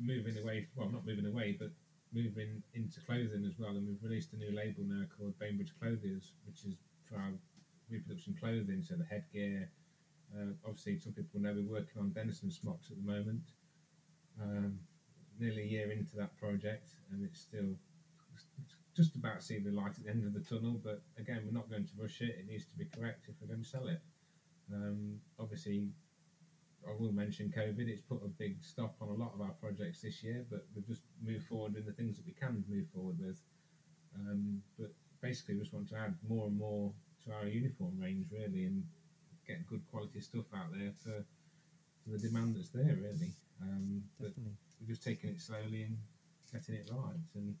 moving 0.00 0.36
away. 0.42 0.68
Well, 0.74 0.90
not 0.90 1.06
moving 1.06 1.26
away, 1.26 1.56
but 1.58 1.70
moving 2.12 2.62
into 2.74 3.00
clothing 3.00 3.44
as 3.46 3.58
well. 3.58 3.70
And 3.70 3.86
we've 3.86 4.02
released 4.02 4.32
a 4.32 4.36
new 4.36 4.54
label 4.54 4.84
now 4.84 5.04
called 5.16 5.38
Bainbridge 5.38 5.72
Clothiers, 5.80 6.32
which 6.46 6.64
is 6.64 6.74
for 7.08 7.16
our 7.16 7.32
reproduction 7.90 8.36
clothing. 8.38 8.82
So 8.82 8.96
the 8.96 9.04
headgear. 9.04 9.70
Uh, 10.34 10.52
obviously, 10.64 10.98
some 10.98 11.12
people 11.12 11.40
know 11.40 11.54
we're 11.54 11.70
working 11.80 12.00
on 12.00 12.10
Denison 12.10 12.50
smocks 12.50 12.90
at 12.90 12.96
the 12.96 13.10
moment. 13.10 13.42
Um, 14.40 14.78
nearly 15.38 15.62
a 15.62 15.66
year 15.66 15.90
into 15.92 16.16
that 16.16 16.36
project, 16.38 16.90
and 17.12 17.24
it's 17.24 17.40
still 17.40 17.76
just 18.96 19.14
about 19.14 19.42
seeing 19.42 19.62
the 19.62 19.70
light 19.70 19.92
at 19.98 20.04
the 20.04 20.10
end 20.10 20.24
of 20.24 20.32
the 20.32 20.40
tunnel. 20.40 20.80
But 20.82 21.02
again, 21.18 21.42
we're 21.44 21.52
not 21.52 21.70
going 21.70 21.84
to 21.84 21.92
rush 21.98 22.20
it. 22.20 22.36
It 22.40 22.48
needs 22.48 22.64
to 22.66 22.76
be 22.76 22.86
correct 22.86 23.26
if 23.28 23.34
we're 23.40 23.48
going 23.48 23.62
to 23.62 23.68
sell 23.68 23.88
it. 23.88 24.00
Um, 24.72 25.20
obviously, 25.38 25.90
I 26.86 26.92
will 26.98 27.12
mention 27.12 27.52
COVID. 27.56 27.88
It's 27.88 28.00
put 28.00 28.22
a 28.24 28.28
big 28.28 28.62
stop 28.62 28.96
on 29.00 29.08
a 29.08 29.14
lot 29.14 29.32
of 29.34 29.40
our 29.40 29.52
projects 29.60 30.00
this 30.00 30.22
year, 30.22 30.44
but 30.50 30.66
we've 30.74 30.86
just 30.86 31.02
moved 31.22 31.46
forward 31.46 31.76
in 31.76 31.84
the 31.84 31.92
things 31.92 32.16
that 32.16 32.26
we 32.26 32.32
can 32.32 32.64
move 32.68 32.86
forward 32.94 33.18
with. 33.18 33.40
Um, 34.14 34.62
but 34.78 34.92
basically, 35.20 35.54
we 35.54 35.60
just 35.60 35.74
want 35.74 35.88
to 35.90 35.96
add 35.96 36.14
more 36.28 36.46
and 36.46 36.58
more 36.58 36.92
to 37.24 37.32
our 37.32 37.46
uniform 37.46 37.98
range, 38.00 38.26
really, 38.32 38.64
and 38.64 38.84
get 39.46 39.66
good 39.66 39.82
quality 39.90 40.20
stuff 40.20 40.46
out 40.54 40.72
there 40.72 40.92
for, 41.02 41.24
for 42.04 42.10
the 42.10 42.18
demand 42.18 42.56
that's 42.56 42.70
there, 42.70 42.96
really. 43.00 43.32
Um, 43.62 44.02
but 44.20 44.32
we're 44.36 44.88
just 44.88 45.02
taking 45.02 45.30
it 45.30 45.40
slowly 45.40 45.84
and 45.84 45.96
getting 46.52 46.74
it 46.76 46.90
right. 46.92 47.16
And 47.34 47.54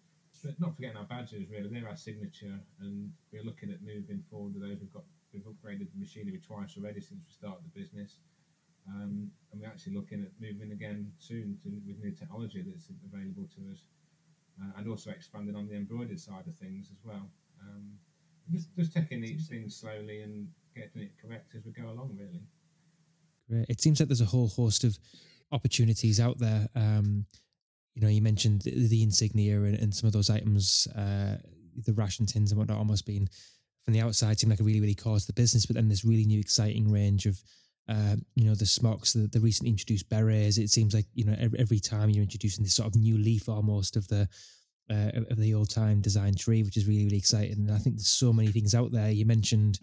but 0.44 0.60
not 0.60 0.76
forgetting 0.76 0.98
our 0.98 1.04
badges, 1.04 1.48
really, 1.50 1.68
they're 1.68 1.88
our 1.88 1.96
signature, 1.96 2.60
and 2.80 3.10
we're 3.32 3.42
looking 3.42 3.70
at 3.70 3.82
moving 3.82 4.22
forward 4.30 4.54
with 4.54 4.62
those. 4.62 4.78
We've 4.80 4.92
got 4.92 5.04
we've 5.32 5.42
upgraded 5.42 5.88
the 5.92 5.98
machinery 5.98 6.40
twice 6.46 6.76
already 6.76 7.00
since 7.00 7.20
we 7.26 7.32
started 7.32 7.64
the 7.64 7.80
business. 7.80 8.18
Um, 8.88 9.30
and 9.50 9.60
we're 9.60 9.66
actually 9.66 9.94
looking 9.94 10.22
at 10.22 10.30
moving 10.40 10.70
again 10.70 11.10
soon 11.18 11.58
to, 11.64 11.68
with 11.86 11.98
new 11.98 12.12
technology 12.12 12.62
that's 12.62 12.88
available 13.12 13.48
to 13.56 13.72
us, 13.72 13.82
uh, 14.62 14.78
and 14.78 14.88
also 14.88 15.10
expanding 15.10 15.56
on 15.56 15.66
the 15.66 15.74
embroidered 15.74 16.20
side 16.20 16.46
of 16.46 16.54
things 16.54 16.90
as 16.92 16.98
well. 17.04 17.28
Um, 17.60 17.98
just, 18.52 18.68
just 18.76 18.92
taking 18.94 19.24
each 19.24 19.42
thing 19.42 19.68
slowly 19.68 20.22
and 20.22 20.48
it 20.76 20.92
correct 21.20 21.54
as 21.56 21.64
we 21.64 21.72
go 21.72 21.88
along, 21.88 22.16
really. 22.18 22.42
Great. 23.48 23.66
It 23.68 23.80
seems 23.80 24.00
like 24.00 24.08
there's 24.08 24.20
a 24.20 24.26
whole 24.26 24.48
host 24.48 24.84
of 24.84 24.98
opportunities 25.52 26.20
out 26.20 26.38
there. 26.38 26.68
Um, 26.74 27.26
you 27.94 28.02
know, 28.02 28.08
you 28.08 28.20
mentioned 28.20 28.62
the, 28.62 28.88
the 28.88 29.02
insignia 29.02 29.62
and, 29.62 29.78
and, 29.78 29.94
some 29.94 30.06
of 30.06 30.12
those 30.12 30.28
items, 30.28 30.86
uh, 30.96 31.36
the 31.86 31.94
ration 31.94 32.26
tins 32.26 32.50
and 32.50 32.58
whatnot, 32.58 32.78
almost 32.78 33.06
being 33.06 33.28
from 33.84 33.94
the 33.94 34.00
outside 34.00 34.38
seem 34.38 34.50
like 34.50 34.60
a 34.60 34.64
really, 34.64 34.80
really 34.80 34.94
core 34.94 35.18
to 35.18 35.26
the 35.26 35.32
business. 35.32 35.64
But 35.64 35.76
then 35.76 35.88
this 35.88 36.04
really 36.04 36.24
new, 36.24 36.40
exciting 36.40 36.90
range 36.90 37.24
of, 37.24 37.40
uh, 37.88 38.16
you 38.34 38.44
know, 38.44 38.54
the 38.54 38.66
smocks, 38.66 39.12
the, 39.12 39.28
the 39.28 39.40
recently 39.40 39.70
introduced 39.70 40.10
berets. 40.10 40.58
It 40.58 40.70
seems 40.70 40.92
like 40.92 41.06
you 41.14 41.24
know 41.24 41.36
every, 41.38 41.58
every, 41.58 41.78
time 41.78 42.10
you're 42.10 42.24
introducing 42.24 42.64
this 42.64 42.74
sort 42.74 42.88
of 42.88 42.96
new 42.96 43.16
leaf 43.16 43.48
almost 43.48 43.96
of 43.96 44.08
the 44.08 44.28
uh, 44.90 45.10
of 45.30 45.36
the 45.36 45.54
old 45.54 45.70
time 45.70 46.00
design 46.00 46.34
tree, 46.34 46.62
which 46.62 46.76
is 46.76 46.86
really, 46.86 47.04
really 47.04 47.16
exciting. 47.16 47.68
And 47.68 47.70
I 47.70 47.78
think 47.78 47.96
there's 47.96 48.08
so 48.08 48.32
many 48.32 48.48
things 48.48 48.74
out 48.74 48.92
there. 48.92 49.10
You 49.10 49.24
mentioned, 49.24 49.78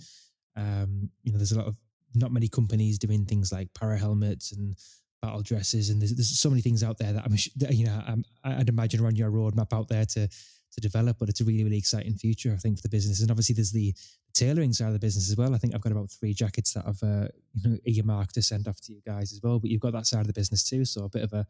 um, 0.55 1.09
you 1.23 1.31
know, 1.31 1.37
there's 1.37 1.51
a 1.51 1.57
lot 1.57 1.67
of 1.67 1.77
not 2.15 2.31
many 2.31 2.47
companies 2.47 2.99
doing 2.99 3.25
things 3.25 3.51
like 3.51 3.73
para 3.73 3.97
helmets 3.97 4.51
and 4.51 4.77
battle 5.21 5.41
dresses, 5.41 5.89
and 5.89 6.01
there's, 6.01 6.13
there's 6.15 6.39
so 6.39 6.49
many 6.49 6.61
things 6.61 6.83
out 6.83 6.97
there 6.97 7.13
that 7.13 7.23
I'm, 7.25 7.35
you 7.71 7.85
know, 7.85 8.01
I'm, 8.07 8.23
I'd 8.43 8.69
imagine 8.69 9.01
around 9.01 9.17
your 9.17 9.31
roadmap 9.31 9.73
out 9.73 9.87
there 9.87 10.05
to 10.05 10.27
to 10.27 10.81
develop. 10.81 11.17
But 11.19 11.29
it's 11.29 11.41
a 11.41 11.45
really, 11.45 11.63
really 11.63 11.77
exciting 11.77 12.15
future, 12.15 12.51
I 12.53 12.57
think, 12.57 12.77
for 12.77 12.83
the 12.83 12.89
business. 12.89 13.21
And 13.21 13.31
obviously, 13.31 13.55
there's 13.55 13.71
the 13.71 13.93
tailoring 14.33 14.73
side 14.73 14.87
of 14.87 14.93
the 14.93 14.99
business 14.99 15.29
as 15.29 15.37
well. 15.37 15.53
I 15.53 15.57
think 15.57 15.75
I've 15.75 15.81
got 15.81 15.91
about 15.91 16.11
three 16.11 16.33
jackets 16.33 16.73
that 16.73 16.85
I've 16.87 17.01
uh, 17.03 17.27
you 17.53 17.69
know 17.69 17.77
earmarked 17.85 18.35
to 18.35 18.41
send 18.41 18.67
off 18.67 18.81
to 18.81 18.93
you 18.93 19.01
guys 19.05 19.31
as 19.31 19.41
well. 19.41 19.59
But 19.59 19.69
you've 19.69 19.81
got 19.81 19.93
that 19.93 20.07
side 20.07 20.21
of 20.21 20.27
the 20.27 20.33
business 20.33 20.63
too, 20.63 20.85
so 20.85 21.05
a 21.05 21.09
bit 21.09 21.23
of 21.23 21.33
a 21.33 21.45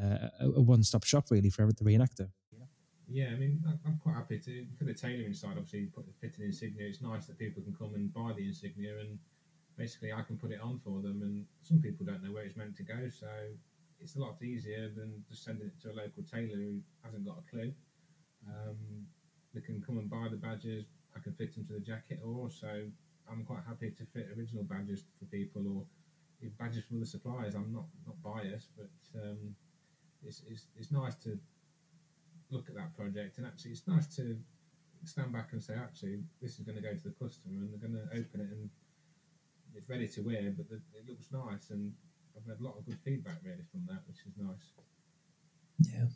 uh, 0.00 0.28
a 0.40 0.60
one 0.60 0.82
stop 0.82 1.04
shop 1.04 1.26
really 1.30 1.50
for 1.50 1.66
the 1.66 1.84
reenactor. 1.84 2.30
Yeah, 3.10 3.28
I 3.32 3.36
mean, 3.36 3.64
I'm 3.86 3.96
quite 3.98 4.16
happy 4.16 4.38
to 4.38 4.66
for 4.76 4.84
the 4.84 4.92
tailoring 4.92 5.32
side. 5.32 5.56
Obviously, 5.56 5.86
put 5.86 6.04
the 6.06 6.12
fitting 6.20 6.44
insignia. 6.44 6.86
It's 6.86 7.00
nice 7.00 7.26
that 7.26 7.38
people 7.38 7.62
can 7.62 7.74
come 7.74 7.94
and 7.94 8.12
buy 8.12 8.32
the 8.36 8.46
insignia, 8.46 8.98
and 8.98 9.18
basically, 9.78 10.12
I 10.12 10.22
can 10.22 10.36
put 10.36 10.50
it 10.50 10.60
on 10.60 10.78
for 10.84 11.00
them. 11.00 11.22
And 11.22 11.46
some 11.62 11.80
people 11.80 12.04
don't 12.04 12.22
know 12.22 12.32
where 12.32 12.44
it's 12.44 12.56
meant 12.56 12.76
to 12.76 12.82
go, 12.82 13.08
so 13.08 13.26
it's 13.98 14.16
a 14.16 14.20
lot 14.20 14.42
easier 14.42 14.90
than 14.94 15.24
just 15.28 15.42
sending 15.42 15.68
it 15.68 15.80
to 15.82 15.90
a 15.90 15.94
local 15.94 16.22
tailor 16.22 16.56
who 16.56 16.80
hasn't 17.02 17.24
got 17.24 17.38
a 17.38 17.50
clue. 17.50 17.72
Um, 18.46 19.06
they 19.54 19.62
can 19.62 19.80
come 19.80 19.98
and 19.98 20.10
buy 20.10 20.28
the 20.30 20.36
badges. 20.36 20.84
I 21.16 21.20
can 21.20 21.32
fit 21.32 21.54
them 21.54 21.64
to 21.66 21.72
the 21.72 21.80
jacket, 21.80 22.20
or 22.22 22.34
also 22.42 22.90
I'm 23.30 23.44
quite 23.44 23.64
happy 23.66 23.90
to 23.90 24.04
fit 24.04 24.28
original 24.36 24.64
badges 24.64 25.04
for 25.18 25.24
people 25.26 25.62
or 25.66 25.82
badges 26.58 26.84
from 26.84 26.98
other 26.98 27.06
suppliers. 27.06 27.54
I'm 27.54 27.72
not 27.72 27.86
not 28.06 28.22
biased, 28.22 28.68
but 28.76 28.90
um, 29.22 29.56
it's, 30.22 30.42
it's 30.46 30.66
it's 30.76 30.92
nice 30.92 31.14
to 31.24 31.38
look 32.50 32.68
at 32.68 32.74
that 32.74 32.96
project 32.96 33.38
and 33.38 33.46
actually 33.46 33.72
it's 33.72 33.86
nice 33.86 34.06
to 34.16 34.36
stand 35.04 35.32
back 35.32 35.50
and 35.52 35.62
say 35.62 35.74
actually 35.74 36.18
this 36.42 36.58
is 36.58 36.60
going 36.60 36.76
to 36.76 36.82
go 36.82 36.92
to 36.92 37.04
the 37.04 37.14
customer 37.22 37.60
and 37.60 37.70
they're 37.72 37.88
going 37.88 37.94
to 37.94 38.08
open 38.16 38.40
it 38.40 38.50
and 38.50 38.70
it's 39.74 39.88
ready 39.88 40.08
to 40.08 40.20
wear, 40.22 40.52
but 40.56 40.68
the, 40.68 40.76
it 40.98 41.08
looks 41.08 41.28
nice 41.32 41.70
and 41.70 41.92
I've 42.36 42.46
had 42.46 42.60
a 42.60 42.64
lot 42.64 42.76
of 42.78 42.86
good 42.86 42.98
feedback 43.04 43.38
really 43.44 43.64
from 43.70 43.86
that, 43.86 44.02
which 44.06 44.18
is 44.26 44.34
nice. 44.36 44.72
Yeah. 45.92 46.06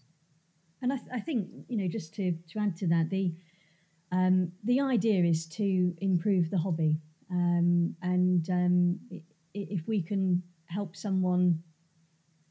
And 0.81 0.93
I, 0.93 0.97
th- 0.97 1.09
I 1.13 1.21
think 1.21 1.49
you 1.69 1.77
know 1.77 1.89
just 1.89 2.15
to 2.15 2.33
to 2.51 2.59
add 2.59 2.77
to 2.79 2.89
that 2.89 3.11
the 3.11 3.33
um, 4.11 4.53
the 4.65 4.81
idea 4.81 5.25
is 5.25 5.47
to 5.47 5.95
improve 6.01 6.51
the 6.51 6.59
hobby, 6.59 6.99
um, 7.31 7.95
and 8.03 8.49
um, 8.51 8.99
if 9.55 9.87
we 9.87 10.03
can 10.03 10.43
help 10.67 10.97
someone 10.97 11.63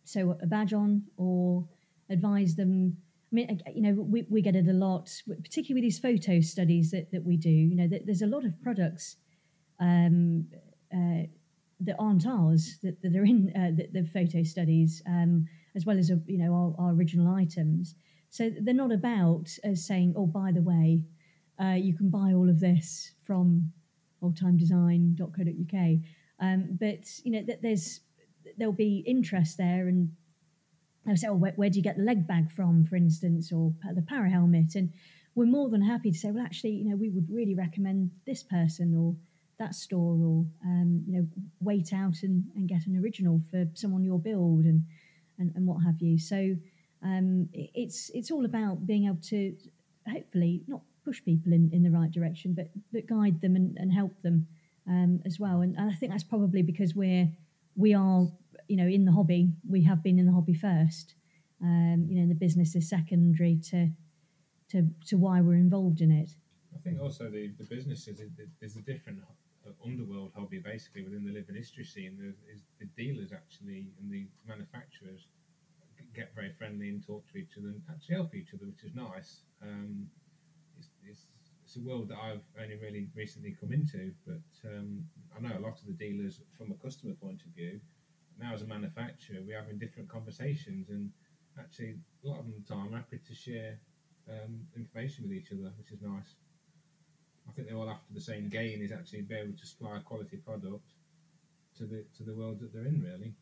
sew 0.05 0.37
a 0.41 0.47
badge 0.47 0.73
on 0.73 1.03
or 1.17 1.67
advise 2.09 2.55
them. 2.55 2.97
I 3.31 3.35
mean, 3.35 3.61
you 3.73 3.81
know, 3.81 3.93
we, 3.93 4.25
we 4.29 4.41
get 4.41 4.57
it 4.57 4.67
a 4.67 4.73
lot, 4.73 5.09
particularly 5.25 5.81
with 5.81 5.83
these 5.83 5.99
photo 5.99 6.41
studies 6.41 6.91
that, 6.91 7.11
that 7.11 7.23
we 7.23 7.37
do. 7.37 7.49
You 7.49 7.75
know, 7.75 7.87
there's 8.05 8.21
a 8.21 8.27
lot 8.27 8.43
of 8.43 8.61
products 8.61 9.15
um, 9.79 10.47
uh, 10.93 11.23
that 11.79 11.95
aren't 11.97 12.27
ours 12.27 12.77
that, 12.83 13.01
that 13.01 13.15
are 13.15 13.23
in 13.23 13.51
uh, 13.55 13.71
the, 13.75 14.01
the, 14.01 14.07
photo 14.07 14.43
studies, 14.43 15.01
um, 15.07 15.47
as 15.75 15.85
well 15.85 15.97
as 15.97 16.09
you 16.09 16.37
know 16.37 16.53
our, 16.53 16.87
our, 16.87 16.93
original 16.93 17.33
items. 17.33 17.95
So 18.29 18.49
they're 18.61 18.73
not 18.73 18.91
about 18.91 19.49
as 19.63 19.85
saying, 19.85 20.13
"Oh, 20.17 20.27
by 20.27 20.51
the 20.51 20.61
way, 20.61 21.05
uh, 21.59 21.75
you 21.75 21.95
can 21.95 22.09
buy 22.09 22.33
all 22.33 22.49
of 22.49 22.59
this 22.59 23.13
from 23.25 23.71
oldtimedesign.co.uk. 24.21 25.99
Um, 26.39 26.77
but 26.79 27.19
you 27.23 27.31
know, 27.31 27.43
th- 27.45 27.59
there's 27.61 28.01
there'll 28.57 28.73
be 28.73 29.03
interest 29.07 29.57
there, 29.57 29.87
and 29.87 30.11
they'll 31.05 31.17
say, 31.17 31.27
"Oh, 31.27 31.35
where, 31.35 31.53
where 31.53 31.69
do 31.69 31.77
you 31.77 31.83
get 31.83 31.97
the 31.97 32.03
leg 32.03 32.27
bag 32.27 32.51
from, 32.51 32.85
for 32.85 32.95
instance, 32.95 33.51
or 33.51 33.73
the 33.93 34.01
para 34.01 34.29
helmet?" 34.29 34.75
And 34.75 34.91
we're 35.35 35.45
more 35.45 35.69
than 35.69 35.81
happy 35.81 36.11
to 36.11 36.17
say, 36.17 36.31
"Well, 36.31 36.43
actually, 36.43 36.71
you 36.71 36.89
know, 36.89 36.95
we 36.95 37.09
would 37.09 37.29
really 37.29 37.55
recommend 37.55 38.11
this 38.25 38.43
person 38.43 38.95
or 38.95 39.15
that 39.57 39.75
store, 39.75 40.15
or 40.15 40.45
um, 40.65 41.03
you 41.07 41.13
know, 41.13 41.27
wait 41.59 41.93
out 41.93 42.23
and, 42.23 42.45
and 42.55 42.67
get 42.67 42.87
an 42.87 42.97
original 42.97 43.41
for 43.51 43.65
someone 43.73 44.03
your 44.03 44.19
build 44.19 44.65
and 44.65 44.83
and, 45.39 45.51
and 45.55 45.65
what 45.65 45.83
have 45.83 46.01
you." 46.01 46.17
So 46.17 46.55
um, 47.03 47.49
it's 47.53 48.11
it's 48.13 48.31
all 48.31 48.45
about 48.45 48.85
being 48.85 49.05
able 49.05 49.21
to 49.29 49.55
hopefully 50.07 50.63
not 50.67 50.81
push 51.03 51.23
people 51.23 51.51
in, 51.53 51.69
in 51.73 51.83
the 51.83 51.91
right 51.91 52.11
direction, 52.11 52.53
but 52.53 52.69
but 52.91 53.07
guide 53.07 53.41
them 53.41 53.55
and, 53.55 53.77
and 53.77 53.91
help 53.91 54.21
them 54.21 54.47
um, 54.87 55.21
as 55.25 55.39
well. 55.39 55.61
And, 55.61 55.75
and 55.77 55.89
I 55.89 55.93
think 55.93 56.11
that's 56.11 56.23
probably 56.23 56.61
because 56.61 56.95
we're 56.95 57.29
we 57.75 57.93
are 57.93 58.27
you 58.67 58.77
know 58.77 58.87
in 58.87 59.05
the 59.05 59.11
hobby. 59.11 59.53
We 59.69 59.83
have 59.83 60.03
been 60.03 60.19
in 60.19 60.25
the 60.25 60.33
hobby 60.33 60.53
first. 60.53 61.15
Um, 61.61 62.07
you 62.09 62.19
know, 62.19 62.27
the 62.27 62.35
business 62.35 62.75
is 62.75 62.89
secondary 62.89 63.59
to 63.69 63.89
to 64.69 64.87
to 65.07 65.17
why 65.17 65.41
we're 65.41 65.55
involved 65.55 66.01
in 66.01 66.11
it. 66.11 66.31
I 66.73 66.79
think 66.79 67.01
also 67.01 67.29
the, 67.29 67.51
the 67.59 67.65
businesses 67.65 68.21
is, 68.21 68.31
is 68.61 68.77
a 68.77 68.81
different 68.81 69.19
uh, 69.67 69.71
underworld 69.85 70.31
hobby 70.35 70.59
basically 70.59 71.03
within 71.03 71.25
the 71.25 71.31
living 71.31 71.55
history 71.55 71.83
scene. 71.83 72.17
There 72.17 72.33
is 72.53 72.61
the 72.79 72.85
dealers 72.97 73.31
actually 73.33 73.91
and 73.99 74.09
the 74.09 74.27
manufacturers 74.47 75.27
get 76.15 76.33
very 76.35 76.51
friendly 76.57 76.89
and 76.89 77.05
talk 77.05 77.23
to 77.31 77.37
each 77.37 77.57
other 77.57 77.69
and 77.69 77.81
actually 77.89 78.15
help 78.15 78.35
each 78.35 78.53
other, 78.53 78.65
which 78.65 78.83
is 78.83 78.95
nice. 78.95 79.43
Um, 79.61 80.07
it's, 80.77 80.89
it's, 81.07 81.25
it's 81.63 81.75
a 81.77 81.79
world 81.79 82.09
that 82.09 82.17
I've 82.17 82.43
only 82.61 82.75
really 82.75 83.07
recently 83.15 83.55
come 83.59 83.71
into, 83.71 84.11
but 84.25 84.69
um, 84.69 85.03
I 85.35 85.41
know 85.41 85.57
a 85.57 85.61
lot 85.61 85.79
of 85.79 85.87
the 85.87 85.93
dealers 85.93 86.41
from 86.57 86.71
a 86.71 86.75
customer 86.75 87.13
point 87.13 87.41
of 87.45 87.53
view. 87.55 87.79
Now, 88.41 88.53
as 88.53 88.63
a 88.63 88.65
manufacturer, 88.65 89.37
we're 89.45 89.59
having 89.59 89.77
different 89.77 90.09
conversations, 90.09 90.89
and 90.89 91.11
actually, 91.59 91.95
a 92.25 92.27
lot 92.27 92.39
of 92.39 92.45
the 92.47 92.73
time, 92.73 92.91
happy 92.91 93.19
to 93.27 93.35
share 93.35 93.79
um, 94.27 94.61
information 94.75 95.25
with 95.27 95.33
each 95.33 95.51
other, 95.51 95.71
which 95.77 95.91
is 95.91 96.01
nice. 96.01 96.35
I 97.47 97.51
think 97.51 97.67
they're 97.67 97.77
all 97.77 97.89
after 97.89 98.13
the 98.13 98.21
same 98.21 98.49
gain 98.49 98.81
is 98.81 98.91
actually 98.91 99.21
be 99.21 99.35
able 99.35 99.57
to 99.57 99.65
supply 99.65 99.97
a 99.97 99.99
quality 99.99 100.37
product 100.37 100.93
to 101.77 101.85
the 101.85 102.03
to 102.17 102.23
the 102.23 102.33
world 102.33 102.59
that 102.61 102.73
they're 102.73 102.85
in, 102.85 103.01
really. 103.01 103.33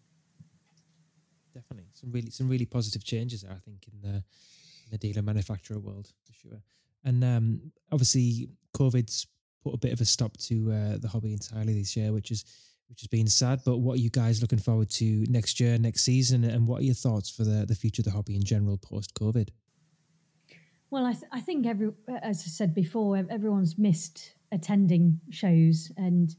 Definitely, 1.53 1.87
some 1.93 2.11
really 2.11 2.29
some 2.29 2.49
really 2.49 2.65
positive 2.65 3.03
changes 3.03 3.43
there. 3.43 3.53
I 3.53 3.59
think 3.59 3.85
in 3.91 4.01
the 4.01 4.17
in 4.17 4.91
the 4.91 4.97
dealer 4.97 5.21
manufacturer 5.21 5.79
world 5.79 6.11
for 6.25 6.33
sure. 6.33 6.61
And 7.05 7.23
um, 7.23 7.71
obviously, 7.91 8.49
COVID's 8.73 9.27
put 9.63 9.73
a 9.73 9.77
bit 9.77 9.93
of 9.93 10.01
a 10.01 10.05
stop 10.05 10.35
to 10.37 10.71
uh, 10.71 10.97
the 10.97 11.07
hobby 11.07 11.31
entirely 11.31 11.73
this 11.73 11.95
year, 11.95 12.11
which 12.11 12.31
is 12.31 12.43
which 12.89 13.01
has 13.01 13.07
been 13.07 13.27
sad. 13.27 13.61
But 13.63 13.77
what 13.77 13.93
are 13.93 14.01
you 14.01 14.09
guys 14.09 14.41
looking 14.41 14.59
forward 14.59 14.89
to 14.91 15.25
next 15.29 15.59
year, 15.59 15.77
next 15.77 16.03
season, 16.03 16.43
and 16.43 16.67
what 16.67 16.81
are 16.81 16.85
your 16.85 16.95
thoughts 16.95 17.29
for 17.29 17.43
the 17.43 17.65
the 17.65 17.75
future 17.75 18.01
of 18.01 18.05
the 18.05 18.11
hobby 18.11 18.35
in 18.35 18.43
general 18.43 18.77
post 18.77 19.13
COVID? 19.13 19.49
Well, 20.91 21.05
I, 21.05 21.13
th- 21.13 21.31
I 21.31 21.39
think 21.39 21.67
every, 21.67 21.91
as 22.23 22.41
I 22.41 22.49
said 22.49 22.73
before, 22.73 23.15
everyone's 23.29 23.77
missed 23.77 24.33
attending 24.51 25.19
shows, 25.29 25.91
and 25.97 26.35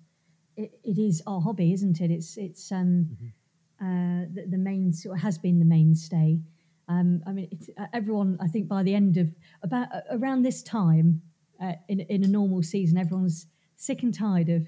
it, 0.57 0.72
it 0.82 0.98
is 0.98 1.22
our 1.26 1.40
hobby, 1.40 1.72
isn't 1.72 2.01
it? 2.01 2.11
It's 2.11 2.36
it's 2.36 2.72
um, 2.72 3.16
uh, 3.80 4.26
the, 4.34 4.46
the 4.51 4.59
main 4.59 4.92
sort 4.92 5.16
of 5.16 5.22
has 5.22 5.38
been 5.38 5.61
the 5.61 5.64
mainstay. 5.64 6.40
Um, 6.88 7.22
I 7.26 7.32
mean, 7.32 7.48
it's, 7.53 7.70
uh, 7.78 7.86
everyone. 7.92 8.38
I 8.40 8.48
think 8.48 8.66
by 8.66 8.82
the 8.82 8.94
end 8.94 9.16
of 9.16 9.28
about 9.62 9.94
uh, 9.94 10.01
around 10.11 10.42
this 10.42 10.64
time 10.64 11.22
uh, 11.62 11.74
in 11.88 12.01
in 12.01 12.24
a 12.24 12.28
normal 12.28 12.64
season, 12.64 12.98
everyone's 12.98 13.46
sick 13.76 14.03
and 14.03 14.12
tired 14.12 14.48
of 14.48 14.66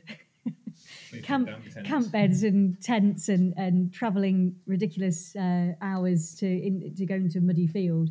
camp 1.22 1.48
tents. 1.72 1.88
camp 1.88 2.12
beds 2.12 2.42
and 2.42 2.80
tents 2.82 3.28
and 3.28 3.54
and 3.56 3.92
traveling 3.92 4.56
ridiculous 4.66 5.34
uh, 5.36 5.72
hours 5.80 6.34
to 6.36 6.46
in, 6.46 6.94
to 6.96 7.06
go 7.06 7.14
into 7.16 7.38
a 7.38 7.42
muddy 7.42 7.66
field. 7.66 8.10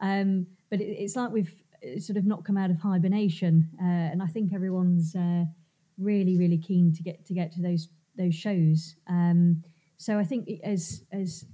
Um, 0.00 0.46
but 0.70 0.80
it, 0.80 0.84
it's 0.86 1.16
like 1.16 1.30
we've 1.30 1.54
uh, 1.84 1.98
sort 2.00 2.16
of 2.16 2.24
not 2.26 2.44
come 2.44 2.56
out 2.56 2.70
of 2.70 2.78
hibernation, 2.78 3.68
uh, 3.80 3.84
and 4.12 4.22
I 4.22 4.26
think 4.26 4.52
everyone's 4.52 5.14
uh, 5.14 5.44
really 5.98 6.36
really 6.36 6.58
keen 6.58 6.92
to 6.94 7.02
get 7.02 7.24
to 7.26 7.34
get 7.34 7.52
to 7.52 7.62
those 7.62 7.88
those 8.16 8.34
shows. 8.34 8.96
Um, 9.08 9.62
so 9.96 10.18
I 10.18 10.24
think 10.24 10.48
as 10.64 11.04
as 11.12 11.44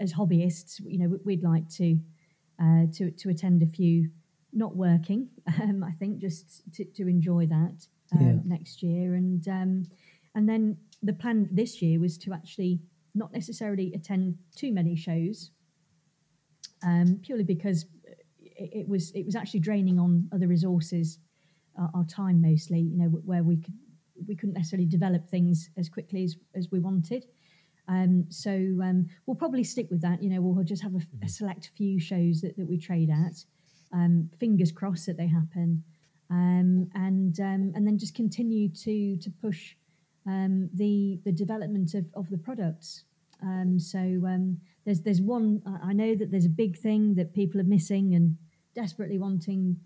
as 0.00 0.12
hobbyists, 0.12 0.80
you 0.84 0.98
know, 0.98 1.18
we'd 1.24 1.42
like 1.42 1.68
to 1.76 1.98
uh, 2.60 2.86
to 2.94 3.10
to 3.10 3.28
attend 3.30 3.62
a 3.62 3.66
few, 3.66 4.10
not 4.52 4.76
working. 4.76 5.28
Um, 5.62 5.84
I 5.84 5.92
think 5.92 6.18
just 6.20 6.62
to, 6.74 6.84
to 6.84 7.06
enjoy 7.06 7.46
that 7.46 7.86
uh, 8.14 8.18
Yeah. 8.20 8.38
next 8.44 8.82
year, 8.82 9.14
and 9.14 9.46
um, 9.48 9.84
and 10.34 10.48
then 10.48 10.76
the 11.02 11.12
plan 11.12 11.48
this 11.52 11.80
year 11.82 12.00
was 12.00 12.18
to 12.18 12.32
actually 12.32 12.80
not 13.14 13.32
necessarily 13.32 13.92
attend 13.94 14.36
too 14.56 14.72
many 14.72 14.96
shows, 14.96 15.50
um, 16.82 17.20
purely 17.22 17.44
because 17.44 17.86
it, 18.40 18.70
it 18.72 18.88
was 18.88 19.10
it 19.12 19.24
was 19.24 19.36
actually 19.36 19.60
draining 19.60 19.98
on 19.98 20.28
other 20.32 20.48
resources, 20.48 21.18
uh, 21.80 21.88
our 21.94 22.04
time 22.04 22.40
mostly. 22.40 22.80
You 22.80 22.98
know, 22.98 23.06
where 23.06 23.42
we 23.42 23.56
could 23.56 23.74
we 24.26 24.34
couldn't 24.34 24.54
necessarily 24.54 24.86
develop 24.86 25.28
things 25.28 25.70
as 25.76 25.88
quickly 25.88 26.24
as, 26.24 26.36
as 26.54 26.70
we 26.70 26.78
wanted. 26.78 27.26
Um, 27.88 28.26
so 28.30 28.50
um, 28.50 29.06
we'll 29.26 29.34
probably 29.36 29.64
stick 29.64 29.88
with 29.90 30.00
that. 30.02 30.22
You 30.22 30.30
know, 30.30 30.40
we'll 30.40 30.64
just 30.64 30.82
have 30.82 30.94
a, 30.94 31.00
a 31.24 31.28
select 31.28 31.70
few 31.76 32.00
shows 32.00 32.40
that, 32.40 32.56
that 32.56 32.68
we 32.68 32.78
trade 32.78 33.10
at. 33.10 33.44
Um, 33.92 34.30
fingers 34.40 34.72
crossed 34.72 35.06
that 35.06 35.16
they 35.16 35.26
happen, 35.26 35.84
um, 36.30 36.88
and 36.94 37.38
um, 37.38 37.72
and 37.76 37.86
then 37.86 37.98
just 37.98 38.14
continue 38.14 38.68
to 38.68 39.16
to 39.18 39.30
push 39.30 39.76
um, 40.26 40.70
the 40.74 41.20
the 41.24 41.32
development 41.32 41.94
of, 41.94 42.06
of 42.14 42.28
the 42.30 42.38
products. 42.38 43.04
Um, 43.42 43.78
so 43.78 43.98
um, 43.98 44.58
there's 44.84 45.00
there's 45.00 45.20
one 45.20 45.62
I 45.82 45.92
know 45.92 46.14
that 46.14 46.30
there's 46.30 46.46
a 46.46 46.56
big 46.64 46.78
thing 46.78 47.14
that 47.14 47.34
people 47.34 47.60
are 47.60 47.64
missing 47.64 48.14
and 48.14 48.36
desperately 48.74 49.18
wanting, 49.18 49.76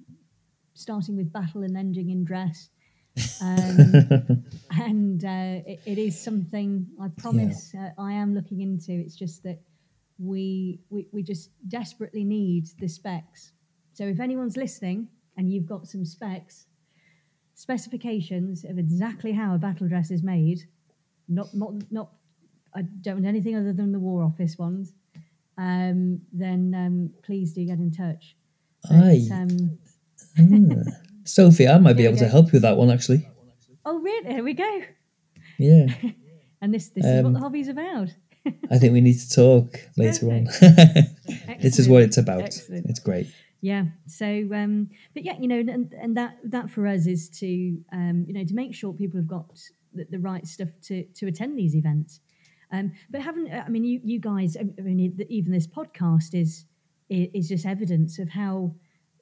starting 0.75 1.17
with 1.17 1.33
battle 1.33 1.63
and 1.63 1.77
ending 1.77 2.11
in 2.11 2.25
dress. 2.25 2.71
Um, 3.41 4.45
and 4.71 5.25
uh, 5.25 5.63
it, 5.67 5.81
it 5.85 5.99
is 5.99 6.19
something 6.21 6.87
I 7.01 7.09
promise 7.17 7.75
uh, 7.75 7.91
I 7.99 8.13
am 8.13 8.35
looking 8.35 8.61
into. 8.61 8.93
It's 8.93 9.17
just 9.17 9.43
that 9.43 9.61
we, 10.19 10.81
we 10.91 11.07
we 11.13 11.23
just 11.23 11.51
desperately 11.69 12.25
need 12.25 12.67
the 12.81 12.89
specs. 12.89 13.53
So 13.93 14.05
if 14.05 14.21
anyone's 14.21 14.57
listening 14.57 15.09
and 15.37 15.51
you've 15.51 15.67
got 15.67 15.87
some 15.87 16.05
specs, 16.05 16.67
specifications 17.59 18.65
of 18.65 18.79
exactly 18.79 19.33
how 19.33 19.55
a 19.55 19.59
battle 19.59 19.89
dress 19.89 20.11
is 20.11 20.23
made, 20.23 20.61
not 21.29 21.49
not 21.55 21.73
not 21.91 22.09
I 22.75 22.83
don't 22.83 23.15
want 23.17 23.27
anything 23.27 23.57
other 23.57 23.73
than 23.73 23.91
the 23.93 23.99
War 23.99 24.23
Office 24.23 24.57
ones. 24.59 24.93
Um, 25.59 26.21
then 26.33 26.73
um, 26.83 27.11
please 27.25 27.53
do 27.53 27.65
get 27.67 27.79
in 27.79 27.91
touch. 27.91 28.37
But, 28.83 28.93
Aye. 28.93 29.27
um, 29.33 29.79
Ah. 30.39 30.93
Sophie, 31.25 31.67
I 31.69 31.79
might 31.79 31.97
be 31.97 32.05
able 32.07 32.17
to 32.19 32.29
help 32.29 32.47
you 32.47 32.53
with 32.55 32.63
that 32.63 32.77
one 32.77 32.91
actually. 32.91 33.29
oh, 33.85 33.99
really? 33.99 34.33
Here 34.35 34.45
we 34.45 34.55
go. 34.55 34.73
Yeah. 35.59 35.87
And 36.61 36.75
this 36.75 36.89
this 36.89 37.05
is 37.05 37.23
what 37.23 37.29
Um, 37.29 37.33
the 37.35 37.39
hobby's 37.39 37.69
about. 37.69 38.09
I 38.69 38.79
think 38.79 38.93
we 38.93 39.01
need 39.01 39.19
to 39.21 39.31
talk 39.31 39.69
later 39.97 40.27
on. 40.35 40.45
this 41.63 41.79
is 41.79 41.89
what 41.89 42.03
it's 42.03 42.17
about. 42.19 42.43
Excellent. 42.43 42.87
It's 42.91 42.99
great. 42.99 43.29
Yeah. 43.61 43.87
So, 44.07 44.49
um, 44.55 44.91
but 45.15 45.25
yeah, 45.25 45.37
you 45.39 45.49
know, 45.49 45.59
and, 45.59 45.93
and 45.93 46.17
that 46.17 46.37
that 46.45 46.71
for 46.71 46.87
us 46.87 47.07
is 47.07 47.29
to 47.41 47.79
um, 47.93 48.25
you 48.27 48.35
know 48.35 48.45
to 48.45 48.55
make 48.55 48.75
sure 48.75 48.93
people 48.93 49.19
have 49.19 49.27
got 49.29 49.59
the, 49.93 50.07
the 50.11 50.19
right 50.21 50.47
stuff 50.47 50.69
to 50.83 51.05
to 51.05 51.27
attend 51.27 51.59
these 51.59 51.75
events. 51.75 52.21
Um, 52.71 52.93
but 53.11 53.23
haven't 53.23 53.51
I 53.53 53.69
mean 53.69 53.85
you 53.85 54.01
you 54.05 54.21
guys? 54.21 54.57
I 54.57 54.63
mean, 54.83 55.17
even 55.29 55.53
this 55.53 55.67
podcast 55.67 56.35
is 56.35 56.67
is 57.11 57.49
just 57.49 57.67
evidence 57.67 58.19
of 58.19 58.29
how 58.29 58.75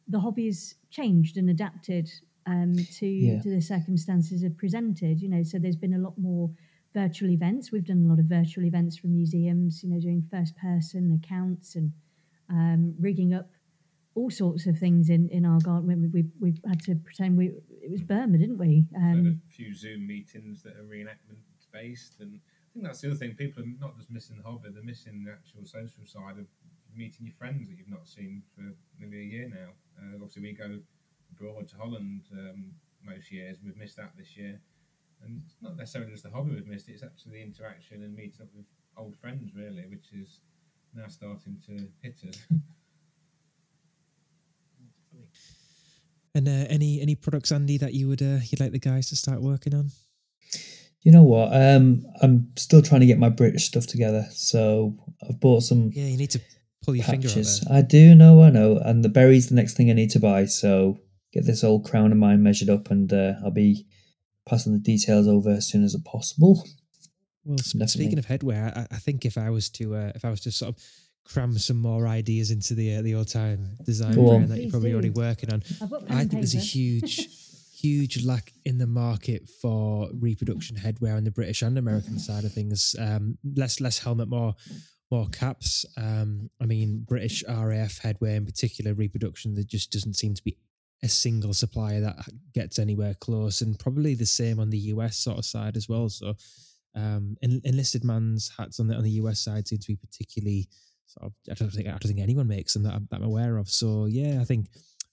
the 0.09 0.21
hobby's 0.21 0.75
changed 0.91 1.37
and 1.37 1.49
adapted 1.51 2.11
um, 2.47 2.75
to 2.99 3.07
Yeah. 3.07 3.41
to 3.41 3.49
the 3.51 3.61
circumstances 3.61 4.45
are 4.45 4.51
presented. 4.51 5.23
You 5.23 5.29
know, 5.31 5.43
so 5.45 5.59
there's 5.59 5.77
been 5.77 5.95
a 5.95 5.99
lot 5.99 6.19
more 6.19 6.51
virtual 6.93 7.31
events. 7.31 7.73
We've 7.73 7.85
done 7.87 8.05
a 8.05 8.09
lot 8.09 8.19
of 8.19 8.27
virtual 8.27 8.65
events 8.67 8.97
from 8.99 9.13
museums. 9.15 9.83
You 9.83 9.91
know, 9.91 10.01
doing 10.01 10.23
first 10.31 10.57
person 10.57 11.19
accounts 11.25 11.75
and 11.77 11.93
um, 12.51 12.95
rigging 13.01 13.33
up 13.33 13.51
all 14.17 14.31
sorts 14.31 14.67
of 14.67 14.79
things 14.79 15.11
in, 15.11 15.29
in 15.29 15.45
our 15.45 15.61
garden. 15.61 15.87
We, 15.87 16.09
we, 16.09 16.25
we 16.41 16.55
had 16.67 16.81
to 16.85 16.97
pretend 16.97 17.37
we 17.37 17.53
it 17.71 17.91
was 17.91 18.03
Burma, 18.03 18.39
didn't 18.39 18.59
we? 18.59 18.87
Um, 18.97 19.41
a 19.47 19.55
few 19.55 19.75
Zoom 19.75 20.07
meetings 20.07 20.63
that 20.63 20.77
are 20.77 20.83
reenactment 20.83 21.39
based, 21.73 22.17
and 22.21 22.41
I 22.41 22.69
think 22.73 22.87
that's 22.87 23.01
the 23.03 23.11
other 23.11 23.17
thing. 23.17 23.35
People 23.35 23.63
are 23.63 23.67
not 23.79 23.97
just 23.97 24.11
missing 24.11 24.37
the 24.39 24.43
hobby; 24.43 24.71
they're 24.73 24.83
missing 24.83 25.25
the 25.25 25.33
actual 25.33 25.65
social 25.65 26.05
side 26.07 26.39
of 26.39 26.47
meeting 26.97 27.27
your 27.27 27.35
friends 27.35 27.69
that 27.69 27.77
you've 27.77 27.91
not 27.91 28.09
seen 28.09 28.43
for 28.55 28.65
maybe 28.99 29.21
a 29.21 29.25
year 29.25 29.49
now. 29.49 29.71
Uh, 30.01 30.15
obviously, 30.15 30.43
we 30.43 30.53
go 30.53 30.79
abroad 31.31 31.69
to 31.69 31.77
Holland 31.77 32.23
um, 32.33 32.73
most 33.05 33.31
years, 33.31 33.59
and 33.59 33.67
we've 33.67 33.77
missed 33.77 33.97
that 33.97 34.13
this 34.17 34.37
year. 34.37 34.59
And 35.23 35.43
it's 35.45 35.57
not 35.63 35.77
necessarily 35.77 36.11
just 36.11 36.25
the 36.25 36.31
hobby 36.31 36.55
we've 36.55 36.67
missed; 36.67 36.89
it's 36.89 37.03
actually 37.03 37.33
the 37.33 37.43
interaction 37.43 38.03
and 38.03 38.17
meeting 38.17 38.41
up 38.41 38.49
with 38.57 38.67
old 38.97 39.15
friends, 39.17 39.53
really, 39.55 39.85
which 39.87 40.09
is 40.13 40.41
now 40.95 41.09
starting 41.09 41.59
to 41.67 41.87
hit 42.03 42.17
us. 42.27 42.39
And 46.37 46.47
uh, 46.49 46.67
any 46.69 47.01
any 47.01 47.15
products, 47.15 47.51
Andy, 47.51 47.79
that 47.79 47.95
you 47.95 48.09
would 48.09 48.21
uh, 48.21 48.41
you'd 48.45 48.61
like 48.61 48.73
the 48.73 48.79
guys 48.79 49.09
to 49.09 49.17
start 49.17 49.41
working 49.41 49.75
on? 49.75 49.91
You 51.01 51.11
know 51.11 51.23
what? 51.23 51.49
Um, 51.51 52.05
I'm 52.21 52.53
still 52.57 52.83
trying 52.83 53.01
to 53.01 53.07
get 53.07 53.19
my 53.19 53.31
British 53.31 53.65
stuff 53.65 53.87
together, 53.87 54.27
so 54.33 54.95
I've 55.27 55.41
bought 55.41 55.63
some 55.63 55.93
Yeah, 55.95 56.05
you 56.05 56.19
need 56.19 56.33
to 56.33 56.41
pull 56.85 56.95
your 56.95 57.07
finger 57.07 57.29
out 57.29 57.35
there. 57.35 57.79
I 57.79 57.81
do 57.81 58.15
know, 58.15 58.43
I 58.43 58.51
know, 58.51 58.77
and 58.85 59.03
the 59.03 59.09
berries 59.09 59.49
the 59.49 59.55
next 59.55 59.79
thing 59.79 59.89
I 59.89 59.95
need 59.95 60.11
to 60.11 60.21
buy. 60.21 60.45
So 60.45 60.99
get 61.33 61.47
this 61.47 61.65
old 61.65 61.87
crown 61.87 62.13
of 62.13 62.19
mine 62.19 62.43
measured 62.43 62.69
up, 62.69 62.91
and 62.91 63.11
uh, 63.11 63.37
I'll 63.43 63.51
be 63.51 63.87
passing 64.47 64.75
the 64.75 64.79
details 64.79 65.27
over 65.27 65.49
as 65.53 65.67
soon 65.67 65.85
as 65.85 65.97
possible. 66.05 66.63
Well, 67.47 67.57
Definitely. 67.57 67.87
speaking 67.87 68.19
of 68.19 68.27
headwear, 68.27 68.77
I, 68.77 68.87
I 68.91 68.99
think 68.99 69.25
if 69.25 69.39
I 69.39 69.49
was 69.49 69.71
to 69.71 69.95
uh, 69.95 70.13
if 70.15 70.23
I 70.23 70.29
was 70.29 70.41
to 70.41 70.53
sort 70.53 70.77
of 70.77 70.83
cram 71.27 71.59
some 71.59 71.77
more 71.79 72.07
ideas 72.07 72.51
into 72.51 72.75
the 72.75 72.97
uh, 72.97 73.03
the 73.03 73.15
old 73.15 73.29
time 73.29 73.77
design 73.85 74.15
Go 74.15 74.29
brand 74.29 74.49
that 74.49 74.61
you're 74.61 74.71
probably 74.71 74.93
already 74.93 75.11
working 75.11 75.53
on, 75.53 75.63
I've 75.83 75.91
got 75.91 76.07
pen 76.07 76.17
I 76.17 76.21
and 76.23 76.31
think 76.31 76.43
there's 76.43 76.55
a 76.55 76.59
huge, 76.59 77.29
huge 77.81 78.25
lack 78.25 78.53
in 78.65 78.79
the 78.79 78.87
market 78.87 79.49
for 79.61 80.09
reproduction 80.15 80.77
headwear 80.77 81.17
on 81.17 81.25
the 81.25 81.31
British 81.31 81.63
and 81.63 81.77
American 81.77 82.19
side 82.19 82.45
of 82.45 82.53
things. 82.53 82.95
Um, 82.99 83.39
less 83.57 83.81
less 83.81 83.99
helmet, 83.99 84.29
more 84.29 84.55
more 85.11 85.29
caps. 85.29 85.85
Um, 85.97 86.51
I 86.61 86.67
mean, 86.67 87.05
British 87.07 87.45
RAF 87.49 88.01
headwear 88.01 88.37
in 88.37 88.47
particular, 88.47 88.95
reproduction 88.95 89.55
there 89.55 89.65
just 89.65 89.93
doesn't 89.93 90.15
seem 90.15 90.35
to 90.35 90.43
be 90.43 90.57
a 91.03 91.09
single 91.09 91.53
supplier 91.53 92.01
that 92.01 92.17
gets 92.55 92.79
anywhere 92.79 93.15
close, 93.15 93.61
and 93.61 93.79
probably 93.79 94.15
the 94.15 94.27
same 94.27 94.59
on 94.61 94.71
the 94.71 94.79
US 94.79 95.19
sort 95.19 95.39
of 95.39 95.45
side 95.45 95.77
as 95.77 95.89
well. 95.89 96.09
So, 96.09 96.35
um, 96.95 97.37
en- 97.43 97.61
enlisted 97.65 98.05
man's 98.05 98.51
hats 98.57 98.81
on 98.81 98.87
the 98.87 98.95
on 98.95 99.03
the 99.03 99.19
US 99.23 99.41
side 99.41 99.69
seem 99.69 99.79
to 99.79 99.89
be 99.89 99.97
particularly 99.97 100.69
sort 101.07 101.27
of. 101.27 101.33
I 101.51 101.55
don't 101.55 101.71
think 101.71 101.89
I 101.89 101.93
don't 101.93 102.03
think 102.03 102.21
anyone 102.21 102.49
makes 102.49 102.75
them 102.75 102.83
that 102.85 102.95
I'm, 102.95 103.09
that 103.11 103.17
I'm 103.17 103.25
aware 103.27 103.59
of. 103.59 103.69
So 103.69 104.07
yeah, 104.07 104.41
I 104.41 104.45
think 104.45 104.69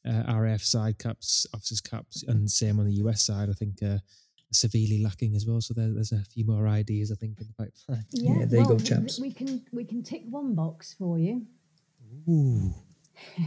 uh, 0.08 0.24
RAF 0.34 0.62
side 0.62 1.00
caps, 1.00 1.46
officers 1.54 1.82
caps, 1.82 2.24
and 2.28 2.50
same 2.50 2.80
on 2.80 2.86
the 2.86 2.94
US 2.96 3.24
side. 3.24 3.50
I 3.50 3.54
think 3.54 3.82
uh, 3.84 3.98
severely 4.52 5.02
lacking 5.04 5.36
as 5.36 5.46
well. 5.46 5.62
So 5.62 5.74
there, 5.74 5.92
there's 5.94 6.12
a 6.12 6.24
few 6.34 6.46
more 6.46 6.68
ideas 6.68 7.12
I 7.12 7.16
think 7.16 7.40
in 7.40 7.48
the 7.48 7.54
pipeline. 7.54 8.06
Yeah, 8.12 8.46
there 8.46 8.60
you 8.60 8.66
go, 8.66 8.70
well, 8.70 8.78
we- 8.78 8.84
chaps. 8.84 9.20
We 9.20 9.32
can 9.32 9.66
we 9.72 9.84
can 9.86 10.04
tick 10.04 10.24
one 10.30 10.56
box 10.56 10.94
for 10.94 11.18
you. 11.20 11.46
Ooh. 12.30 12.74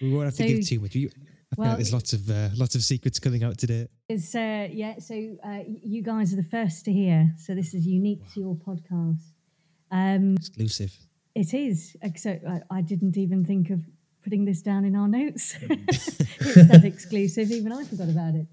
we 0.00 0.12
won't 0.12 0.26
have 0.26 0.34
to 0.36 0.46
give 0.46 0.66
too 0.66 0.80
much. 0.80 0.94
You, 0.94 1.08
I 1.08 1.54
Well, 1.56 1.68
like 1.68 1.78
there's 1.78 1.92
lots 1.92 2.12
of 2.12 2.28
uh, 2.30 2.48
lots 2.56 2.74
of 2.74 2.82
secrets 2.82 3.18
coming 3.18 3.42
out 3.42 3.58
today. 3.58 3.88
Is 4.08 4.34
uh, 4.34 4.68
yeah. 4.70 4.98
So 4.98 5.14
uh, 5.44 5.60
you 5.66 6.02
guys 6.02 6.32
are 6.32 6.36
the 6.36 6.42
first 6.50 6.84
to 6.86 6.92
hear. 6.92 7.32
So 7.38 7.54
this 7.54 7.74
is 7.74 7.86
unique 7.86 8.22
to 8.34 8.40
your 8.40 8.54
podcast. 8.54 9.22
Um, 9.90 10.34
Exclusive. 10.36 10.94
It 11.38 11.54
is. 11.54 11.96
So 12.16 12.36
I, 12.48 12.78
I 12.78 12.80
didn't 12.80 13.16
even 13.16 13.44
think 13.44 13.70
of 13.70 13.80
putting 14.24 14.44
this 14.44 14.60
down 14.60 14.84
in 14.84 14.96
our 14.96 15.06
notes. 15.06 15.54
it's 15.70 16.16
that 16.68 16.82
exclusive. 16.84 17.52
Even 17.52 17.72
I 17.72 17.84
forgot 17.84 18.08
about 18.08 18.34
it. 18.34 18.48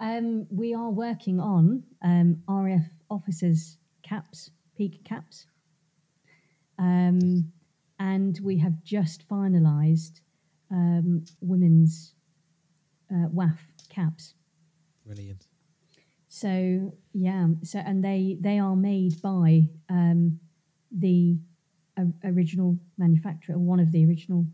Um, 0.00 0.46
we 0.50 0.72
are 0.72 0.88
working 0.88 1.38
on 1.40 1.82
um, 2.02 2.42
RAF 2.48 2.86
officers 3.10 3.76
caps, 4.02 4.50
peak 4.78 5.04
caps, 5.04 5.44
um, 6.78 7.52
and 7.98 8.40
we 8.42 8.56
have 8.56 8.82
just 8.82 9.28
finalised 9.28 10.20
um, 10.70 11.26
women's 11.42 12.14
uh, 13.10 13.28
WAAF 13.28 13.58
caps. 13.90 14.32
Brilliant. 15.04 15.48
So 16.28 16.94
yeah, 17.12 17.48
so 17.62 17.80
and 17.80 18.02
they 18.02 18.38
they 18.40 18.58
are 18.58 18.74
made 18.74 19.20
by 19.20 19.64
um, 19.90 20.40
the 20.90 21.36
original 22.24 22.78
manufacturer, 22.98 23.58
one 23.58 23.80
of 23.80 23.92
the 23.92 24.04
original 24.06 24.46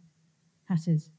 hatters. 0.68 1.10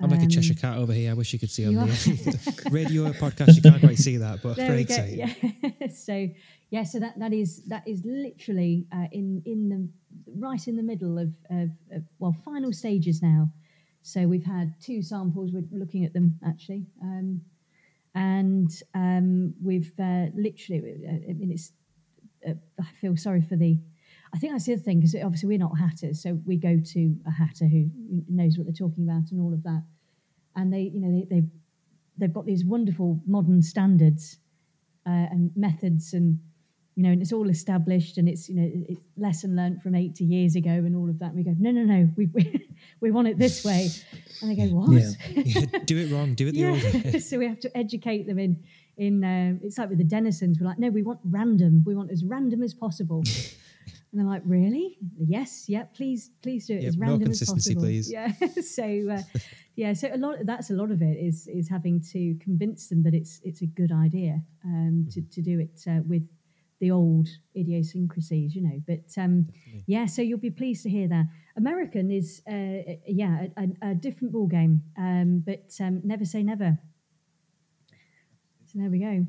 I'm 0.00 0.10
like 0.10 0.20
a 0.20 0.24
Um, 0.24 0.30
Cheshire 0.30 0.54
cat 0.54 0.78
over 0.78 0.92
here. 0.92 1.10
I 1.12 1.14
wish 1.14 1.32
you 1.32 1.38
could 1.38 1.50
see 1.50 1.64
on 1.66 1.72
you 1.72 1.80
the 1.80 2.62
radio 2.70 3.12
podcast. 3.12 3.54
You 3.54 3.62
can't 3.62 3.80
quite 3.80 3.98
see 3.98 4.16
that, 4.16 4.42
but 4.42 4.56
There 4.56 4.66
very 4.66 4.82
exciting. 4.82 5.18
Yeah. 5.18 5.88
so 5.94 6.28
yeah, 6.70 6.82
so 6.82 6.98
that 6.98 7.18
that 7.18 7.32
is 7.32 7.62
that 7.66 7.86
is 7.86 8.02
literally 8.04 8.86
uh, 8.92 9.06
in 9.12 9.42
in 9.46 9.68
the 9.68 9.88
right 10.38 10.66
in 10.66 10.76
the 10.76 10.82
middle 10.82 11.18
of, 11.18 11.28
of, 11.50 11.70
of 11.92 12.02
well 12.18 12.34
final 12.44 12.72
stages 12.72 13.22
now. 13.22 13.48
So 14.02 14.26
we've 14.26 14.44
had 14.44 14.74
two 14.80 15.02
samples. 15.02 15.52
We're 15.52 15.68
looking 15.70 16.04
at 16.04 16.12
them 16.12 16.38
actually, 16.44 16.86
um, 17.00 17.40
and 18.16 18.70
um, 18.94 19.54
we've 19.62 19.92
uh, 20.00 20.26
literally. 20.34 21.04
uh, 21.06 21.30
I 21.30 21.32
mean, 21.34 21.52
it's. 21.52 21.72
Uh, 22.46 22.54
I 22.80 22.86
feel 23.00 23.16
sorry 23.16 23.42
for 23.42 23.54
the. 23.54 23.78
I 24.34 24.38
think 24.38 24.52
that's 24.52 24.64
the 24.64 24.72
other 24.72 24.82
thing 24.82 25.00
because 25.00 25.14
obviously 25.14 25.48
we're 25.48 25.58
not 25.58 25.78
hatters, 25.78 26.22
so 26.22 26.38
we 26.46 26.56
go 26.56 26.78
to 26.78 27.16
a 27.26 27.30
hatter 27.30 27.66
who 27.66 27.90
knows 28.28 28.56
what 28.56 28.66
they're 28.66 28.72
talking 28.72 29.04
about 29.04 29.30
and 29.30 29.40
all 29.40 29.52
of 29.52 29.62
that. 29.64 29.82
And 30.56 30.72
they, 30.72 30.90
you 30.94 31.00
know, 31.00 31.10
they, 31.10 31.34
they've 31.34 31.50
they've 32.18 32.32
got 32.32 32.46
these 32.46 32.64
wonderful 32.64 33.20
modern 33.26 33.62
standards 33.62 34.38
uh, 35.06 35.10
and 35.30 35.50
methods 35.56 36.12
and 36.12 36.38
you 36.94 37.02
know 37.02 37.10
and 37.10 37.22
it's 37.22 37.32
all 37.32 37.48
established 37.48 38.18
and 38.18 38.28
it's 38.28 38.48
you 38.48 38.54
know 38.54 38.70
it's 38.88 39.00
lesson 39.16 39.56
learned 39.56 39.82
from 39.82 39.94
80 39.94 40.24
years 40.24 40.56
ago 40.56 40.70
and 40.70 40.94
all 40.94 41.08
of 41.08 41.18
that 41.18 41.32
and 41.32 41.36
we 41.36 41.42
go 41.42 41.54
no 41.58 41.70
no 41.70 41.84
no 41.84 42.08
we 42.16 42.26
we, 42.26 42.68
we 43.00 43.10
want 43.10 43.28
it 43.28 43.38
this 43.38 43.64
way 43.64 43.88
and 44.40 44.50
they 44.50 44.54
go 44.54 44.64
what 44.74 44.90
Yeah. 44.90 45.10
Yeah, 45.30 45.78
do 45.84 45.98
it 45.98 46.12
wrong. 46.12 46.34
Do 46.34 46.48
it 46.48 46.52
the 46.52 46.58
yeah. 46.58 46.68
old 46.68 46.82
way. 46.82 47.18
so 47.18 47.38
we 47.38 47.46
have 47.46 47.60
to 47.60 47.76
educate 47.76 48.26
them 48.26 48.38
in 48.38 48.62
in 48.98 49.24
um, 49.24 49.60
it's 49.62 49.78
like 49.78 49.88
with 49.88 49.98
the 49.98 50.04
Denisons 50.04 50.60
we're 50.60 50.66
like 50.66 50.78
no 50.78 50.90
we 50.90 51.02
want 51.02 51.20
random 51.24 51.82
we 51.86 51.94
want 51.94 52.10
as 52.10 52.24
random 52.24 52.62
as 52.62 52.74
possible 52.74 53.24
and 54.12 54.20
they're 54.20 54.28
like 54.28 54.42
really? 54.44 54.98
Yes. 55.18 55.64
Yeah 55.68 55.84
please 55.94 56.30
please 56.42 56.66
do 56.66 56.74
it 56.74 56.82
Yep, 56.82 56.88
as 56.88 56.98
random 56.98 57.30
as 57.30 57.38
consistency, 57.38 57.74
possible. 57.74 57.82
please. 57.88 58.12
yeah. 58.12 58.32
So 58.62 58.84
uh, 59.10 59.22
yeah 59.74 59.94
so 59.94 60.10
a 60.12 60.18
lot 60.18 60.36
that's 60.44 60.70
a 60.70 60.74
lot 60.74 60.90
of 60.90 61.00
it 61.00 61.16
is 61.18 61.48
is 61.48 61.68
having 61.68 62.00
to 62.12 62.34
convince 62.40 62.88
them 62.88 63.02
that 63.04 63.14
it's 63.14 63.40
it's 63.42 63.62
a 63.62 63.66
good 63.66 63.90
idea 63.90 64.42
um, 64.64 65.06
to, 65.12 65.22
to 65.22 65.40
do 65.40 65.58
it 65.60 65.80
uh, 65.88 66.00
with 66.06 66.22
the 66.80 66.90
old 66.90 67.28
idiosyncrasies 67.56 68.54
you 68.54 68.62
know. 68.62 68.82
But 68.86 69.06
um, 69.16 69.48
yeah 69.86 70.04
so 70.06 70.20
you'll 70.20 70.38
be 70.38 70.50
pleased 70.50 70.82
to 70.82 70.90
hear 70.90 71.08
that. 71.08 71.24
American 71.56 72.10
is 72.10 72.42
uh, 72.46 72.96
yeah 73.06 73.46
a, 73.56 73.62
a, 73.62 73.90
a 73.92 73.94
different 73.94 74.32
ball 74.34 74.46
game 74.46 74.82
um, 74.98 75.42
but 75.46 75.70
um, 75.80 76.00
never 76.04 76.24
say 76.26 76.42
never. 76.42 76.78
So 78.66 78.78
there 78.78 78.90
we 78.90 78.98
go. 79.00 79.26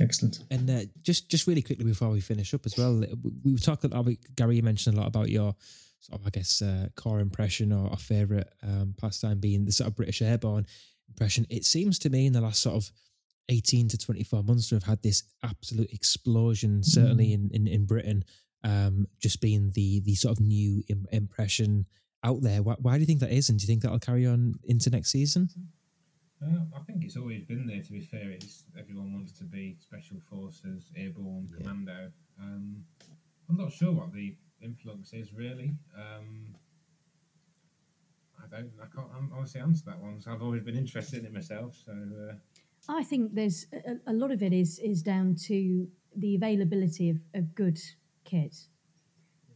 Excellent. 0.00 0.40
And 0.50 0.68
uh, 0.68 0.80
just 1.02 1.28
just 1.30 1.46
really 1.46 1.62
quickly 1.62 1.84
before 1.84 2.10
we 2.10 2.20
finish 2.20 2.52
up 2.54 2.66
as 2.66 2.76
well, 2.76 2.94
we, 2.94 3.30
we 3.44 3.52
were 3.52 3.58
talking. 3.58 3.90
Gary, 4.34 4.56
you 4.56 4.62
mentioned 4.62 4.96
a 4.96 5.00
lot 5.00 5.08
about 5.08 5.28
your 5.28 5.54
sort 6.00 6.20
of, 6.20 6.26
I 6.26 6.30
guess, 6.30 6.62
uh, 6.62 6.88
core 6.94 7.20
impression 7.20 7.72
or, 7.72 7.88
or 7.90 7.96
favorite 7.96 8.52
um, 8.62 8.94
pastime 9.00 9.38
being 9.38 9.64
the 9.64 9.72
sort 9.72 9.88
of 9.88 9.96
British 9.96 10.22
airborne 10.22 10.66
impression. 11.08 11.46
It 11.50 11.64
seems 11.64 11.98
to 12.00 12.10
me 12.10 12.26
in 12.26 12.32
the 12.32 12.40
last 12.40 12.62
sort 12.62 12.76
of 12.76 12.90
eighteen 13.48 13.88
to 13.88 13.98
twenty 13.98 14.24
four 14.24 14.42
months 14.42 14.68
to 14.68 14.74
have 14.74 14.84
had 14.84 15.02
this 15.02 15.22
absolute 15.42 15.92
explosion, 15.92 16.82
certainly 16.82 17.32
in 17.32 17.50
in, 17.52 17.66
in 17.66 17.86
Britain, 17.86 18.24
um, 18.64 19.06
just 19.20 19.40
being 19.40 19.70
the 19.74 20.00
the 20.00 20.14
sort 20.14 20.36
of 20.36 20.40
new 20.40 20.82
Im- 20.88 21.06
impression 21.12 21.86
out 22.24 22.42
there. 22.42 22.62
Why, 22.62 22.74
why 22.80 22.94
do 22.94 23.00
you 23.00 23.06
think 23.06 23.20
that 23.20 23.30
is, 23.30 23.48
and 23.48 23.58
do 23.58 23.62
you 23.62 23.68
think 23.68 23.82
that'll 23.82 24.00
carry 24.00 24.26
on 24.26 24.54
into 24.64 24.90
next 24.90 25.12
season? 25.12 25.48
Uh, 26.42 26.60
I 26.76 26.80
think 26.80 27.02
it's 27.04 27.16
always 27.16 27.42
been 27.44 27.66
there. 27.66 27.82
To 27.82 27.92
be 27.92 28.00
fair, 28.00 28.30
it's 28.30 28.64
everyone 28.78 29.12
wants 29.14 29.32
to 29.38 29.44
be 29.44 29.76
special 29.80 30.18
forces, 30.28 30.92
airborne, 30.96 31.48
Yeah. 31.50 31.58
commando. 31.58 32.12
Um, 32.40 32.84
I'm 33.48 33.56
not 33.56 33.72
sure 33.72 33.92
what 33.92 34.12
the 34.12 34.36
influence 34.60 35.12
is 35.12 35.32
really. 35.32 35.76
Um, 35.96 36.54
I 38.42 38.46
don't. 38.48 38.70
I 38.82 38.86
can't 38.94 39.10
hon- 39.10 39.30
honestly 39.32 39.60
answer 39.60 39.84
that 39.86 40.00
one. 40.02 40.20
So 40.20 40.30
I've 40.32 40.42
always 40.42 40.62
been 40.62 40.76
interested 40.76 41.20
in 41.20 41.26
it 41.26 41.32
myself. 41.32 41.74
So 41.84 41.92
uh, 41.92 42.34
I 42.88 43.02
think 43.02 43.34
there's 43.34 43.66
a, 43.72 43.96
a 44.10 44.12
lot 44.12 44.30
of 44.30 44.42
it 44.42 44.52
is 44.52 44.78
is 44.80 45.02
down 45.02 45.34
to 45.46 45.88
the 46.14 46.34
availability 46.36 47.10
of, 47.10 47.16
of 47.34 47.54
good 47.54 47.78
kit, 48.24 48.54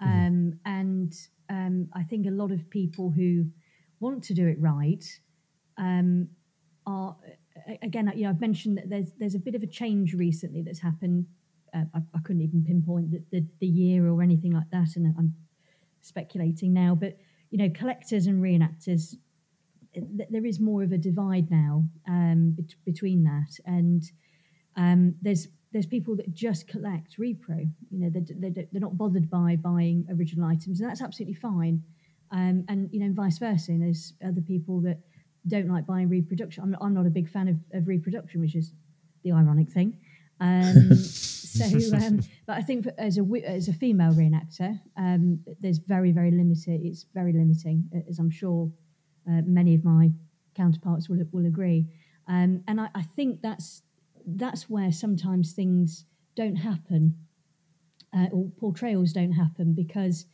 um, 0.00 0.58
and 0.64 1.14
um, 1.50 1.88
I 1.92 2.02
think 2.04 2.26
a 2.26 2.30
lot 2.30 2.50
of 2.52 2.68
people 2.70 3.10
who 3.10 3.46
want 4.00 4.24
to 4.24 4.34
do 4.34 4.46
it 4.46 4.58
right 4.58 5.04
um, 5.76 6.28
are 6.90 7.16
again. 7.82 8.10
You 8.14 8.24
know, 8.24 8.30
I've 8.30 8.40
mentioned 8.40 8.78
that 8.78 8.88
there's 8.88 9.10
there's 9.18 9.34
a 9.34 9.38
bit 9.38 9.54
of 9.54 9.62
a 9.62 9.66
change 9.66 10.14
recently 10.14 10.62
that's 10.62 10.80
happened. 10.80 11.26
Uh, 11.72 11.84
I, 11.94 11.98
I 12.14 12.18
couldn't 12.24 12.42
even 12.42 12.64
pinpoint 12.64 13.12
the, 13.12 13.22
the, 13.30 13.46
the 13.60 13.66
year 13.66 14.08
or 14.08 14.22
anything 14.22 14.52
like 14.52 14.70
that, 14.72 14.96
and 14.96 15.14
I'm 15.18 15.34
speculating 16.00 16.72
now. 16.72 16.94
But 16.94 17.16
you 17.50 17.58
know, 17.58 17.70
collectors 17.70 18.26
and 18.26 18.42
reenactors 18.42 19.14
th- 19.94 20.28
there 20.30 20.46
is 20.46 20.60
more 20.60 20.82
of 20.82 20.92
a 20.92 20.98
divide 20.98 21.50
now 21.50 21.84
um, 22.08 22.54
bet- 22.56 22.74
between 22.84 23.24
that, 23.24 23.58
and 23.66 24.02
um, 24.76 25.14
there's 25.22 25.48
there's 25.72 25.86
people 25.86 26.16
that 26.16 26.32
just 26.32 26.66
collect 26.66 27.18
repro. 27.18 27.70
You 27.90 27.98
know, 27.98 28.10
they 28.10 28.20
they 28.20 28.50
they're 28.72 28.80
not 28.80 28.98
bothered 28.98 29.30
by 29.30 29.56
buying 29.56 30.06
original 30.10 30.48
items, 30.48 30.80
and 30.80 30.88
that's 30.88 31.02
absolutely 31.02 31.34
fine. 31.34 31.82
Um, 32.32 32.64
and 32.68 32.88
you 32.92 33.00
know, 33.00 33.12
vice 33.12 33.38
versa. 33.38 33.72
And 33.72 33.82
there's 33.82 34.14
other 34.24 34.40
people 34.40 34.80
that 34.82 34.98
don't 35.46 35.68
like 35.68 35.86
buying 35.86 36.08
reproduction. 36.08 36.62
I'm, 36.62 36.76
I'm 36.80 36.94
not 36.94 37.06
a 37.06 37.10
big 37.10 37.28
fan 37.28 37.48
of, 37.48 37.56
of 37.72 37.88
reproduction, 37.88 38.40
which 38.40 38.54
is 38.54 38.72
the 39.24 39.32
ironic 39.32 39.70
thing. 39.70 39.98
Um, 40.40 40.94
so, 40.96 41.64
um, 41.96 42.20
but 42.46 42.56
I 42.56 42.62
think 42.62 42.86
as 42.98 43.18
a 43.18 43.24
as 43.44 43.68
a 43.68 43.72
female 43.72 44.12
reenactor, 44.12 44.80
um, 44.96 45.40
there's 45.60 45.78
very 45.78 46.12
very 46.12 46.30
limited. 46.30 46.80
It's 46.82 47.06
very 47.14 47.32
limiting, 47.32 47.88
as 48.08 48.18
I'm 48.18 48.30
sure 48.30 48.70
uh, 49.28 49.42
many 49.44 49.74
of 49.74 49.84
my 49.84 50.10
counterparts 50.54 51.08
will 51.08 51.24
will 51.32 51.46
agree. 51.46 51.86
Um, 52.28 52.62
and 52.68 52.80
I, 52.80 52.88
I 52.94 53.02
think 53.02 53.42
that's 53.42 53.82
that's 54.26 54.68
where 54.68 54.92
sometimes 54.92 55.52
things 55.52 56.04
don't 56.36 56.56
happen 56.56 57.16
uh, 58.16 58.26
or 58.32 58.48
portrayals 58.58 59.12
don't 59.12 59.32
happen 59.32 59.72
because 59.72 60.26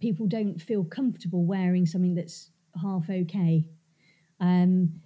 people 0.00 0.26
don't 0.26 0.60
feel 0.60 0.84
comfortable 0.84 1.44
wearing 1.44 1.84
something 1.86 2.14
that's 2.14 2.50
half 2.80 3.08
okay. 3.08 3.66
Um, 4.40 5.00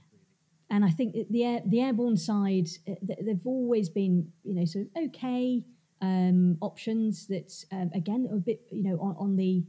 and 0.70 0.84
I 0.84 0.90
think 0.90 1.14
the 1.30 1.44
air, 1.44 1.62
the 1.64 1.80
airborne 1.80 2.16
side, 2.16 2.68
uh, 2.88 2.94
they've 3.02 3.46
always 3.46 3.88
been, 3.88 4.32
you 4.42 4.54
know, 4.54 4.64
sort 4.64 4.86
of 4.86 5.04
okay 5.06 5.64
um, 6.02 6.58
options 6.60 7.26
that, 7.28 7.52
um, 7.72 7.90
again, 7.94 8.28
a 8.32 8.36
bit, 8.36 8.62
you 8.70 8.82
know, 8.82 8.98
on, 9.00 9.16
on 9.18 9.36
the 9.36 9.64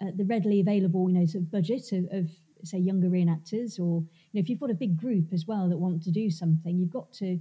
uh, 0.00 0.12
the 0.16 0.24
readily 0.24 0.60
available, 0.60 1.10
you 1.10 1.18
know, 1.18 1.26
sort 1.26 1.42
of 1.42 1.50
budget 1.50 1.90
of, 1.92 2.04
of, 2.12 2.30
say 2.62 2.78
younger 2.78 3.08
reenactors, 3.08 3.78
or 3.78 4.02
you 4.02 4.34
know, 4.34 4.40
if 4.40 4.48
you've 4.48 4.60
got 4.60 4.70
a 4.70 4.74
big 4.74 4.96
group 4.96 5.32
as 5.32 5.46
well 5.46 5.68
that 5.68 5.76
want 5.76 6.02
to 6.02 6.10
do 6.10 6.30
something, 6.30 6.78
you've 6.78 6.90
got 6.90 7.12
to 7.12 7.38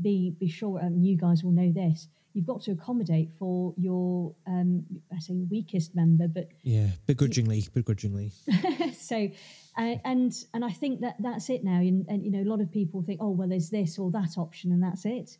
be 0.00 0.34
be 0.38 0.48
sure. 0.48 0.80
Um, 0.82 0.98
you 0.98 1.16
guys 1.16 1.44
will 1.44 1.52
know 1.52 1.72
this 1.72 2.08
you've 2.34 2.46
got 2.46 2.62
to 2.62 2.72
accommodate 2.72 3.30
for 3.38 3.74
your 3.76 4.34
um, 4.46 4.84
I 5.14 5.18
say 5.18 5.34
weakest 5.50 5.94
member, 5.94 6.28
but 6.28 6.48
yeah, 6.62 6.88
begrudgingly, 7.06 7.64
begrudgingly. 7.72 8.32
so, 8.98 9.28
uh, 9.76 9.94
and 10.04 10.32
and 10.54 10.64
I 10.64 10.70
think 10.70 11.00
that 11.00 11.16
that's 11.18 11.50
it 11.50 11.64
now. 11.64 11.78
And, 11.78 12.06
and, 12.08 12.24
you 12.24 12.30
know, 12.30 12.42
a 12.42 12.50
lot 12.50 12.60
of 12.60 12.70
people 12.70 13.02
think, 13.02 13.20
oh 13.22 13.30
well, 13.30 13.48
there's 13.48 13.70
this 13.70 13.98
or 13.98 14.10
that 14.12 14.36
option, 14.36 14.72
and 14.72 14.82
that's 14.82 15.04
it. 15.04 15.38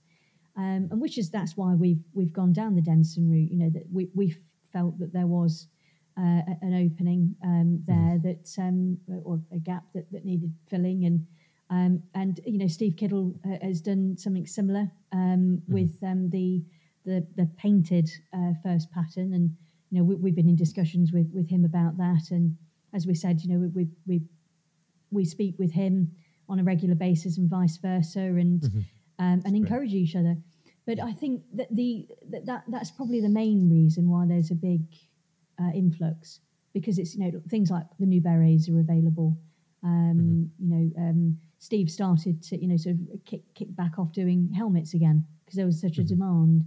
Um, 0.56 0.88
and 0.90 1.00
which 1.00 1.18
is 1.18 1.30
that's 1.30 1.56
why 1.56 1.74
we've 1.74 2.02
we've 2.14 2.32
gone 2.32 2.52
down 2.52 2.74
the 2.74 2.82
Denison 2.82 3.30
route. 3.30 3.50
You 3.50 3.58
know 3.58 3.70
that 3.70 3.84
we 3.92 4.08
we 4.14 4.34
felt 4.72 4.98
that 4.98 5.12
there 5.12 5.26
was. 5.26 5.68
Uh, 6.20 6.42
an 6.62 6.74
opening 6.74 7.36
um, 7.44 7.80
there 7.86 8.18
mm. 8.18 8.22
that 8.24 8.60
um, 8.60 8.98
or 9.22 9.40
a 9.52 9.58
gap 9.60 9.84
that, 9.94 10.04
that 10.10 10.24
needed 10.24 10.52
filling 10.68 11.04
and 11.04 11.24
um, 11.70 12.02
and 12.14 12.40
you 12.44 12.58
know 12.58 12.66
Steve 12.66 12.96
Kittle 12.96 13.34
uh, 13.44 13.64
has 13.64 13.80
done 13.80 14.16
something 14.16 14.44
similar 14.44 14.90
um, 15.12 15.62
mm. 15.62 15.62
with 15.68 15.96
um, 16.02 16.28
the 16.30 16.64
the 17.04 17.26
the 17.36 17.48
painted 17.56 18.10
uh, 18.32 18.52
first 18.62 18.90
pattern, 18.90 19.32
and 19.32 19.50
you 19.90 19.98
know 19.98 20.04
we, 20.04 20.30
have 20.30 20.36
been 20.36 20.48
in 20.48 20.56
discussions 20.56 21.12
with 21.12 21.30
with 21.32 21.48
him 21.48 21.64
about 21.64 21.96
that. 21.98 22.30
And 22.30 22.56
as 22.94 23.06
we 23.06 23.14
said, 23.14 23.40
you 23.42 23.52
know 23.52 23.58
we 23.58 23.68
we 23.68 23.88
we, 24.06 24.22
we 25.10 25.24
speak 25.24 25.58
with 25.58 25.72
him 25.72 26.12
on 26.48 26.58
a 26.58 26.64
regular 26.64 26.94
basis 26.94 27.38
and 27.38 27.48
vice 27.48 27.76
versa, 27.76 28.20
and 28.20 28.60
mm-hmm. 28.60 28.80
um, 29.18 29.42
and 29.44 29.56
encourage 29.56 29.92
each 29.94 30.16
other. 30.16 30.36
But 30.86 31.00
I 31.00 31.12
think 31.12 31.42
that 31.54 31.68
the 31.70 32.06
that, 32.30 32.46
that 32.46 32.64
that's 32.68 32.90
probably 32.90 33.20
the 33.20 33.28
main 33.28 33.68
reason 33.68 34.08
why 34.08 34.26
there's 34.26 34.50
a 34.50 34.54
big 34.54 34.82
uh, 35.60 35.70
influx 35.74 36.40
because 36.72 36.98
it's 36.98 37.14
you 37.14 37.20
know 37.20 37.42
things 37.48 37.70
like 37.70 37.84
the 37.98 38.06
new 38.06 38.20
berets 38.20 38.68
are 38.68 38.80
available. 38.80 39.36
Um, 39.82 40.50
mm-hmm. 40.60 40.64
You 40.64 40.74
know, 40.74 41.02
um, 41.02 41.38
Steve 41.58 41.90
started 41.90 42.42
to 42.44 42.60
you 42.60 42.68
know 42.68 42.76
sort 42.76 42.96
of 42.96 43.24
kick 43.24 43.42
kick 43.54 43.74
back 43.76 43.98
off 43.98 44.12
doing 44.12 44.50
helmets 44.54 44.94
again 44.94 45.26
because 45.44 45.56
there 45.56 45.66
was 45.66 45.80
such 45.80 45.92
mm-hmm. 45.92 46.02
a 46.02 46.04
demand. 46.04 46.64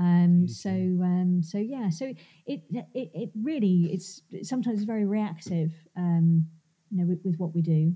Um, 0.00 0.48
so 0.48 0.70
um, 0.70 1.42
so 1.42 1.58
yeah, 1.58 1.90
so 1.90 2.06
it, 2.46 2.62
it 2.70 2.86
it 2.94 3.30
really 3.42 3.90
it's 3.92 4.22
sometimes 4.42 4.84
very 4.84 5.04
reactive, 5.04 5.72
um, 5.94 6.46
you 6.90 6.98
know, 6.98 7.06
with, 7.06 7.20
with, 7.22 7.36
what 7.36 7.54
we 7.54 7.60
do. 7.60 7.94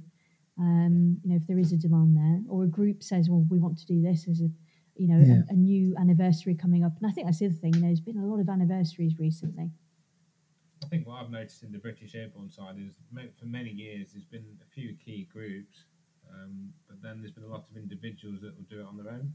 Um, 0.58 1.18
you 1.24 1.30
know, 1.30 1.36
if 1.36 1.46
there 1.46 1.58
is 1.58 1.72
a 1.72 1.78
demand 1.78 2.14
there, 2.14 2.42
or 2.46 2.64
a 2.64 2.66
group 2.66 3.02
says, 3.02 3.30
"Well, 3.30 3.46
we 3.48 3.58
want 3.58 3.78
to 3.78 3.86
do 3.86 4.02
this," 4.02 4.28
as 4.28 4.42
a 4.42 4.50
you 4.96 5.08
know 5.08 5.24
yeah. 5.24 5.40
a, 5.48 5.54
a, 5.54 5.56
new 5.56 5.96
anniversary 5.96 6.54
coming 6.54 6.84
up, 6.84 6.92
and 7.00 7.10
I 7.10 7.12
think 7.14 7.26
that's 7.26 7.38
the 7.38 7.46
other 7.46 7.54
thing. 7.54 7.72
You 7.72 7.80
know, 7.80 7.86
there's 7.86 8.00
been 8.00 8.18
a 8.18 8.26
lot 8.26 8.38
of 8.38 8.50
anniversaries 8.50 9.18
recently. 9.18 9.70
I 10.84 10.88
think 10.88 11.06
what 11.06 11.22
I've 11.22 11.30
noticed 11.30 11.62
in 11.62 11.72
the 11.72 11.78
British 11.78 12.14
Airborne 12.14 12.50
side 12.50 12.76
is 12.76 12.96
for 13.38 13.46
many 13.46 13.70
years 13.70 14.12
there's 14.12 14.26
been 14.26 14.44
a 14.60 14.70
few 14.74 14.94
key 15.02 15.26
groups, 15.32 15.84
um, 16.30 16.68
but 16.86 17.00
then 17.02 17.20
there's 17.22 17.32
been 17.32 17.44
a 17.44 17.48
lot 17.48 17.64
of 17.70 17.78
individuals 17.78 18.42
that 18.42 18.54
will 18.54 18.66
do 18.68 18.80
it 18.80 18.86
on 18.86 18.98
their 18.98 19.10
own. 19.10 19.34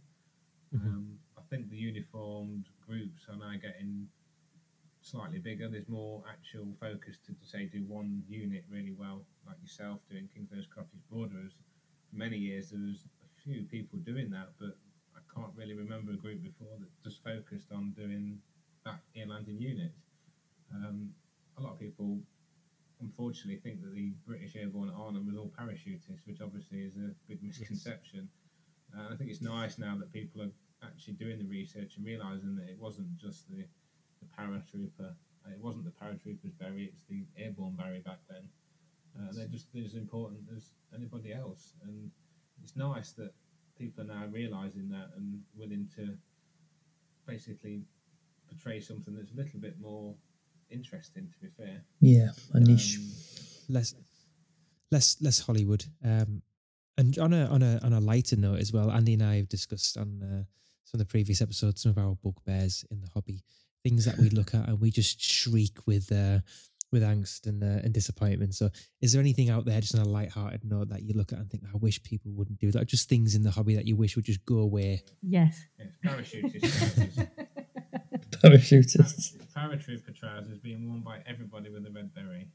Mm-hmm. 0.76 0.88
Um, 0.88 1.20
think 1.50 1.70
the 1.70 1.78
uniformed 1.78 2.66
groups 2.86 3.24
are 3.30 3.38
now 3.38 3.54
getting 3.62 4.08
slightly 5.02 5.40
bigger. 5.40 5.68
There's 5.68 5.88
more 5.88 6.24
actual 6.30 6.68
focus 6.80 7.18
to, 7.26 7.34
to 7.34 7.46
say 7.46 7.66
do 7.66 7.84
one 7.88 8.24
unit 8.28 8.64
really 8.70 8.94
well, 8.98 9.26
like 9.48 9.58
yourself 9.62 10.00
doing 10.10 10.30
King's 10.34 10.52
Own 10.54 10.64
Scottish 10.64 11.02
Borderers. 11.12 11.54
For 12.10 12.18
many 12.18 12.38
years 12.38 12.70
there 12.70 12.82
was 12.82 13.06
a 13.24 13.42
few 13.42 13.64
people 13.64 14.00
doing 14.00 14.30
that, 14.32 14.50
but 14.60 14.78
I 15.16 15.22
can't 15.34 15.54
really 15.56 15.74
remember 15.74 16.12
a 16.12 16.18
group 16.18 16.44
before 16.44 16.78
that 16.80 16.90
just 17.04 17.24
focused 17.24 17.72
on 17.72 17.92
doing 17.92 18.40
that 18.86 19.00
air 19.16 19.28
landing 19.28 19.60
unit. 19.60 19.92
Um, 20.74 21.10
a 21.58 21.62
lot 21.62 21.74
of 21.74 21.80
people 21.80 22.20
unfortunately 23.02 23.60
think 23.64 23.82
that 23.82 23.94
the 23.94 24.12
British 24.28 24.56
Airborne 24.56 24.92
Army 24.92 25.22
was 25.22 25.38
all 25.38 25.52
parachutists, 25.58 26.20
which 26.26 26.42
obviously 26.42 26.80
is 26.80 26.96
a 26.98 27.12
big 27.28 27.42
misconception. 27.42 28.28
And 28.94 29.14
I 29.14 29.16
think 29.16 29.30
it's 29.30 29.42
nice 29.42 29.78
now 29.78 29.96
that 29.98 30.12
people 30.12 30.42
are 30.42 30.52
actually 30.84 31.14
doing 31.14 31.38
the 31.38 31.46
research 31.46 31.98
and 31.98 32.06
realizing 32.06 32.56
that 32.56 32.70
it 32.70 32.78
wasn't 32.80 33.18
just 33.18 33.50
the, 33.50 33.66
the 34.22 34.28
paratrooper, 34.38 35.12
uh, 35.46 35.52
it 35.52 35.60
wasn't 35.62 35.86
the 35.86 35.92
paratrooper's 35.92 36.54
beret, 36.54 36.94
it's 36.94 37.06
the 37.10 37.26
airborne 37.38 37.76
beret 37.76 38.04
back 38.04 38.20
then. 38.30 38.48
Uh, 39.18 39.32
they're 39.34 39.48
just 39.48 39.68
as 39.76 39.96
important 39.96 40.40
as 40.56 40.72
anybody 40.96 41.34
else. 41.34 41.74
And 41.84 42.12
it's 42.64 42.76
nice 42.76 43.12
that 43.14 43.34
people 43.78 44.04
are 44.04 44.08
now 44.08 44.26
realizing 44.32 44.90
that 44.90 45.10
and 45.18 45.42
willing 45.58 45.88
to 45.96 46.16
basically 47.28 47.84
portray 48.48 48.80
something 48.80 49.16
that's 49.16 49.32
a 49.32 49.36
little 49.36 49.60
bit 49.60 49.80
more 49.80 50.16
interesting, 50.70 51.28
to 51.32 51.40
be 51.40 51.48
fair. 51.58 51.82
Yeah, 52.00 52.30
a 52.54 52.60
niche. 52.60 52.98
Um, 53.00 53.76
less, 53.76 53.96
less, 54.92 55.18
less 55.22 55.40
Hollywood. 55.40 55.86
Um, 56.04 56.42
and 56.98 57.18
on 57.18 57.32
a 57.32 57.46
on 57.46 57.62
a 57.62 57.80
on 57.82 57.94
a 57.94 58.00
lighter 58.02 58.36
note 58.36 58.60
as 58.60 58.74
well, 58.74 58.92
Andy 58.92 59.14
and 59.14 59.24
I 59.24 59.38
have 59.38 59.48
discussed 59.48 59.98
on 59.98 60.22
uh, 60.22 60.44
some 60.90 61.00
of 61.00 61.08
the 61.08 61.12
previous 61.12 61.42
episodes 61.42 61.82
some 61.82 61.92
of 61.92 61.98
our 61.98 62.16
bugbears 62.24 62.86
in 62.90 63.02
the 63.02 63.10
hobby, 63.14 63.44
things 63.84 64.06
that 64.06 64.18
we 64.18 64.30
look 64.30 64.54
at 64.54 64.68
and 64.68 64.80
we 64.80 64.92
just 64.92 65.22
shriek 65.22 65.78
with 65.86 66.12
uh, 66.12 66.40
with 66.92 67.04
angst 67.04 67.46
and 67.46 67.64
uh, 67.64 67.82
and 67.84 67.94
disappointment. 67.94 68.56
So, 68.56 68.70
is 69.02 69.14
there 69.14 69.22
anything 69.22 69.50
out 69.50 69.66
there 69.66 69.80
just 69.80 69.96
on 69.96 70.02
a 70.02 70.10
light-hearted 70.10 70.66
note 70.66 70.90
that 70.90 71.04
you 71.04 71.14
look 71.14 71.32
at 71.32 71.40
and 71.40 71.50
think, 71.50 71.64
I 71.72 71.78
wish 71.78 72.02
people 72.02 72.32
wouldn't 72.32 72.60
do 72.60 72.72
that? 72.72 72.88
Just 72.88 73.08
things 73.08 73.36
in 73.36 73.44
the 73.44 73.52
hobby 73.52 73.76
that 73.76 73.86
you 73.86 73.96
wish 73.96 74.16
would 74.16 74.26
just 74.26 74.44
go 74.46 74.60
away. 74.60 75.04
Yes. 75.22 75.62
yes 75.78 75.90
parachutists. 76.04 77.28
Parachutists. 78.42 79.36
Paratrooper 79.56 80.16
trousers 80.16 80.60
being 80.60 80.88
worn 80.88 81.02
by 81.02 81.20
everybody 81.28 81.70
with 81.70 81.86
a 81.86 81.92
red 81.92 82.14
beret 82.14 82.48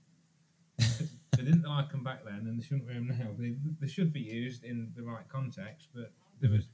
they 1.36 1.44
didn't 1.44 1.62
like 1.62 1.90
them 1.90 2.02
back 2.02 2.24
then, 2.24 2.46
and 2.46 2.58
they 2.58 2.64
shouldn't 2.64 2.86
wear 2.86 2.94
them 2.94 3.08
now. 3.08 3.28
They, 3.38 3.56
they 3.80 3.88
should 3.88 4.12
be 4.12 4.20
used 4.20 4.64
in 4.64 4.92
the 4.96 5.02
right 5.02 5.28
context, 5.28 5.88
but 5.94 6.12
there 6.40 6.50
was 6.50 6.68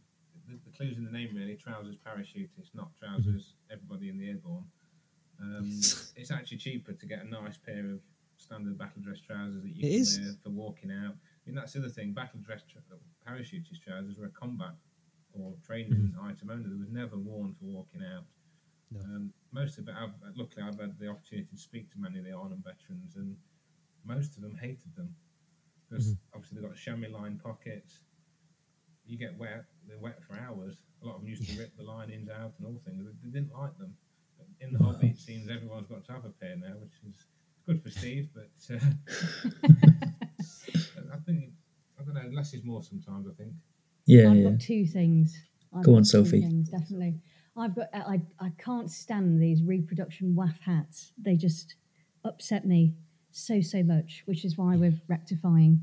the, 0.51 0.71
the 0.71 0.77
clues 0.77 0.99
in 0.99 1.05
the 1.05 1.11
name 1.11 1.31
really: 1.35 1.57
trousers 1.57 1.97
parachutists, 1.97 2.75
not 2.75 2.89
trousers 2.99 3.55
everybody 3.71 4.09
in 4.09 4.19
the 4.19 4.29
airborne. 4.29 4.65
Um, 5.41 5.67
it's 6.17 6.31
actually 6.31 6.59
cheaper 6.59 6.93
to 6.93 7.07
get 7.07 7.25
a 7.25 7.29
nice 7.29 7.57
pair 7.57 7.91
of 7.91 8.01
standard 8.37 8.79
battle 8.79 9.03
dress 9.03 9.21
trousers 9.21 9.63
that 9.63 9.69
you 9.69 9.87
it 9.87 9.91
can 9.93 10.01
is. 10.01 10.19
wear 10.19 10.35
for 10.43 10.51
walking 10.51 10.91
out. 10.91 11.15
I 11.15 11.43
mean, 11.47 11.55
that's 11.55 11.73
the 11.73 11.81
other 11.81 11.89
thing. 11.89 12.13
Battle 12.13 12.41
dress 12.41 12.63
tra- 12.71 12.83
parachutist 13.27 13.83
trousers 13.85 14.19
were 14.19 14.27
a 14.27 14.31
combat 14.31 14.75
or 15.33 15.55
training 15.65 16.13
mm-hmm. 16.13 16.27
item 16.27 16.51
only. 16.51 16.69
They 16.69 16.79
was 16.79 16.91
never 16.91 17.17
worn 17.17 17.55
for 17.59 17.67
walking 17.67 18.03
out. 18.03 18.25
No. 18.91 19.01
Um, 19.01 19.33
most 19.53 19.79
of 19.79 19.89
it, 19.89 19.95
I've, 19.97 20.15
luckily, 20.37 20.65
I've 20.67 20.79
had 20.81 20.99
the 20.99 21.09
opportunity 21.09 21.49
to 21.51 21.57
speak 21.57 21.91
to 21.93 21.99
many 21.99 22.19
of 22.19 22.25
the 22.25 22.33
Arnhem 22.33 22.63
veterans, 22.65 23.17
and 23.17 23.37
most 24.05 24.37
of 24.37 24.43
them 24.43 24.57
hated 24.61 24.95
them 24.97 25.15
because 25.89 26.07
mm-hmm. 26.07 26.37
obviously 26.37 26.61
they've 26.61 26.69
got 26.69 26.77
chamois 26.77 27.09
line 27.09 27.41
pockets. 27.43 28.03
You 29.07 29.19
get 29.19 29.37
wet, 29.39 29.65
they're 29.91 29.99
wet 29.99 30.19
for 30.27 30.39
hours. 30.39 30.77
A 31.03 31.07
lot 31.07 31.17
of 31.17 31.23
them 31.23 31.31
used 31.31 31.49
to 31.49 31.59
rip 31.59 31.77
the 31.77 31.83
linings 31.83 32.29
out 32.31 32.53
and 32.59 32.67
all 32.67 32.81
things. 32.85 33.05
They, 33.23 33.31
didn't 33.41 33.53
like 33.53 33.77
them. 33.79 33.95
But 34.39 34.47
in 34.61 34.73
the 34.73 34.79
hobby, 34.79 35.09
it 35.09 35.19
seems 35.19 35.51
everyone's 35.51 35.89
got 35.89 36.05
to 36.07 36.13
have 36.13 36.25
a 36.25 36.31
pair 36.31 36.57
now, 36.57 36.75
which 36.81 36.93
is 37.09 37.25
good 37.67 37.83
for 37.83 37.91
Steve. 37.91 38.29
But 38.35 38.51
uh, 38.75 38.79
I 41.13 41.19
think 41.27 41.51
I 41.99 42.05
don't 42.05 42.15
know. 42.15 42.31
Less 42.33 42.55
is 42.55 42.65
more 42.65 42.83
sometimes. 42.83 43.27
I 43.29 43.35
think. 43.35 43.53
Yeah, 44.07 44.31
I've 44.31 44.37
yeah. 44.37 44.51
got 44.51 44.61
two 44.61 44.87
things. 44.87 45.37
I've 45.77 45.85
Go 45.85 45.97
on, 45.97 46.05
Sophie. 46.05 46.41
Things, 46.41 46.69
definitely. 46.69 47.21
I've 47.57 47.75
got. 47.75 47.89
I 47.93 48.23
I 48.39 48.53
can't 48.59 48.91
stand 48.91 49.41
these 49.43 49.63
reproduction 49.63 50.35
WAAF 50.35 50.59
hats. 50.65 51.13
They 51.19 51.37
just 51.37 51.75
upset 52.25 52.67
me 52.67 52.95
so 53.33 53.61
so 53.61 53.83
much, 53.83 54.23
which 54.27 54.45
is 54.45 54.57
why 54.57 54.77
we're 54.77 54.99
rectifying. 55.09 55.83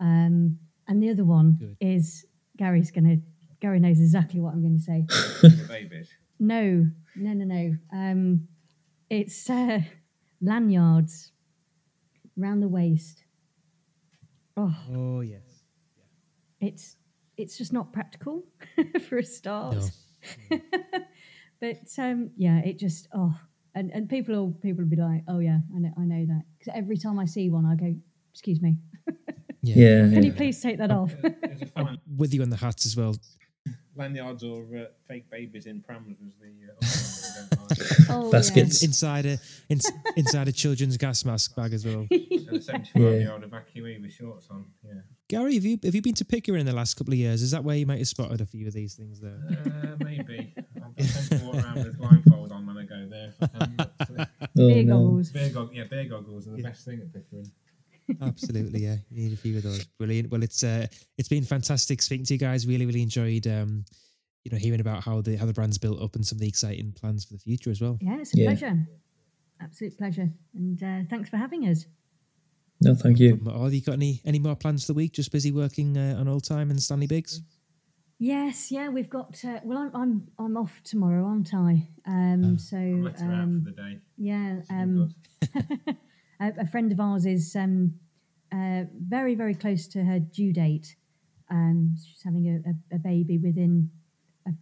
Um, 0.00 0.58
and 0.88 1.02
the 1.02 1.10
other 1.10 1.24
one 1.24 1.56
Good. 1.58 1.76
is 1.80 2.26
Gary's 2.56 2.90
going 2.90 3.04
to. 3.04 3.22
Gary 3.64 3.80
knows 3.80 3.98
exactly 3.98 4.40
what 4.40 4.52
I'm 4.52 4.60
going 4.60 4.76
to 4.76 4.82
say. 4.82 5.06
no, 6.38 6.86
no, 7.16 7.32
no, 7.32 7.44
no. 7.46 7.74
Um, 7.94 8.46
it's 9.08 9.48
uh, 9.48 9.78
lanyards 10.42 11.32
round 12.36 12.62
the 12.62 12.68
waist. 12.68 13.24
Oh, 14.58 14.74
oh 14.94 15.20
yes. 15.22 15.62
It's 16.60 16.96
it's 17.38 17.56
just 17.56 17.72
not 17.72 17.90
practical 17.90 18.44
for 19.08 19.16
a 19.16 19.24
start. 19.24 19.76
No. 20.50 20.60
but 21.62 21.78
um, 21.96 22.32
yeah, 22.36 22.58
it 22.58 22.78
just 22.78 23.08
oh 23.14 23.34
and 23.74 23.90
and 23.92 24.10
people 24.10 24.34
will 24.34 24.52
people 24.52 24.84
will 24.84 24.90
be 24.90 24.96
like, 24.96 25.22
oh 25.26 25.38
yeah, 25.38 25.60
I 25.74 25.78
know 25.78 25.90
I 25.96 26.02
know 26.02 26.26
that 26.26 26.42
because 26.58 26.74
every 26.76 26.98
time 26.98 27.18
I 27.18 27.24
see 27.24 27.48
one, 27.48 27.64
I 27.64 27.76
go, 27.76 27.94
excuse 28.30 28.60
me. 28.60 28.76
Yeah, 29.62 30.10
Can 30.10 30.22
you 30.22 30.32
please 30.34 30.60
take 30.60 30.76
that 30.76 30.90
off? 30.90 31.14
There's 31.22 31.62
a 31.62 31.66
fine 31.66 31.98
With 32.18 32.34
you 32.34 32.42
on 32.42 32.50
the 32.50 32.58
hats 32.58 32.84
as 32.84 32.94
well. 32.98 33.16
Lanyards 33.96 34.42
or 34.44 34.62
uh, 34.76 34.84
fake 35.08 35.30
babies 35.30 35.66
in 35.66 35.80
prams 35.80 36.18
was 36.20 36.34
the 36.40 36.46
uh, 36.68 36.72
other 36.72 36.86
one 36.86 36.88
that 36.90 37.48
I 37.52 37.56
don't 37.56 38.10
like. 38.10 38.10
oh, 38.26 38.30
Baskets. 38.30 38.82
Inside 38.82 39.26
a 39.26 39.38
in, 39.68 39.80
inside 40.16 40.48
a 40.48 40.52
children's 40.52 40.96
gas 40.96 41.24
mask 41.24 41.54
bag 41.56 41.72
as 41.72 41.84
well. 41.86 42.06
And 42.10 42.48
a 42.50 42.60
75 42.62 43.02
year 43.02 43.32
old 43.32 43.42
evacuee 43.42 44.00
with 44.00 44.12
shorts 44.12 44.48
on. 44.50 44.66
Yeah. 44.84 44.94
Gary, 45.28 45.54
have 45.54 45.64
you 45.64 45.78
have 45.84 45.94
you 45.94 46.02
been 46.02 46.14
to 46.14 46.24
Pickering 46.24 46.60
in 46.60 46.66
the 46.66 46.72
last 46.74 46.94
couple 46.94 47.12
of 47.14 47.18
years? 47.18 47.40
Is 47.42 47.50
that 47.52 47.64
where 47.64 47.76
you 47.76 47.86
might 47.86 47.98
have 47.98 48.08
spotted 48.08 48.40
a 48.40 48.46
few 48.46 48.66
of 48.66 48.74
these 48.74 48.94
things 48.94 49.20
there? 49.20 49.38
Uh, 49.50 49.96
maybe. 50.04 50.52
I 50.56 50.86
I 50.86 51.02
tend 51.02 51.30
to 51.40 51.44
walk 51.46 51.54
around 51.56 51.74
with 51.84 51.98
blindfold 51.98 52.52
on 52.52 52.66
when 52.66 52.76
I 52.78 52.84
go 52.84 53.06
there. 53.08 53.32
if 53.40 53.42
I 53.42 53.46
can, 53.66 53.80
uh, 54.18 54.26
Oh, 54.56 54.68
Beer 54.68 54.84
no. 54.84 54.98
goggles. 54.98 55.30
beer, 55.30 55.48
gog- 55.50 55.74
yeah, 55.74 55.84
beer 55.90 56.04
goggles 56.04 56.46
are 56.46 56.52
the 56.56 56.62
best 56.62 56.84
thing 56.84 57.00
at 57.00 57.12
Pickering. 57.12 57.50
Absolutely, 58.20 58.80
yeah. 58.80 58.96
You 59.10 59.24
need 59.24 59.32
a 59.32 59.36
few 59.36 59.56
of 59.56 59.62
those. 59.62 59.84
Brilliant. 59.98 60.30
Well, 60.30 60.42
it's 60.42 60.62
uh, 60.62 60.86
it's 61.18 61.28
been 61.28 61.44
fantastic 61.44 62.02
speaking 62.02 62.26
to 62.26 62.34
you 62.34 62.38
guys. 62.38 62.66
Really, 62.66 62.86
really 62.86 63.02
enjoyed 63.02 63.46
um, 63.46 63.84
you 64.44 64.52
know, 64.52 64.58
hearing 64.58 64.80
about 64.80 65.02
how 65.04 65.20
the 65.22 65.36
how 65.36 65.46
the 65.46 65.52
brand's 65.52 65.78
built 65.78 66.02
up 66.02 66.14
and 66.16 66.26
some 66.26 66.36
of 66.36 66.40
the 66.40 66.48
exciting 66.48 66.92
plans 66.92 67.24
for 67.24 67.32
the 67.32 67.38
future 67.38 67.70
as 67.70 67.80
well. 67.80 67.98
Yeah, 68.00 68.18
it's 68.20 68.34
a 68.34 68.38
Yeah. 68.38 68.46
pleasure. 68.50 68.86
Absolute 69.60 69.96
pleasure. 69.96 70.30
And 70.54 70.82
uh, 70.82 71.00
thanks 71.08 71.30
for 71.30 71.36
having 71.38 71.66
us. 71.68 71.86
No, 72.80 72.94
thank 72.94 73.18
you. 73.20 73.40
Um, 73.46 73.62
Have 73.62 73.72
you 73.72 73.80
got 73.80 73.92
any 73.94 74.20
any 74.24 74.38
more 74.38 74.56
plans 74.56 74.82
for 74.84 74.92
the 74.92 74.96
week? 74.96 75.12
Just 75.12 75.32
busy 75.32 75.52
working 75.52 75.96
uh, 75.96 76.16
on 76.18 76.28
Old 76.28 76.44
Time 76.44 76.70
and 76.70 76.82
Stanley 76.82 77.06
Biggs. 77.06 77.40
Yes, 78.18 78.70
yeah, 78.70 78.88
we've 78.90 79.08
got. 79.10 79.42
Uh, 79.44 79.60
well, 79.64 79.78
I'm, 79.78 79.90
I'm 79.94 80.28
I'm 80.38 80.56
off 80.56 80.80
tomorrow, 80.84 81.24
aren't 81.24 81.54
I? 81.54 81.88
Um, 82.06 82.58
so 82.58 82.76
I'm 82.76 83.02
let 83.04 83.20
out 83.22 83.30
um, 83.30 83.62
for 83.64 83.70
the 83.70 83.76
day. 83.76 83.98
yeah, 84.18 84.60
um, 84.70 85.14
good. 85.54 85.96
a, 86.44 86.62
a 86.62 86.66
friend 86.66 86.92
of 86.92 87.00
ours 87.00 87.26
is 87.26 87.54
um, 87.56 87.94
uh, 88.52 88.82
very 89.00 89.34
very 89.34 89.54
close 89.54 89.86
to 89.88 90.04
her 90.04 90.18
due 90.18 90.52
date. 90.52 90.96
Um, 91.50 91.94
she's 91.96 92.22
having 92.22 92.48
a, 92.48 92.70
a, 92.70 92.96
a 92.96 92.98
baby 92.98 93.38
within 93.38 93.90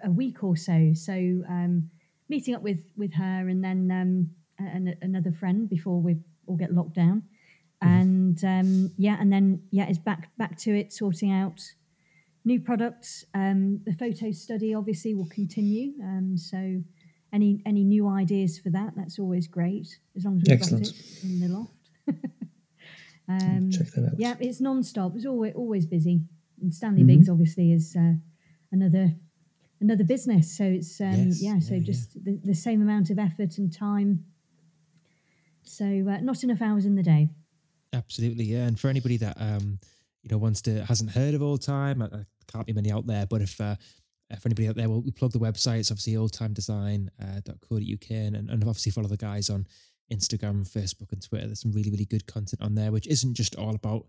a, 0.05 0.11
week 0.11 0.43
or 0.43 0.57
so. 0.57 0.93
So 0.95 1.13
um, 1.49 1.91
meeting 2.29 2.55
up 2.55 2.63
with 2.63 2.85
with 2.97 3.15
her 3.15 3.49
and 3.49 3.63
then 3.63 3.91
um, 3.91 4.31
and 4.59 4.97
another 5.03 5.33
friend 5.33 5.69
before 5.69 6.01
we 6.01 6.17
all 6.47 6.57
get 6.57 6.73
locked 6.73 6.95
down. 6.95 7.23
And 7.81 8.43
um, 8.45 8.93
yeah, 8.97 9.17
and 9.21 9.33
then 9.33 9.63
yeah, 9.73 9.87
it's 9.89 9.99
back 9.99 10.31
back 10.39 10.57
to 10.59 10.77
it, 10.77 10.93
sorting 10.93 11.33
out 11.33 11.61
new 12.45 12.61
products. 12.61 13.25
Um, 13.35 13.81
the 13.85 13.93
photo 13.95 14.31
study 14.31 14.73
obviously 14.75 15.15
will 15.15 15.29
continue. 15.29 15.95
Um, 16.03 16.37
so 16.37 16.81
any 17.33 17.63
any 17.67 17.85
new 17.85 18.09
ideas 18.09 18.59
for 18.59 18.71
that? 18.71 18.93
That's 18.97 19.19
always 19.19 19.47
great 19.49 19.99
as 20.17 20.25
long 20.25 20.37
as 20.37 20.43
we've 20.49 20.53
Excellent. 20.53 20.85
got 20.85 20.95
it 20.95 21.25
in 21.25 21.41
the 21.41 21.49
loft. 21.49 21.75
um, 23.29 23.71
Check 23.71 23.89
that 23.93 24.05
out. 24.07 24.13
yeah, 24.19 24.35
it's 24.41 24.61
non-stop. 24.61 25.13
It's 25.17 25.27
always 25.27 25.55
always 25.55 25.87
busy. 25.87 26.23
And 26.61 26.73
Stanley 26.75 27.03
Mhm. 27.03 27.07
Biggs 27.09 27.29
obviously 27.29 27.73
is 27.73 27.97
uh, 27.97 28.15
another 28.71 29.15
another 29.81 30.05
business. 30.05 30.57
So 30.57 30.65
it's 30.65 31.01
um, 31.01 31.13
Yes, 31.29 31.43
yeah, 31.43 31.59
so 31.59 31.75
yeah, 31.75 31.81
yeah. 31.81 31.87
just 31.87 32.25
The, 32.25 32.39
the 32.45 32.55
same 32.55 32.83
amount 32.83 33.11
of 33.11 33.19
effort 33.19 33.59
and 33.59 33.73
time. 33.73 34.25
So 35.65 35.85
uh, 35.85 36.21
not 36.21 36.43
enough 36.45 36.61
hours 36.63 36.85
in 36.87 36.95
the 36.97 37.03
day. 37.03 37.31
Absolutely, 37.93 38.45
yeah. 38.45 38.67
And 38.67 38.79
for 38.79 38.89
anybody 38.89 39.17
that 39.19 39.37
um, 39.41 39.79
you 40.23 40.31
know 40.31 40.39
wants 40.39 40.63
to 40.63 40.85
hasn't 40.85 41.11
heard 41.11 41.35
of 41.35 41.43
Old 41.43 41.63
Time, 41.63 42.03
I, 42.03 42.07
I 42.07 42.25
can't 42.51 42.67
be 42.67 42.73
many 42.73 42.91
out 42.91 43.07
there, 43.07 43.27
but 43.27 43.41
if 43.43 43.61
uh, 43.61 43.77
if 44.33 44.47
anybody 44.47 44.69
out 44.69 44.77
there, 44.77 44.89
well, 44.89 45.03
we 45.03 45.11
plug 45.11 45.33
the 45.33 45.39
website. 45.39 45.81
It's 45.81 45.91
obviously 45.91 46.15
oldtimedesign.co.uk 46.15 48.11
and, 48.11 48.37
and 48.37 48.65
obviously 48.65 48.93
follow 48.93 49.09
the 49.09 49.17
guys 49.17 49.51
on 49.51 49.67
Instagram, 50.13 50.69
Facebook, 50.69 51.13
and 51.13 51.23
Twitter. 51.23 51.47
There's 51.47 51.61
some 51.61 51.73
really, 51.73 51.91
really 51.91 52.05
good 52.05 52.27
content 52.27 52.63
on 52.63 52.75
there, 52.75 52.93
which 52.93 53.07
isn't 53.07 53.35
just 53.35 53.57
all 53.57 53.75
about 53.75 54.07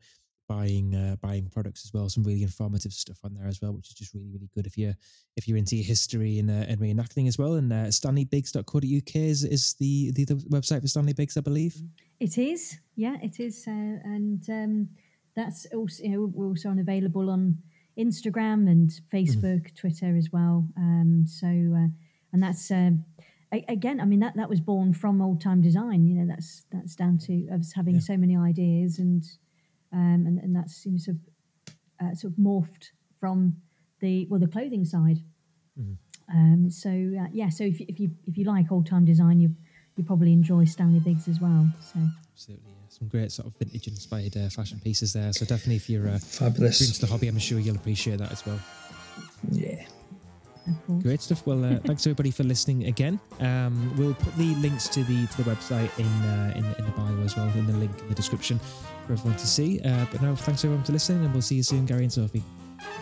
buying 0.47 0.93
uh, 0.93 1.15
buying 1.21 1.47
products 1.47 1.85
as 1.85 1.93
well. 1.93 2.09
Some 2.09 2.23
really 2.23 2.43
informative 2.43 2.93
stuff 2.93 3.19
on 3.23 3.33
there 3.33 3.47
as 3.47 3.61
well, 3.61 3.73
which 3.73 3.87
is 3.87 3.93
just 3.93 4.13
really, 4.13 4.29
really 4.31 4.49
good 4.53 4.65
if 4.65 4.77
you're 4.77 4.95
if 5.35 5.47
you're 5.47 5.57
into 5.57 5.75
your 5.75 5.85
history 5.85 6.39
and, 6.39 6.49
uh, 6.49 6.65
and 6.67 6.79
reenacting 6.79 7.27
as 7.27 7.37
well. 7.37 7.53
And 7.53 7.71
uh, 7.71 7.87
StanleyBiggs.co.uk 7.87 9.15
is 9.15 9.43
is 9.43 9.75
the, 9.79 10.11
the 10.11 10.25
the 10.25 10.35
website 10.49 10.81
for 10.81 10.87
Stanley 10.87 11.13
Biggs, 11.13 11.37
I 11.37 11.41
believe. 11.41 11.75
It 12.19 12.37
is, 12.37 12.77
yeah, 12.95 13.17
it 13.21 13.39
is, 13.39 13.65
uh, 13.67 13.71
and 13.71 14.43
um, 14.49 14.89
that's 15.35 15.65
also 15.73 16.03
you 16.03 16.09
know 16.09 16.31
we're 16.33 16.47
also 16.47 16.69
on 16.69 16.79
available 16.79 17.29
on 17.29 17.57
Instagram 17.97 18.69
and 18.69 18.89
Facebook, 19.11 19.73
Twitter 19.75 20.15
as 20.15 20.31
well. 20.31 20.67
Um, 20.77 21.25
so 21.27 21.47
uh, 21.47 21.87
and 22.31 22.41
that's 22.41 22.71
um, 22.71 23.05
a- 23.53 23.65
again, 23.67 23.99
I 24.01 24.05
mean 24.05 24.19
that 24.21 24.35
that 24.35 24.49
was 24.49 24.59
born 24.61 24.93
from 24.93 25.21
old 25.21 25.41
time 25.41 25.61
design. 25.61 26.05
You 26.05 26.15
know, 26.21 26.27
that's 26.27 26.65
that's 26.71 26.95
down 26.95 27.17
to 27.19 27.47
us 27.49 27.73
having 27.73 27.95
Yeah. 27.95 28.01
so 28.01 28.17
many 28.17 28.35
ideas 28.35 28.99
and 28.99 29.23
um, 29.91 30.25
and 30.27 30.39
and 30.39 30.55
that's 30.55 30.85
you 30.85 30.93
know, 30.93 30.97
sort 30.97 31.17
of 31.17 31.75
uh, 32.07 32.15
sort 32.15 32.33
of 32.33 32.37
morphed 32.39 32.89
from 33.19 33.55
the 33.99 34.25
well 34.29 34.39
the 34.39 34.47
clothing 34.47 34.85
side. 34.85 35.19
Mhm. 35.79 35.97
Um, 36.33 36.69
so 36.71 36.89
uh, 36.89 37.27
yeah, 37.31 37.49
so 37.49 37.63
if, 37.63 37.79
you- 37.79 37.85
if 37.89 37.99
you 37.99 38.11
if 38.25 38.37
you 38.37 38.45
like 38.45 38.71
old 38.71 38.85
time 38.87 39.05
design, 39.05 39.39
you 39.39 39.55
you 39.95 40.03
probably 40.03 40.33
enjoy 40.33 40.65
Stanley 40.65 40.99
Biggs 40.99 41.27
as 41.27 41.39
well. 41.39 41.69
So. 41.79 41.99
Absolutely, 42.31 42.71
yeah. 42.71 42.82
Some 42.93 43.07
great 43.07 43.31
sort 43.31 43.47
of 43.47 43.55
vintage 43.57 43.87
inspired 43.87 44.37
uh, 44.37 44.49
fashion 44.49 44.79
pieces 44.83 45.13
there. 45.13 45.33
So 45.33 45.45
definitely, 45.45 45.77
if 45.77 45.89
you're 45.89 46.07
uh, 46.07 46.19
into 46.41 47.01
the 47.01 47.07
hobby, 47.09 47.27
I'm 47.27 47.39
sure 47.39 47.59
you'll 47.59 47.75
appreciate 47.75 48.19
that 48.19 48.31
as 48.31 48.45
well. 48.45 48.59
Yeah. 49.51 49.83
Of 50.67 50.87
course. 50.87 51.03
Great 51.03 51.21
stuff. 51.21 51.45
Well, 51.47 51.65
uh, 51.65 51.79
thanks 51.85 52.05
everybody 52.05 52.29
for 52.29 52.43
listening 52.43 52.85
again. 52.85 53.19
Um, 53.39 53.93
we'll 53.97 54.13
put 54.13 54.35
the 54.37 54.53
links 54.55 54.87
to 54.89 55.03
the 55.03 55.25
to 55.25 55.43
the 55.43 55.51
website 55.51 55.89
in 55.97 56.05
uh, 56.05 56.53
in, 56.55 56.65
in 56.65 56.85
the 56.85 56.91
bio 56.95 57.19
as 57.23 57.35
well, 57.35 57.49
in 57.49 57.65
the 57.65 57.73
link 57.73 57.91
in 57.99 58.09
the 58.09 58.15
description 58.15 58.59
for 59.07 59.13
everyone 59.13 59.37
to 59.39 59.47
see. 59.47 59.81
Uh, 59.81 60.05
but 60.11 60.21
now, 60.21 60.35
thanks 60.35 60.63
everyone 60.63 60.85
for 60.85 60.91
listening, 60.91 61.25
and 61.25 61.33
we'll 61.33 61.41
see 61.41 61.55
you 61.55 61.63
soon, 61.63 61.87
Gary 61.87 62.03
and 62.03 62.13
Sophie. 62.13 62.43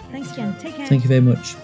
Thanks 0.10 0.32
again. 0.32 0.56
Take 0.60 0.76
care. 0.76 0.88
Thank 0.88 1.04
you 1.04 1.10
very 1.10 1.22
much. 1.22 1.56